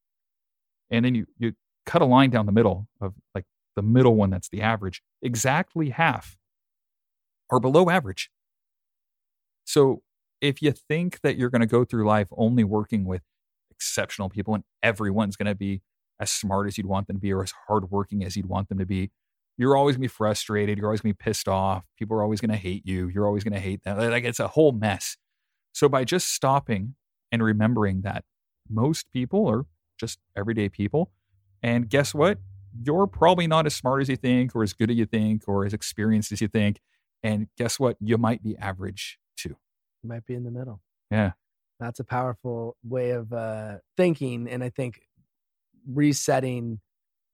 [0.90, 1.52] and then you you
[1.86, 3.44] cut a line down the middle of like
[3.77, 6.36] the middle one that's the average, exactly half
[7.51, 8.31] are below average.
[9.65, 10.02] So
[10.40, 13.23] if you think that you're going to go through life only working with
[13.70, 15.82] exceptional people and everyone's going to be
[16.20, 18.78] as smart as you'd want them to be or as hardworking as you'd want them
[18.78, 19.10] to be,
[19.56, 20.78] you're always going to be frustrated.
[20.78, 21.84] You're always going to be pissed off.
[21.98, 23.09] People are always going to hate you.
[23.09, 23.98] You're always going to hate them.
[23.98, 25.16] Like it's a whole mess.
[25.72, 26.94] So by just stopping
[27.32, 28.24] and remembering that
[28.68, 29.66] most people are
[29.98, 31.10] just everyday people,
[31.62, 32.38] and guess what?
[32.84, 35.66] You're probably not as smart as you think, or as good as you think, or
[35.66, 36.80] as experienced as you think.
[37.22, 37.97] And guess what?
[38.01, 39.56] You might be average too.
[40.02, 40.80] you might be in the middle.
[41.10, 41.32] Yeah.
[41.80, 45.01] That's a powerful way of uh, thinking, and I think
[45.94, 46.80] resetting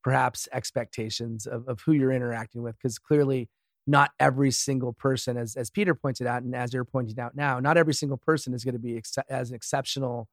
[0.03, 3.49] perhaps expectations of, of who you're interacting with, because clearly
[3.85, 7.59] not every single person, as as Peter pointed out, and as you're pointing out now,
[7.59, 10.27] not every single person is going to be ex- as exceptional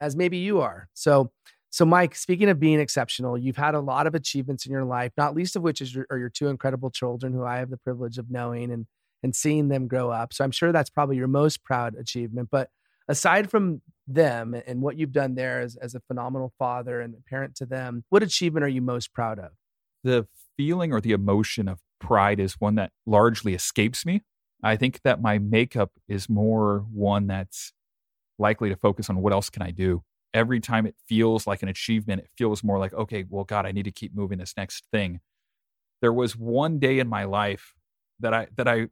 [0.00, 0.88] as maybe you are.
[0.94, 1.30] So,
[1.70, 5.12] so Mike, speaking of being exceptional, you've had a lot of achievements in your life,
[5.16, 7.76] not least of which is your, are your two incredible children, who I have the
[7.78, 8.86] privilege of knowing and
[9.22, 10.32] and seeing them grow up.
[10.32, 12.48] So I'm sure that's probably your most proud achievement.
[12.50, 12.70] But
[13.12, 17.54] aside from them and what you've done there as, as a phenomenal father and parent
[17.56, 19.50] to them, what achievement are you most proud of?
[20.02, 20.26] The
[20.56, 24.22] feeling or the emotion of pride is one that largely escapes me.
[24.62, 27.74] I think that my makeup is more one that's
[28.38, 30.02] likely to focus on what else can I do.
[30.32, 33.72] Every time it feels like an achievement, it feels more like, okay, well, God, I
[33.72, 35.20] need to keep moving this next thing.
[36.00, 37.74] There was one day in my life
[38.20, 38.88] that I that I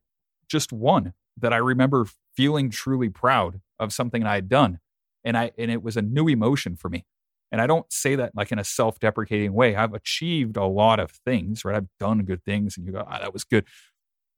[0.49, 2.07] just won that I remember
[2.41, 4.79] feeling truly proud of something I had done.
[5.25, 7.05] And I and it was a new emotion for me.
[7.53, 9.77] And I don't say that like in a self-deprecating way.
[9.77, 11.77] I've achieved a lot of things, right?
[11.77, 13.67] I've done good things and you go, ah, that was good.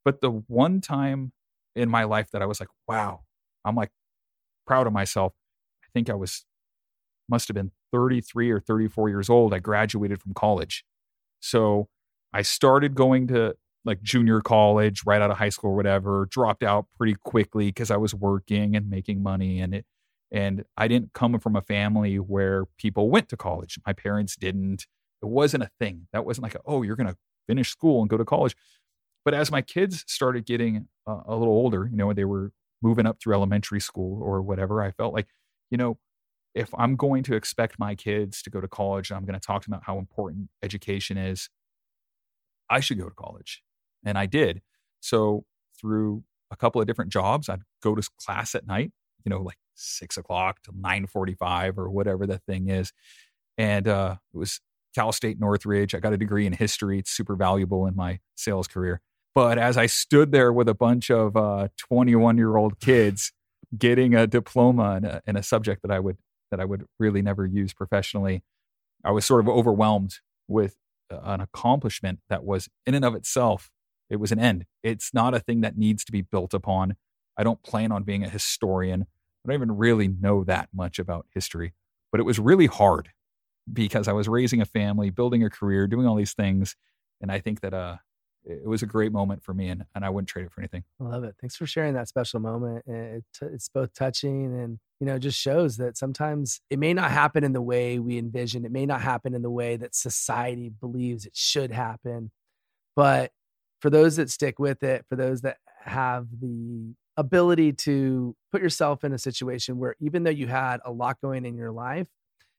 [0.04, 1.30] But the one time
[1.76, 3.20] in my life that I was like, wow,
[3.64, 3.92] I'm like
[4.66, 5.32] proud of myself.
[5.84, 6.44] I think I was
[7.28, 9.54] must have been 33 or 34 years old.
[9.54, 10.84] I graduated from college.
[11.38, 11.86] So
[12.32, 13.54] I started going to
[13.84, 17.90] like junior college right out of high school or whatever, dropped out pretty quickly because
[17.90, 19.86] I was working and making money and it
[20.32, 23.78] and I didn't come from a family where people went to college.
[23.86, 24.86] My parents didn't.
[25.22, 26.08] It wasn't a thing.
[26.14, 28.56] That wasn't like, a, oh, you're going to finish school and go to college.
[29.26, 32.50] But as my kids started getting a little older, you know, they were
[32.80, 35.28] moving up through elementary school or whatever, I felt like,
[35.70, 35.98] you know,
[36.54, 39.62] if I'm going to expect my kids to go to college, I'm going to talk
[39.62, 41.50] to them about how important education is.
[42.70, 43.62] I should go to college.
[44.04, 44.62] And I did.
[45.00, 45.44] So
[45.78, 48.92] through a couple of different jobs, I'd go to class at night,
[49.24, 52.92] you know, like six o'clock to 945 or whatever the thing is.
[53.58, 54.60] And uh, it was
[54.94, 55.94] Cal State Northridge.
[55.94, 56.98] I got a degree in history.
[56.98, 59.00] It's super valuable in my sales career.
[59.34, 61.32] But as I stood there with a bunch of
[61.78, 63.32] 21 uh, year old kids
[63.76, 66.18] getting a diploma in a, in a subject that I would
[66.50, 68.42] that I would really never use professionally,
[69.02, 70.18] I was sort of overwhelmed
[70.48, 70.76] with
[71.10, 73.70] an accomplishment that was in and of itself
[74.12, 76.94] it was an end it's not a thing that needs to be built upon
[77.36, 81.26] i don't plan on being a historian i don't even really know that much about
[81.34, 81.72] history
[82.12, 83.08] but it was really hard
[83.72, 86.76] because i was raising a family building a career doing all these things
[87.20, 87.96] and i think that uh
[88.44, 90.84] it was a great moment for me and, and i wouldn't trade it for anything
[91.00, 91.36] I love it.
[91.40, 92.84] Thanks for sharing that special moment.
[92.86, 97.44] It, it's both touching and, you know, just shows that sometimes it may not happen
[97.44, 98.64] in the way we envision.
[98.64, 102.30] It may not happen in the way that society believes it should happen.
[102.94, 103.30] But
[103.82, 109.02] for those that stick with it, for those that have the ability to put yourself
[109.04, 112.06] in a situation where even though you had a lot going in your life,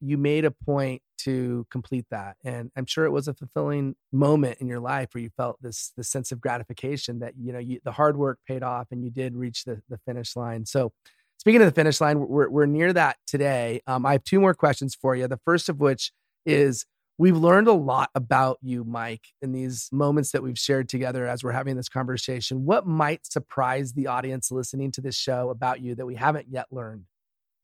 [0.02, 2.36] you made a point to complete that.
[2.44, 5.94] And I'm sure it was a fulfilling moment in your life where you felt this
[5.96, 9.10] this sense of gratification that you know you, the hard work paid off and you
[9.10, 10.66] did reach the, the finish line.
[10.66, 10.92] So
[11.38, 13.82] speaking of the finish line, we're, we're near that today.
[13.88, 15.26] Um, I have two more questions for you.
[15.30, 16.12] The first of which
[16.46, 16.86] is
[17.18, 21.44] we've learned a lot about you, Mike, in these moments that we've shared together as
[21.44, 22.66] we're having this conversation.
[22.66, 26.68] What might surprise the audience listening to this show about you that we haven't yet
[26.72, 27.06] learned?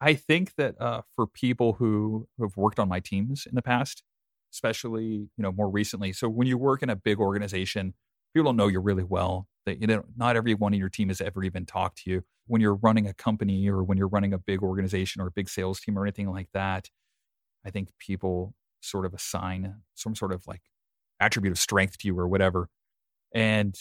[0.01, 4.03] I think that uh, for people who, have worked on my teams in the past,
[4.53, 7.93] especially you know more recently, so when you work in a big organization,
[8.33, 9.47] people don't know you really well.
[9.65, 12.23] That you know, not everyone in your team has ever even talked to you.
[12.47, 15.49] When you're running a company or when you're running a big organization or a big
[15.49, 16.89] sales team or anything like that,
[17.65, 20.61] I think people sort of assign some sort of like
[21.19, 22.69] attribute of strength to you or whatever,
[23.33, 23.75] and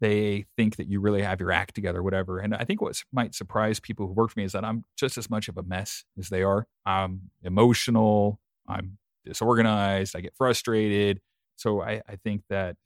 [0.00, 2.40] they think that you really have your act together, whatever.
[2.40, 5.16] And I think what might surprise people who work for me is that I'm just
[5.16, 6.66] as much of a mess as they are.
[6.84, 8.40] I'm emotional.
[8.66, 10.16] I'm disorganized.
[10.16, 11.20] I get frustrated.
[11.54, 12.76] So I, I think that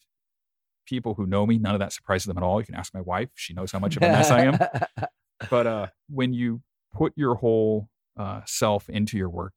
[0.86, 2.60] people who know me, none of that surprises them at all.
[2.60, 4.58] You can ask my wife; she knows how much of a mess I am.
[5.50, 6.62] But uh, when you
[6.94, 9.52] put your whole uh, self into your work,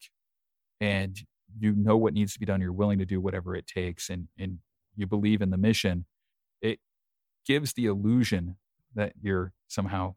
[0.82, 1.18] and
[1.58, 4.28] you know what needs to be done, you're willing to do whatever it takes, and
[4.38, 4.60] and
[4.96, 6.06] you believe in the mission,
[6.62, 6.80] it
[7.46, 8.58] gives the illusion
[8.96, 10.16] that you're somehow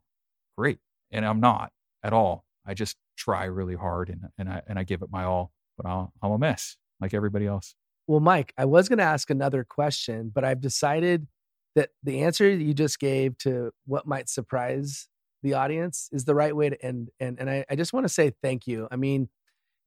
[0.57, 0.79] great.
[1.11, 1.71] And I'm not
[2.03, 2.45] at all.
[2.65, 5.85] I just try really hard and, and I and I give it my all, but
[5.85, 7.75] i am a mess like everybody else.
[8.07, 11.27] Well, Mike, I was going to ask another question, but I've decided
[11.75, 15.07] that the answer you just gave to what might surprise
[15.41, 17.09] the audience is the right way to end.
[17.19, 18.87] And and I, I just want to say thank you.
[18.91, 19.29] I mean,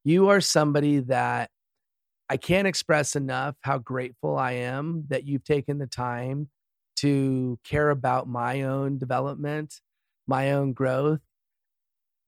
[0.06, 1.50] you are somebody that
[2.30, 6.48] I can't express enough how grateful I am that you've taken the time
[6.98, 9.80] to care about my own development,
[10.28, 11.18] my own growth,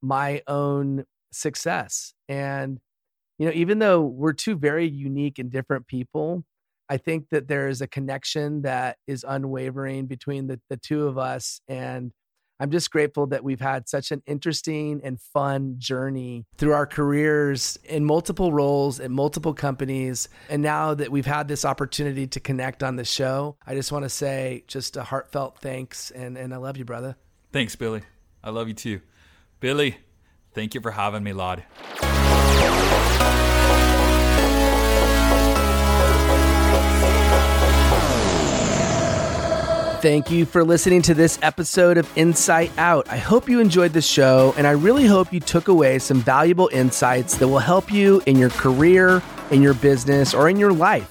[0.03, 2.15] my own success.
[2.29, 2.81] And,
[3.39, 6.43] you know, even though we're two very unique and different people,
[6.89, 11.17] I think that there is a connection that is unwavering between the, the two of
[11.17, 11.61] us.
[11.69, 12.11] And
[12.61, 17.79] I'm just grateful that we've had such an interesting and fun journey through our careers
[17.85, 20.29] in multiple roles in multiple companies.
[20.49, 24.05] And now that we've had this opportunity to connect on the show, I just want
[24.05, 27.17] to say just a heartfelt thanks and, and I love you, brother.
[27.53, 28.03] Thanks, Billy.
[28.43, 29.01] I love you too.
[29.61, 29.99] Billy,
[30.53, 31.65] thank you for having me, lad.
[40.01, 43.11] Thank you for listening to this episode of Insight Out.
[43.11, 46.71] I hope you enjoyed the show, and I really hope you took away some valuable
[46.73, 49.21] insights that will help you in your career,
[49.51, 51.11] in your business, or in your life.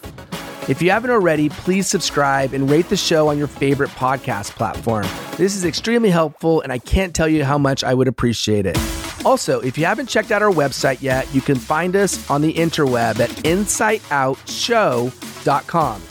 [0.70, 5.06] If you haven't already, please subscribe and rate the show on your favorite podcast platform.
[5.36, 8.78] This is extremely helpful, and I can't tell you how much I would appreciate it.
[9.26, 12.54] Also, if you haven't checked out our website yet, you can find us on the
[12.54, 16.02] interweb at insightoutshow.com.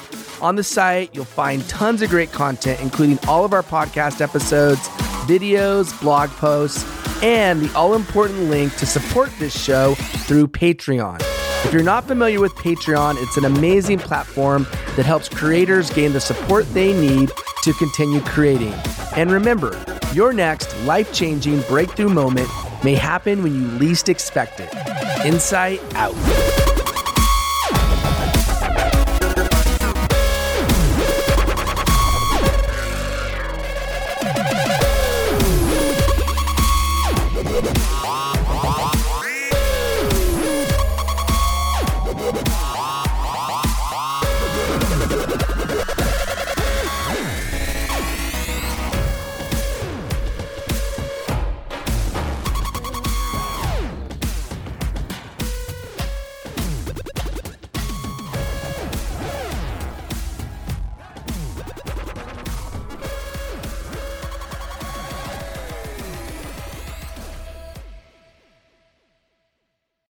[0.42, 4.80] On the site, you'll find tons of great content, including all of our podcast episodes,
[5.26, 6.84] videos, blog posts,
[7.22, 11.20] and the all important link to support this show through Patreon.
[11.64, 16.20] If you're not familiar with Patreon, it's an amazing platform that helps creators gain the
[16.20, 17.32] support they need
[17.62, 18.74] to continue creating.
[19.16, 19.82] And remember,
[20.12, 22.48] your next life changing breakthrough moment
[22.84, 24.72] may happen when you least expect it.
[25.24, 26.14] Insight out.